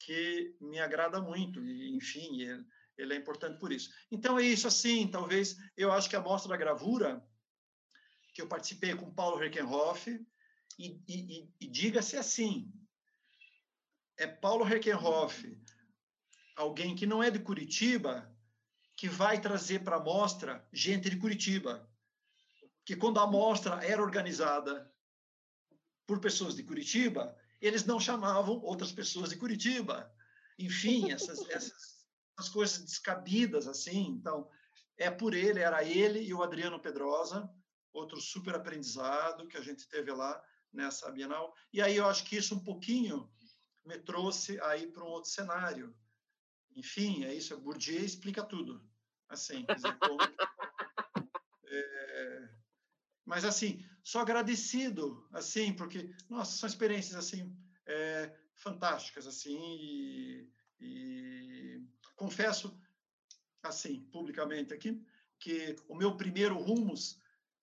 [0.00, 1.64] que me agrada muito.
[1.64, 2.66] E, enfim, ele,
[2.98, 3.90] ele é importante por isso.
[4.10, 5.08] Então é isso assim.
[5.08, 7.26] Talvez eu acho que a mostra da gravura
[8.34, 10.10] que eu participei com Paulo Herkenhoff
[10.78, 12.70] e, e, e diga-se assim,
[14.20, 15.58] é Paulo Herkenhoff,
[16.54, 18.30] alguém que não é de Curitiba,
[18.94, 21.90] que vai trazer para a mostra gente de Curitiba.
[22.84, 24.92] Que quando a mostra era organizada
[26.06, 30.14] por pessoas de Curitiba, eles não chamavam outras pessoas de Curitiba.
[30.58, 32.04] Enfim, essas, essas,
[32.38, 34.02] essas coisas descabidas assim.
[34.08, 34.50] Então,
[34.98, 37.48] é por ele, era ele e o Adriano Pedrosa,
[37.90, 41.54] outro super aprendizado que a gente teve lá nessa Bienal.
[41.72, 43.30] E aí eu acho que isso um pouquinho
[43.84, 45.94] me trouxe aí para um outro cenário.
[46.76, 47.58] Enfim, é isso.
[47.60, 48.84] Bourdieu explica tudo.
[49.28, 49.64] Assim,
[51.66, 52.48] é...
[53.24, 60.50] mas assim, só agradecido, assim, porque nossa, são experiências assim é, fantásticas, assim, e,
[60.80, 61.82] e
[62.16, 62.76] confesso,
[63.62, 65.00] assim, publicamente aqui,
[65.38, 67.20] que o meu primeiro Rumos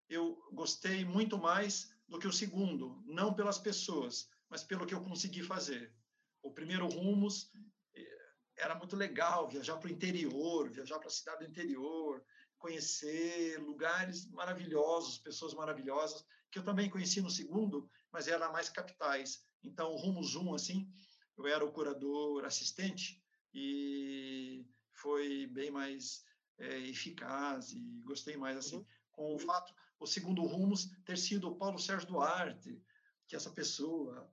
[0.09, 5.03] eu gostei muito mais do que o segundo, não pelas pessoas, mas pelo que eu
[5.03, 5.93] consegui fazer
[6.41, 7.51] o primeiro Rumos
[7.95, 8.17] eh,
[8.57, 12.23] era muito legal viajar para o interior, viajar para a cidade do interior,
[12.57, 19.45] conhecer lugares maravilhosos, pessoas maravilhosas, que eu também conheci no segundo, mas era mais capitais.
[19.63, 20.91] Então, o Rumos 1, assim,
[21.37, 23.21] eu era o curador assistente
[23.53, 26.23] e foi bem mais
[26.57, 28.85] é, eficaz e gostei mais, assim, uhum.
[29.11, 32.81] com o fato, o segundo Rumos ter sido o Paulo Sérgio Duarte,
[33.27, 34.29] que essa pessoa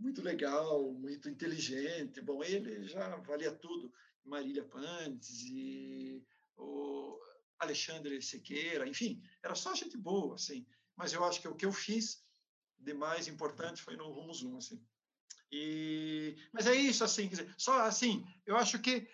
[0.00, 2.20] muito legal, muito inteligente.
[2.20, 3.92] Bom, ele já valia tudo.
[4.24, 6.24] Marília Pantes e
[6.56, 7.18] o
[7.58, 10.66] Alexandre Sequeira, enfim, era só gente boa, assim.
[10.96, 12.24] Mas eu acho que o que eu fiz
[12.78, 14.82] de mais importante foi no Rumo Zoom, assim.
[15.52, 19.08] E, mas é isso, assim, quer dizer, só assim, eu acho que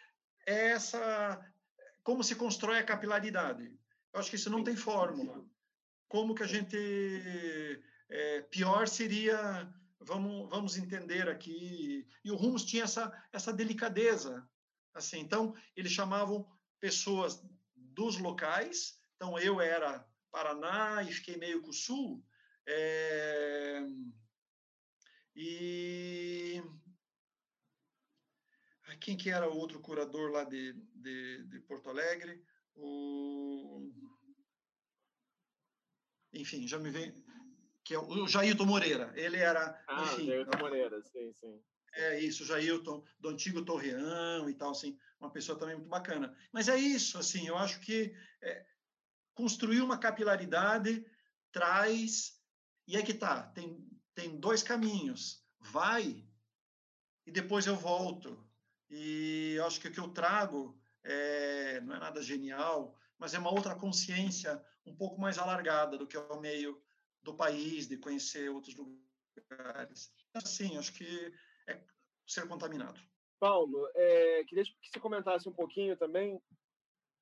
[0.44, 1.40] essa
[2.04, 3.64] como se constrói a capilaridade.
[4.12, 5.44] Eu acho que isso não tem fórmula.
[6.08, 6.76] Como que a gente
[8.08, 9.68] é, pior seria
[10.06, 12.08] vamos, vamos entender aqui.
[12.24, 14.48] E o Rumos tinha essa, essa delicadeza.
[14.94, 16.48] assim Então, eles chamavam
[16.80, 17.42] pessoas
[17.74, 18.98] dos locais.
[19.16, 22.24] Então, eu era Paraná e fiquei meio com o Sul.
[22.66, 23.80] É...
[25.34, 26.62] E
[29.00, 32.42] quem que era o outro curador lá de, de, de Porto Alegre?
[32.74, 33.92] O...
[36.32, 37.25] Enfim, já me vem
[37.86, 39.12] que é o Jailton Moreira.
[39.14, 40.26] Ele era, ah, enfim...
[40.26, 41.62] Jailton Moreira, sim, sim.
[41.94, 46.36] É isso, Jailton, do antigo Torreão e tal, assim, uma pessoa também muito bacana.
[46.52, 48.66] Mas é isso, assim, eu acho que é,
[49.34, 51.06] construir uma capilaridade
[51.52, 52.34] traz...
[52.88, 55.46] E é que tá, tem, tem dois caminhos.
[55.60, 56.24] vai
[57.24, 58.44] e depois eu volto.
[58.90, 63.52] E acho que o que eu trago é, não é nada genial, mas é uma
[63.52, 66.80] outra consciência um pouco mais alargada do que é o meio
[67.26, 70.12] do país, de conhecer outros lugares.
[70.32, 71.32] Assim, acho que
[71.66, 71.82] é
[72.26, 73.00] ser contaminado.
[73.38, 76.40] Paulo, é, queria que você comentasse um pouquinho também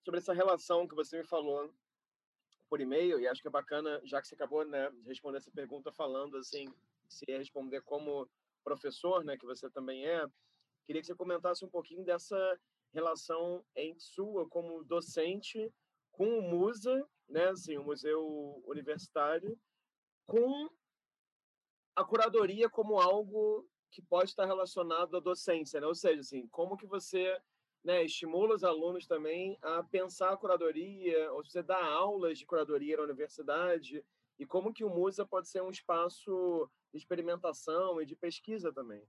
[0.05, 1.74] sobre essa relação que você me falou
[2.68, 5.51] por e-mail, e acho que é bacana, já que você acabou né, de responder essa
[5.51, 6.72] pergunta falando assim,
[7.09, 8.28] se ia responder como
[8.62, 10.24] professor, né, que você também é,
[10.85, 12.60] queria que você comentasse um pouquinho dessa
[12.93, 15.72] relação em sua como docente
[16.12, 19.59] com o Musa, né, assim, o Museu Universitário,
[20.27, 20.69] com
[21.97, 25.87] a curadoria como algo que pode estar relacionado à docência, né?
[25.87, 27.41] Ou seja, assim, como que você
[27.85, 32.97] né, estimula os alunos também a pensar a curadoria, ou você dá aulas de curadoria
[32.97, 34.05] na universidade,
[34.39, 39.07] e como que o Musa pode ser um espaço de experimentação e de pesquisa também.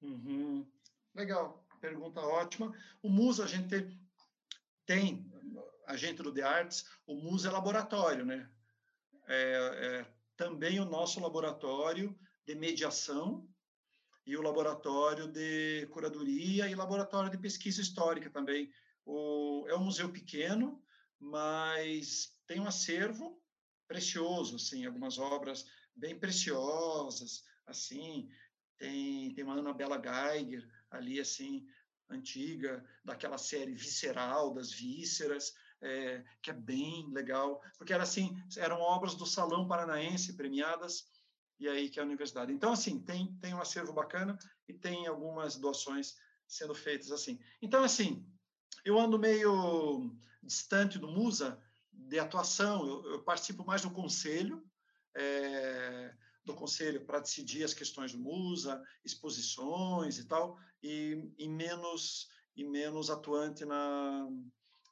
[0.00, 0.66] Uhum.
[1.14, 2.72] Legal, pergunta ótima.
[3.02, 4.00] O Musa a gente
[4.86, 5.30] tem,
[5.86, 8.50] a gente do The Arts, o Musa é laboratório, né?
[9.26, 13.46] É, é também o nosso laboratório de mediação
[14.26, 18.72] e o laboratório de curadoria e laboratório de pesquisa histórica também.
[19.04, 20.82] O, é um museu pequeno,
[21.18, 23.38] mas tem um acervo
[23.86, 28.30] precioso, assim, algumas obras bem preciosas, assim,
[28.78, 31.66] tem, tem uma Anabela Geiger ali, assim,
[32.08, 35.52] antiga, daquela série visceral, das vísceras,
[35.82, 41.06] é, que é bem legal, porque era assim, eram obras do Salão Paranaense premiadas
[41.58, 42.52] e aí que é a universidade.
[42.52, 44.38] Então, assim, tem, tem um acervo bacana
[44.68, 46.16] e tem algumas doações
[46.46, 47.38] sendo feitas assim.
[47.62, 48.26] Então, assim,
[48.84, 50.10] eu ando meio
[50.42, 51.62] distante do Musa
[51.92, 54.64] de atuação, eu, eu participo mais do conselho,
[55.16, 62.28] é, do conselho para decidir as questões do Musa, exposições e tal, e, e menos
[62.56, 64.28] e menos atuante na,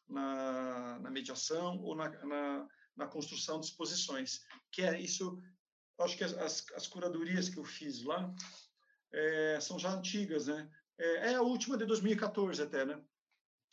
[0.09, 4.41] na, na mediação ou na, na, na, construção de exposições,
[4.73, 5.41] que é isso
[6.01, 8.33] acho que as, as curadorias que eu fiz lá
[9.13, 10.71] é, são já antigas, né?
[10.99, 13.01] É, é, a última de 2014 até, né?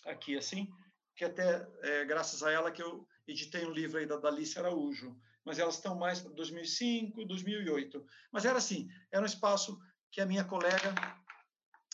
[0.05, 0.67] Aqui, assim,
[1.15, 5.15] que até, é, graças a ela que eu editei um livro aí da Dalice Araújo,
[5.43, 8.05] mas elas estão mais para 2005, 2008.
[8.31, 9.79] Mas era assim, era um espaço
[10.11, 10.93] que a minha colega,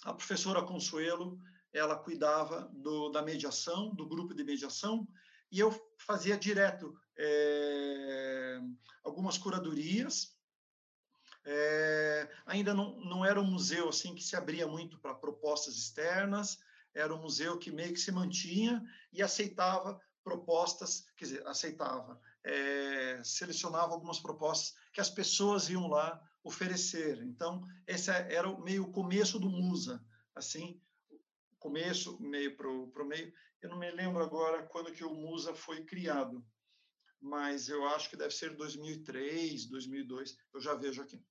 [0.03, 1.39] a professora Consuelo,
[1.73, 5.07] ela cuidava do, da mediação, do grupo de mediação,
[5.51, 8.59] e eu fazia direto é,
[9.03, 10.35] algumas curadorias.
[11.43, 16.59] É, ainda não, não era um museu assim que se abria muito para propostas externas,
[16.93, 23.21] era um museu que meio que se mantinha e aceitava propostas, quer dizer, aceitava, é,
[23.23, 27.21] selecionava algumas propostas que as pessoas iam lá oferecer.
[27.23, 30.03] Então, esse era o meio começo do Musa,
[30.35, 30.79] assim,
[31.61, 33.31] começo, meio para o meio.
[33.61, 36.43] Eu não me lembro agora quando que o Musa foi criado,
[37.21, 41.23] mas eu acho que deve ser 2003, 2002, eu já vejo aqui.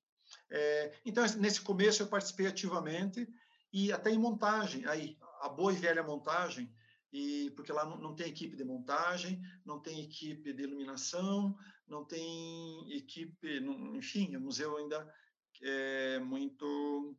[0.48, 3.28] É, então, nesse começo eu participei ativamente
[3.73, 6.73] e até em montagem, aí, a boa e velha montagem,
[7.12, 11.59] e porque lá não, não tem equipe de montagem, não tem equipe de iluminação,
[11.89, 15.12] não tem equipe, não, enfim, o museu ainda
[15.61, 17.16] é muito,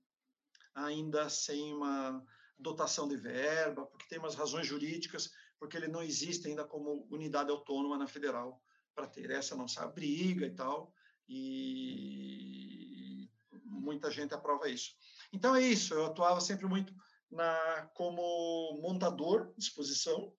[0.73, 2.25] ainda sem uma
[2.61, 7.51] dotação de verba, porque tem umas razões jurídicas, porque ele não existe ainda como unidade
[7.51, 8.61] autônoma na federal
[8.95, 10.93] para ter essa nossa briga e tal,
[11.27, 13.29] e
[13.63, 14.95] muita gente aprova isso.
[15.31, 16.93] Então é isso, eu atuava sempre muito
[17.29, 20.33] na como montador de exposição,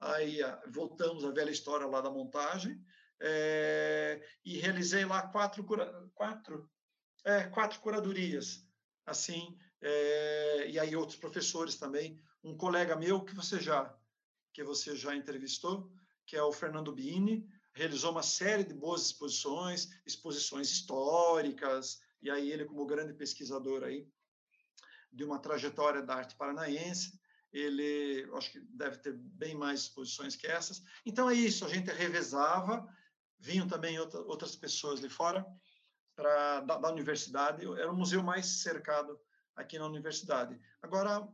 [0.00, 0.38] aí
[0.68, 2.80] voltamos à velha história lá da montagem,
[3.20, 5.64] é, e realizei lá quatro,
[6.14, 6.70] quatro,
[7.24, 8.65] é, quatro curadorias,
[9.06, 12.20] assim, é, e aí outros professores também.
[12.42, 13.96] Um colega meu que você já
[14.52, 15.92] que você já entrevistou,
[16.26, 22.50] que é o Fernando Bini, realizou uma série de boas exposições, exposições históricas, e aí
[22.50, 24.08] ele como grande pesquisador aí
[25.12, 27.20] de uma trajetória da arte paranaense,
[27.52, 30.82] ele acho que deve ter bem mais exposições que essas.
[31.04, 32.86] Então é isso, a gente revezava,
[33.38, 35.46] vinham também outra, outras pessoas de fora
[36.16, 39.18] da, da universidade, era o museu mais cercado
[39.54, 40.58] aqui na universidade.
[40.82, 41.28] Agora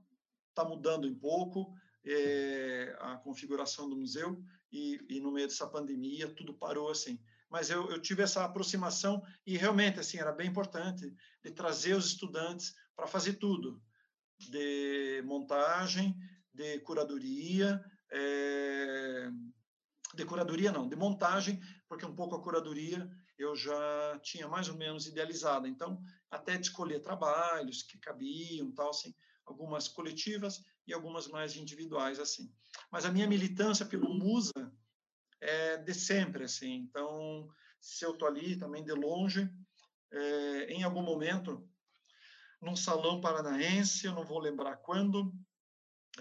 [0.49, 6.29] está mudando um pouco é, a configuração do museu e, e, no meio dessa pandemia
[6.35, 7.19] tudo parou assim.
[7.49, 11.15] Mas eu, eu tive essa aproximação e realmente assim era bem importante
[11.45, 13.81] de trazer os estudantes para fazer tudo,
[14.39, 16.17] de montagem,
[16.53, 19.31] de curadoria, é,
[20.15, 23.09] de curadoria não, de montagem, porque um pouco a curadoria
[23.43, 25.69] eu já tinha mais ou menos idealizada.
[25.69, 29.15] Então, até de escolher trabalhos que cabiam, tal, assim,
[29.45, 32.53] algumas coletivas e algumas mais individuais, assim.
[32.91, 34.53] Mas a minha militância pelo Musa
[35.41, 36.75] é de sempre, assim.
[36.75, 37.49] Então,
[37.81, 39.51] se eu tô ali também de longe,
[40.13, 41.69] é, em algum momento,
[42.61, 45.35] num salão paranaense, eu não vou lembrar quando,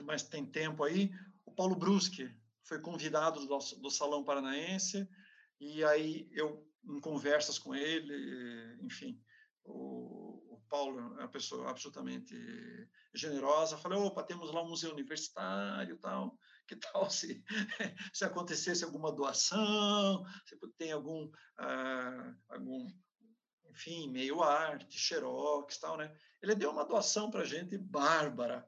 [0.03, 1.11] mas tem tempo aí,
[1.45, 2.34] o Paulo Brusque
[2.64, 5.07] foi convidado do, do Salão Paranaense,
[5.60, 9.20] e aí eu, em conversas com ele, enfim,
[9.64, 12.36] o, o Paulo é uma pessoa absolutamente
[13.14, 16.38] generosa, falei, opa, temos lá um museu universitário tal,
[16.68, 17.44] que tal se,
[18.14, 22.88] se acontecesse alguma doação, se tem algum, ah, algum
[23.70, 26.14] enfim, meio arte, xerox tal, né?
[26.41, 28.68] Ele deu uma doação para a gente bárbara,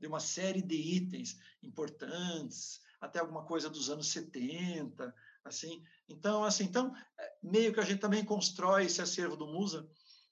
[0.00, 5.14] de uma série de itens importantes, até alguma coisa dos anos 70,
[5.48, 5.82] assim.
[6.08, 9.88] Então, assim, então, é, meio que a gente também constrói esse acervo do Musa,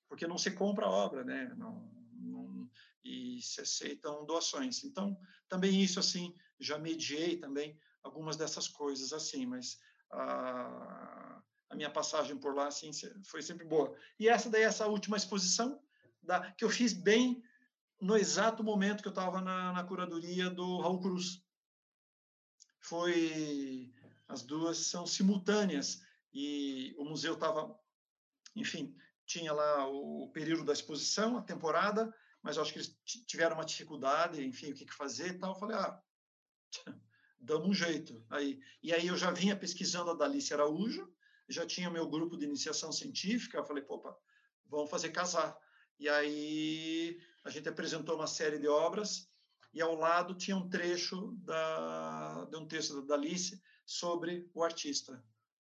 [0.08, 1.52] porque não se compra a obra, né?
[1.56, 2.70] Não, não,
[3.04, 4.84] e se aceitam doações.
[4.84, 5.18] Então,
[5.48, 9.78] também isso, assim, já mediei também algumas dessas coisas, assim, mas
[10.12, 12.90] a, a minha passagem por lá, assim,
[13.24, 13.94] foi sempre boa.
[14.18, 15.80] E essa daí, essa última exposição,
[16.22, 17.42] da, que eu fiz bem
[18.00, 21.42] no exato momento que eu estava na, na curadoria do Raul Cruz.
[22.80, 23.92] Foi
[24.28, 27.78] as duas são simultâneas e o museu estava,
[28.54, 28.94] enfim,
[29.24, 32.96] tinha lá o período da exposição, a temporada, mas acho que eles
[33.26, 35.52] tiveram uma dificuldade, enfim, o que, que fazer e tal.
[35.52, 36.00] Eu falei, ah,
[37.40, 38.24] damos um jeito.
[38.30, 41.12] Aí, e aí eu já vinha pesquisando a Dalice Araújo,
[41.48, 44.16] já tinha meu grupo de iniciação científica, eu falei, opa,
[44.66, 45.56] vamos fazer casar.
[45.98, 49.30] E aí a gente apresentou uma série de obras
[49.72, 55.12] e ao lado tinha um trecho da, de um texto da Alice sobre o artista.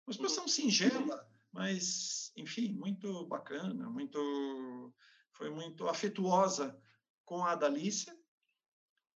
[0.07, 4.93] Uma exposição singela, mas, enfim, muito bacana, muito
[5.33, 6.79] foi muito afetuosa
[7.25, 8.15] com a Dalícia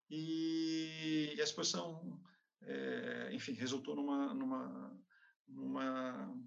[0.09, 2.19] e a exposição,
[2.63, 5.01] é, enfim, resultou numa, numa,
[5.47, 6.41] numa,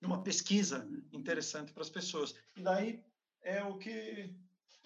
[0.00, 2.34] numa pesquisa interessante para as pessoas.
[2.56, 3.04] E daí
[3.42, 4.34] é o que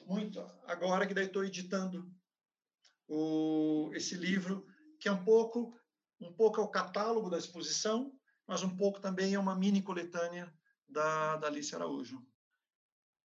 [0.07, 2.13] muito agora que daí estou editando
[3.07, 4.67] o, esse livro
[4.99, 5.79] que é um pouco
[6.21, 8.13] um pouco é o catálogo da exposição
[8.51, 10.53] mas um pouco também é uma mini coletânea
[10.89, 12.21] da, da Alice Araújo.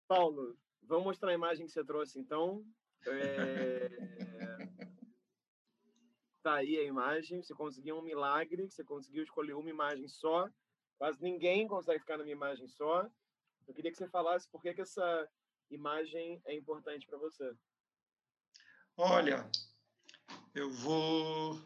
[0.07, 2.63] Paulo vamos mostrar a imagem que você trouxe então.
[3.07, 3.89] É...
[6.43, 7.41] tá aí a imagem.
[7.41, 10.47] Você conseguiu um milagre você conseguiu escolher uma imagem só.
[10.97, 13.09] Quase ninguém consegue ficar numa imagem só.
[13.67, 15.27] Eu queria que você falasse por que, que essa
[15.71, 17.51] imagem é importante para você.
[18.95, 19.49] Olha,
[20.53, 21.59] eu vou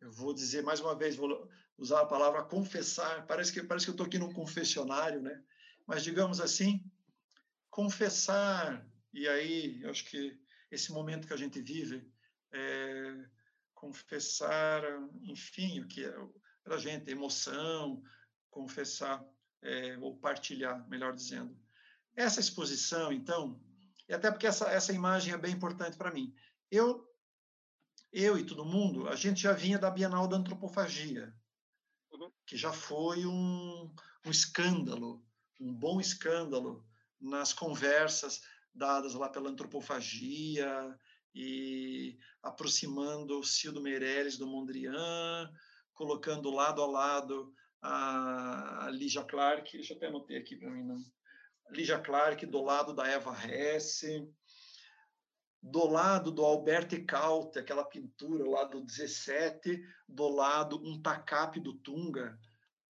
[0.00, 1.48] eu vou dizer mais uma vez, vou
[1.78, 3.26] usar a palavra confessar.
[3.26, 5.42] Parece que parece que eu estou aqui num confessionário, né?
[5.86, 6.84] Mas digamos assim,
[7.70, 10.38] confessar e aí eu acho que
[10.70, 12.06] esse momento que a gente vive
[12.52, 13.28] é
[13.74, 14.82] confessar,
[15.22, 16.14] enfim, o que é
[16.62, 18.02] para a gente emoção,
[18.50, 19.24] confessar
[19.62, 21.56] é, ou partilhar, melhor dizendo.
[22.14, 23.58] Essa exposição, então,
[24.08, 26.34] e até porque essa, essa imagem é bem importante para mim.
[26.70, 27.06] Eu,
[28.18, 31.34] eu e todo mundo, a gente já vinha da Bienal da Antropofagia,
[32.10, 32.32] uhum.
[32.46, 33.94] que já foi um,
[34.24, 35.22] um escândalo,
[35.60, 36.82] um bom escândalo
[37.20, 38.40] nas conversas
[38.74, 40.98] dadas lá pela antropofagia
[41.34, 45.52] e aproximando o Cildo Meirelles do Mondrian,
[45.92, 47.52] colocando lado a lado
[47.82, 50.98] a Lígia Clark, deixa eu até anotei aqui para mim, não.
[51.70, 54.26] Lígia Clark do lado da Eva Hesse,
[55.62, 61.74] do lado do Alberto Caute, aquela pintura lá do 17, do lado um tacape do
[61.74, 62.38] Tunga,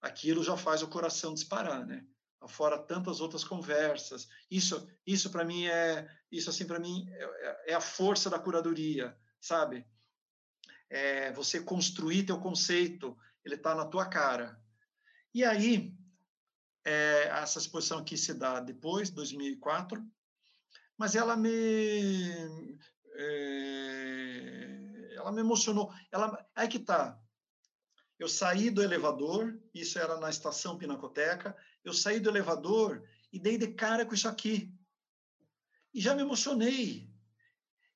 [0.01, 2.07] aquilo já faz o coração disparar, né?
[2.49, 4.29] Fora tantas outras conversas.
[4.51, 9.17] Isso, isso para mim é, isso assim para mim é, é, a força da curadoria,
[9.41, 9.85] sabe?
[10.89, 14.61] É você construir teu conceito, ele está na tua cara.
[15.35, 15.93] E aí,
[16.85, 20.01] é, essa exposição aqui se dá depois, 2004,
[20.97, 22.79] mas ela me
[23.19, 25.93] é, ela me emocionou.
[26.11, 27.21] Ela aí que tá.
[28.19, 31.57] Eu saí do elevador, isso era na estação Pinacoteca.
[31.85, 34.73] Eu saí do elevador e dei de cara com isso aqui.
[35.93, 37.11] E já me emocionei.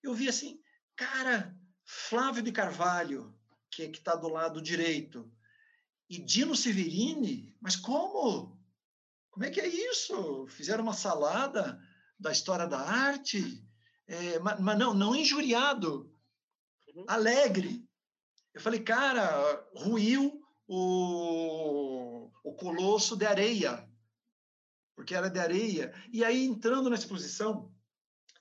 [0.02, 0.60] Eu vi assim,
[0.96, 3.34] cara, Flávio de Carvalho,
[3.70, 5.30] que que está do lado direito,
[6.08, 8.58] e Dino Severini, mas como?
[9.30, 10.46] Como é que é isso?
[10.48, 11.80] Fizeram uma salada
[12.20, 13.64] da história da arte,
[14.06, 16.14] é, mas, mas, não, não injuriado,
[16.94, 17.04] uhum.
[17.08, 17.82] alegre.
[18.52, 23.88] Eu falei, cara, ruiu o, o Colosso de Areia,
[24.94, 25.94] porque era de areia.
[26.12, 27.74] E aí, entrando na exposição,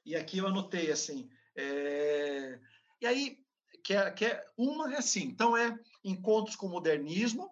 [0.05, 2.59] e aqui eu anotei assim, é,
[2.99, 3.39] e aí,
[3.83, 7.49] que é, que é, uma é assim, então é encontros com o modernismo,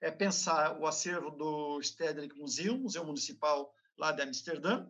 [0.00, 4.88] é pensar o acervo do Stedelijk Museum, Museu Municipal lá de Amsterdã,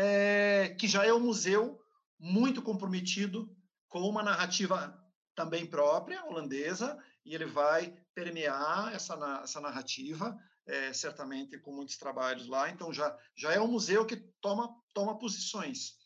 [0.00, 1.76] é, que já é um museu
[2.20, 3.52] muito comprometido
[3.88, 4.96] com uma narrativa
[5.34, 12.46] também própria, holandesa, e ele vai permear essa, essa narrativa, é, certamente com muitos trabalhos
[12.46, 12.70] lá.
[12.70, 15.96] Então, já, já é um museu que toma, toma posições.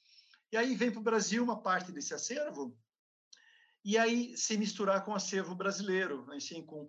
[0.51, 2.75] E aí vem para o Brasil uma parte desse acervo,
[3.85, 6.89] e aí se misturar com o acervo brasileiro, assim, com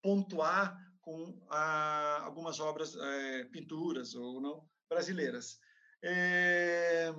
[0.00, 5.58] pontuar com ah, algumas obras, é, pinturas ou não brasileiras.
[6.02, 7.10] É,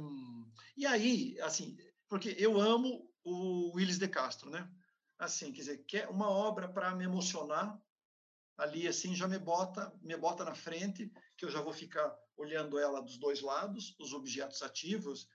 [0.75, 1.77] e aí, assim,
[2.07, 4.69] porque eu amo o Willis de Castro, né?
[5.17, 7.79] Assim, quer dizer, que é uma obra para me emocionar
[8.57, 12.77] ali, assim, já me bota, me bota na frente, que eu já vou ficar olhando
[12.77, 15.27] ela dos dois lados, os objetos ativos,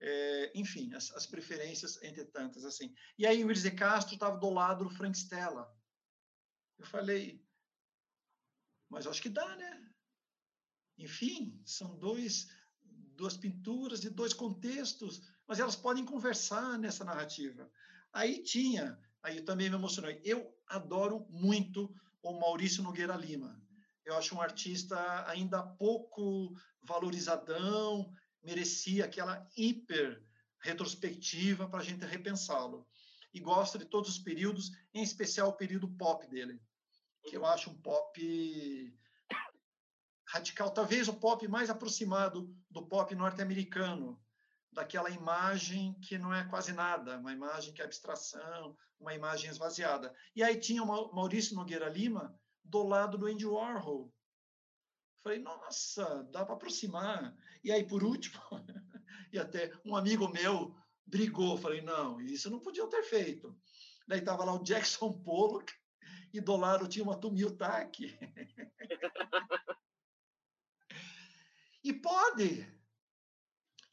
[0.00, 2.94] é, enfim, as, as, preferências entre tantas, assim.
[3.18, 5.70] E aí o Willis de Castro estava do lado do Frank Stella.
[6.78, 7.42] Eu falei,
[8.90, 9.90] mas acho que dá, né?
[10.98, 12.48] Enfim, são dois,
[13.16, 17.70] duas pinturas de dois contextos, mas elas podem conversar nessa narrativa.
[18.12, 20.20] Aí tinha, aí também me emocionei.
[20.24, 23.60] Eu adoro muito o Maurício Nogueira Lima.
[24.04, 28.12] Eu acho um artista ainda pouco valorizadão,
[28.42, 30.22] merecia aquela hiper
[30.60, 32.86] retrospectiva para a gente repensá-lo.
[33.32, 36.60] E gosto de todos os períodos, em especial o período pop dele,
[37.24, 38.20] que eu acho um pop
[40.34, 44.20] radical, talvez o pop mais aproximado do pop norte-americano,
[44.72, 50.12] daquela imagem que não é quase nada, uma imagem que é abstração, uma imagem esvaziada.
[50.34, 54.12] E aí tinha o Maurício Nogueira Lima do lado do Andy Warhol.
[55.22, 57.32] Falei, nossa, dá para aproximar.
[57.62, 58.42] E aí, por último,
[59.32, 60.74] e até um amigo meu
[61.06, 61.56] brigou.
[61.56, 63.56] Falei, não, isso não podiam ter feito.
[64.08, 65.72] Daí estava lá o Jackson Pollock
[66.32, 68.18] e do lado tinha uma Tumiltak.
[71.84, 72.66] e pode,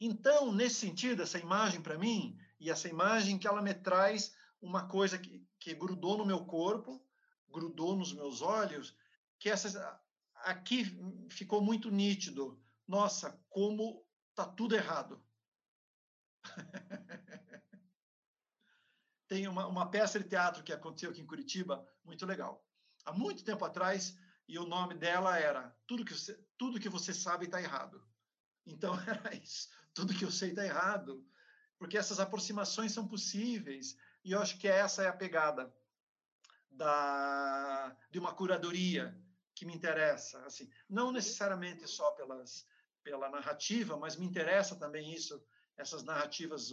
[0.00, 4.88] então, nesse sentido, essa imagem para mim, e essa imagem que ela me traz uma
[4.88, 7.04] coisa que, que grudou no meu corpo,
[7.48, 8.96] grudou nos meus olhos,
[9.38, 10.00] que essa,
[10.36, 10.86] aqui
[11.30, 12.60] ficou muito nítido.
[12.88, 14.04] Nossa, como
[14.34, 15.22] tá tudo errado.
[19.28, 22.64] Tem uma, uma peça de teatro que aconteceu aqui em Curitiba, muito legal.
[23.04, 24.16] Há muito tempo atrás,
[24.48, 28.02] e o nome dela era Tudo que você, tudo que você sabe está errado.
[28.66, 31.24] Então, era isso tudo que eu sei está errado,
[31.78, 35.72] porque essas aproximações são possíveis, e eu acho que essa é a pegada
[36.70, 39.16] da, de uma curadoria
[39.54, 42.66] que me interessa, assim, não necessariamente só pelas,
[43.02, 45.44] pela narrativa, mas me interessa também isso,
[45.76, 46.70] essas narrativas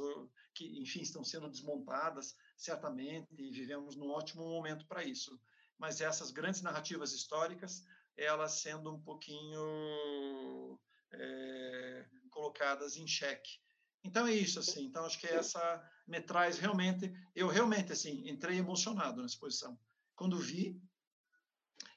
[0.54, 5.40] que, enfim, estão sendo desmontadas, certamente, e vivemos num ótimo momento para isso.
[5.80, 7.84] Mas essas grandes narrativas históricas,
[8.16, 10.80] elas sendo um pouquinho
[11.12, 13.60] é, colocadas em xeque.
[14.04, 14.86] Então é isso assim.
[14.86, 19.80] Então acho que essa me traz realmente, eu realmente assim entrei emocionado na exposição.
[20.16, 20.80] Quando vi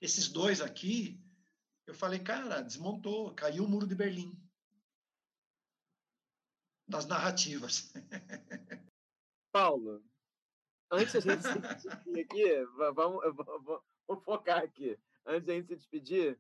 [0.01, 1.21] esses dois aqui,
[1.87, 4.41] eu falei, cara, desmontou, caiu o muro de Berlim
[6.87, 7.93] das narrativas.
[9.53, 10.05] Paulo,
[10.93, 14.99] antes da gente se despedir aqui, vamos, vamos, vamos focar aqui.
[15.25, 16.39] Antes da gente se despedir,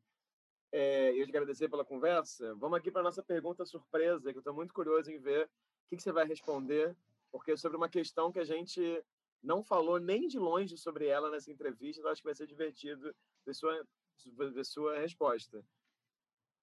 [0.70, 2.54] é, eu te agradecer pela conversa.
[2.56, 5.88] Vamos aqui para a nossa pergunta surpresa, que eu estou muito curioso em ver o
[5.88, 6.94] que, que, você vai responder,
[7.30, 9.02] porque é sobre uma questão que a gente
[9.42, 13.14] não falou nem de longe sobre ela nessa entrevista, então acho que vai ser divertido
[13.44, 13.86] ver sua,
[14.26, 15.64] ver sua resposta.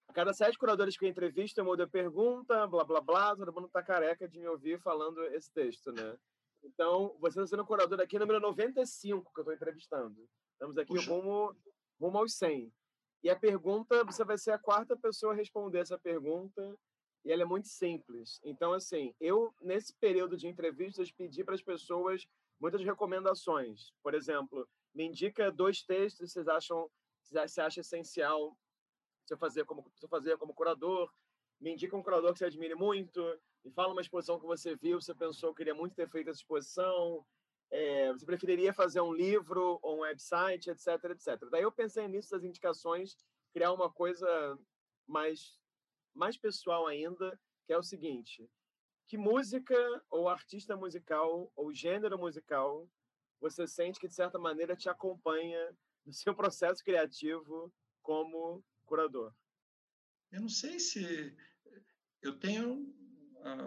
[0.08, 3.52] A cada sete curadores que eu entrevisto, eu mudo a pergunta, blá, blá, blá, todo
[3.52, 6.16] mundo está careca de me ouvir falando esse texto, né?
[6.62, 10.28] Então, você está sendo curador aqui número 95 que eu estou entrevistando.
[10.52, 11.56] Estamos aqui rumo,
[12.00, 12.72] rumo aos 100.
[13.22, 16.78] E a pergunta, você vai ser a quarta pessoa a responder essa pergunta,
[17.24, 18.40] e ela é muito simples.
[18.42, 22.26] Então, assim, eu, nesse período de entrevistas, pedi para as pessoas
[22.58, 23.92] muitas recomendações.
[24.02, 26.90] Por exemplo, me indica dois textos que vocês acham,
[27.22, 28.56] você acha essencial
[29.30, 31.12] você fazer como, você fazer como curador.
[31.60, 33.20] Me indica um curador que você admire muito.
[33.64, 36.40] Me fala uma exposição que você viu, você pensou que queria muito ter feito essa
[36.40, 37.24] exposição.
[37.70, 41.38] É, você preferiria fazer um livro ou um website, etc, etc.
[41.50, 43.16] Daí eu pensei nisso das indicações,
[43.52, 44.58] criar uma coisa
[45.06, 45.60] mais
[46.14, 48.50] mais pessoal ainda, que é o seguinte:
[49.06, 49.76] que música
[50.08, 52.88] ou artista musical ou gênero musical
[53.40, 57.72] você sente que, de certa maneira, te acompanha no seu processo criativo
[58.02, 59.34] como curador?
[60.30, 61.36] Eu não sei se
[62.22, 62.94] eu tenho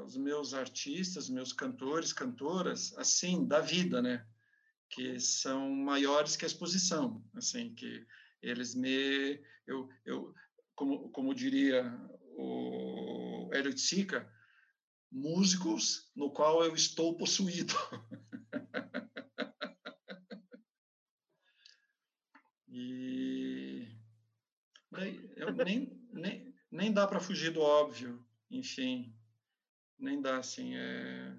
[0.05, 4.25] os meus artistas, meus cantores, cantoras, assim, da vida, né?
[4.89, 8.05] Que são maiores que a exposição, assim, que
[8.41, 9.39] eles me...
[9.65, 10.33] Eu, eu
[10.75, 11.83] como, como diria
[12.35, 14.31] o Hélio Sica,
[15.11, 17.73] músicos no qual eu estou possuído.
[22.67, 23.87] e
[25.35, 29.15] eu nem, nem, nem dá para fugir do óbvio, enfim,
[30.03, 30.75] nem dá assim.
[30.75, 31.35] É...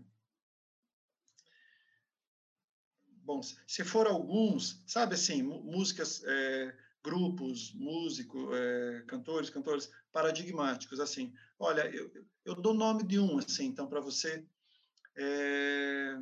[3.23, 11.33] Bom, se for alguns, sabe assim, músicas, é, grupos, músicos, é, cantores, cantores paradigmáticos, assim.
[11.59, 12.11] Olha, eu,
[12.45, 14.45] eu dou nome de um, assim, então, para você,
[15.17, 16.19] é...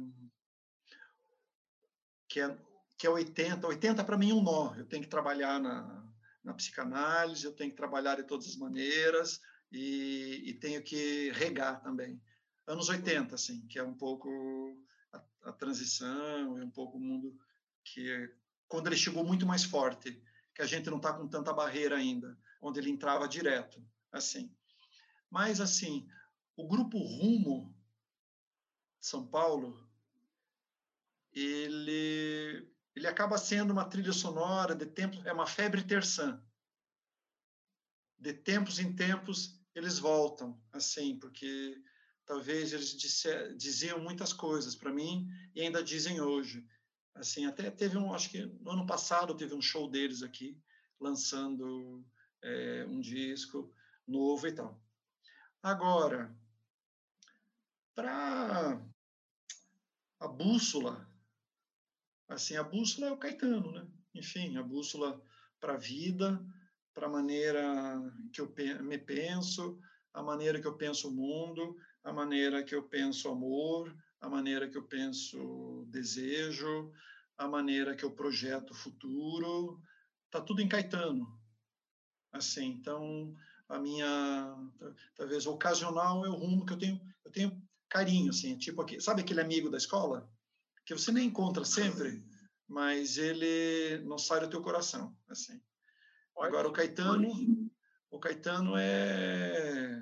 [2.28, 2.56] que, é,
[2.97, 3.66] que é 80.
[3.66, 4.74] 80, para mim, é um nó.
[4.77, 6.06] Eu tenho que trabalhar na,
[6.44, 9.40] na psicanálise, eu tenho que trabalhar de todas as maneiras
[9.73, 12.20] e, e tenho que regar também.
[12.66, 14.28] Anos 80, assim, que é um pouco
[15.12, 17.36] a, a transição, é um pouco o mundo
[17.84, 18.32] que,
[18.68, 20.22] quando ele chegou muito mais forte,
[20.55, 24.55] que a gente não está com tanta barreira ainda, onde ele entrava direto, assim.
[25.30, 26.09] Mas, assim,
[26.56, 27.74] o grupo Rumo
[29.01, 29.89] São Paulo,
[31.32, 36.40] ele, ele acaba sendo uma trilha sonora de tempos, é uma febre terçã.
[38.18, 41.82] De tempos em tempos, eles voltam, assim, porque
[42.27, 42.97] talvez eles
[43.57, 46.66] diziam muitas coisas para mim e ainda dizem hoje.
[47.15, 50.59] Assim, até teve um, acho que no ano passado teve um show deles aqui,
[50.99, 52.05] lançando
[52.43, 53.74] é, um disco
[54.07, 54.81] novo e tal.
[55.62, 56.35] Agora,
[57.94, 58.81] para
[60.19, 61.07] a bússola,
[62.28, 63.86] assim, a bússola é o Caetano, né?
[64.15, 65.23] Enfim, a bússola
[65.61, 66.44] para a vida,
[66.94, 67.62] para a maneira
[68.32, 69.78] que eu me penso,
[70.12, 74.68] a maneira que eu penso o mundo, a maneira que eu penso amor, a maneira
[74.68, 76.93] que eu penso desejo,
[77.36, 79.80] a maneira que eu projeto o futuro,
[80.30, 81.26] tá tudo em Caetano.
[82.32, 83.34] Assim, então
[83.68, 84.56] a minha
[85.14, 89.22] talvez ocasional é o rumo que eu tenho eu tenho carinho assim tipo aqui, sabe
[89.22, 90.30] aquele amigo da escola?
[90.84, 92.22] Que você nem encontra sempre
[92.68, 95.60] mas ele não sai do teu coração assim.
[96.39, 97.61] Agora o Caetano
[98.12, 100.01] o Caetano é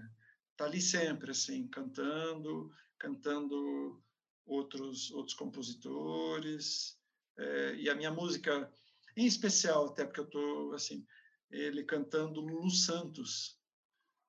[0.56, 4.02] tá ali sempre assim cantando cantando
[4.44, 6.98] outros outros compositores
[7.38, 8.70] é, e a minha música
[9.16, 11.06] em especial até porque eu tô assim
[11.50, 13.58] ele cantando Lulu Santos.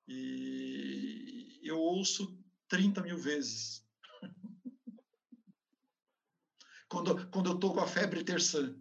[0.08, 2.36] E eu ouço
[2.68, 3.86] 30 mil vezes.
[6.88, 8.76] quando, quando eu estou com a febre terçã.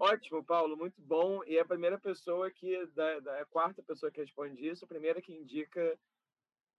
[0.00, 1.42] Ótimo, Paulo, muito bom.
[1.44, 4.84] E é a primeira pessoa que, da, da, é a quarta pessoa que responde isso,
[4.84, 5.98] a primeira que indica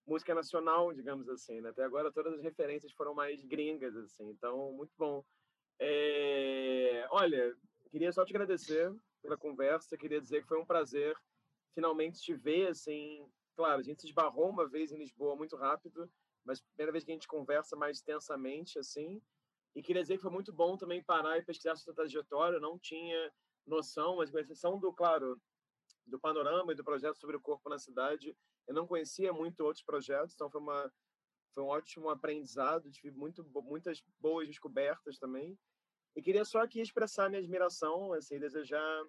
[0.07, 1.59] música nacional, digamos assim.
[1.61, 1.69] Né?
[1.69, 4.29] Até agora todas as referências foram mais gringas, assim.
[4.29, 5.23] Então, muito bom.
[5.79, 7.05] É...
[7.11, 7.55] Olha,
[7.91, 9.97] queria só te agradecer pela conversa.
[9.97, 11.15] Queria dizer que foi um prazer
[11.75, 12.69] finalmente te ver.
[12.69, 13.25] Assim,
[13.55, 16.09] claro, a gente se esbarrou uma vez em Lisboa muito rápido,
[16.45, 19.21] mas primeira vez que a gente conversa mais intensamente, assim.
[19.75, 22.57] E queria dizer que foi muito bom também parar e pesquisar sua trajetória.
[22.57, 23.31] Eu não tinha
[23.65, 25.39] noção, mas com exceção do, claro,
[26.05, 28.35] do panorama e do projeto sobre o corpo na cidade,
[28.67, 30.91] eu não conhecia muito outros projetos, então foi uma
[31.51, 35.57] foi um ótimo aprendizado, tive muito muitas boas descobertas também.
[36.15, 39.03] E queria só aqui expressar minha admiração, assim, desejar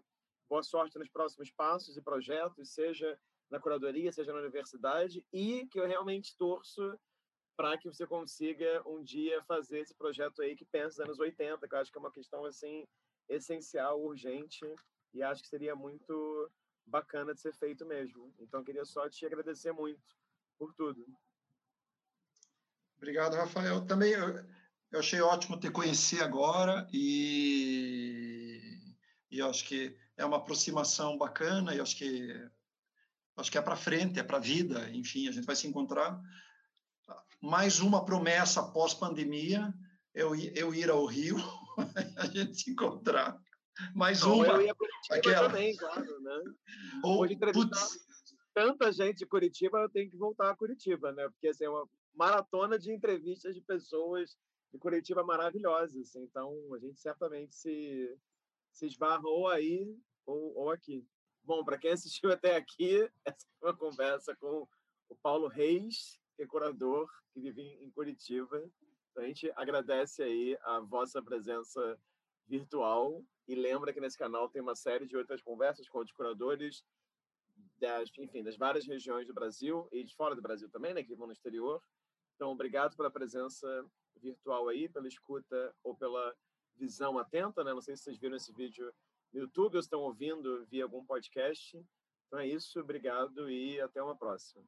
[0.48, 3.18] boa sorte nos próximos passos e projetos, seja
[3.50, 6.98] na curadoria, seja na universidade, e que eu realmente torço
[7.60, 11.68] para que você consiga um dia fazer esse projeto aí que pensa nos anos 80,
[11.68, 12.88] que eu acho que é uma questão assim
[13.28, 14.64] essencial, urgente,
[15.12, 16.50] e acho que seria muito
[16.86, 18.32] bacana de ser feito mesmo.
[18.38, 20.00] Então, queria só te agradecer muito
[20.58, 21.04] por tudo.
[22.96, 23.84] Obrigado, Rafael.
[23.84, 28.58] Também eu achei ótimo te conhecer agora e,
[29.30, 32.50] e acho que é uma aproximação bacana e acho que
[33.36, 36.18] acho que é para frente, é para a vida, enfim, a gente vai se encontrar.
[37.40, 39.72] Mais uma promessa pós-pandemia,
[40.14, 41.36] eu, eu ir ao Rio,
[42.16, 43.38] a gente se encontrar.
[43.94, 44.46] Mais Não, uma.
[44.46, 44.74] Eu ia
[45.10, 45.48] aquela...
[45.48, 46.42] também, claro, né?
[47.02, 47.98] Ou, putz...
[48.52, 51.28] tanta gente de Curitiba, eu tenho que voltar a Curitiba, né?
[51.30, 54.36] Porque assim, é uma maratona de entrevistas de pessoas
[54.72, 56.08] de Curitiba maravilhosas.
[56.08, 56.22] Assim.
[56.22, 58.18] Então, a gente certamente se,
[58.72, 59.96] se esbarra ou aí
[60.26, 61.06] ou, ou aqui.
[61.42, 64.68] Bom, para quem assistiu até aqui, essa foi uma conversa com
[65.08, 68.58] o Paulo Reis, que curador, que vive em Curitiba.
[69.10, 72.00] Então, a gente agradece aí a vossa presença
[72.48, 76.82] virtual e lembra que nesse canal tem uma série de outras conversas com curadores
[77.78, 81.14] das, enfim, das várias regiões do Brasil e de fora do Brasil também, né, que
[81.14, 81.82] vão no exterior.
[82.34, 83.68] Então, obrigado pela presença
[84.16, 86.34] virtual aí, pela escuta ou pela
[86.74, 87.74] visão atenta, né?
[87.74, 88.90] Não sei se vocês viram esse vídeo
[89.30, 91.76] no YouTube ou estão ouvindo via algum podcast.
[92.26, 94.64] Então é isso, obrigado e até uma próxima.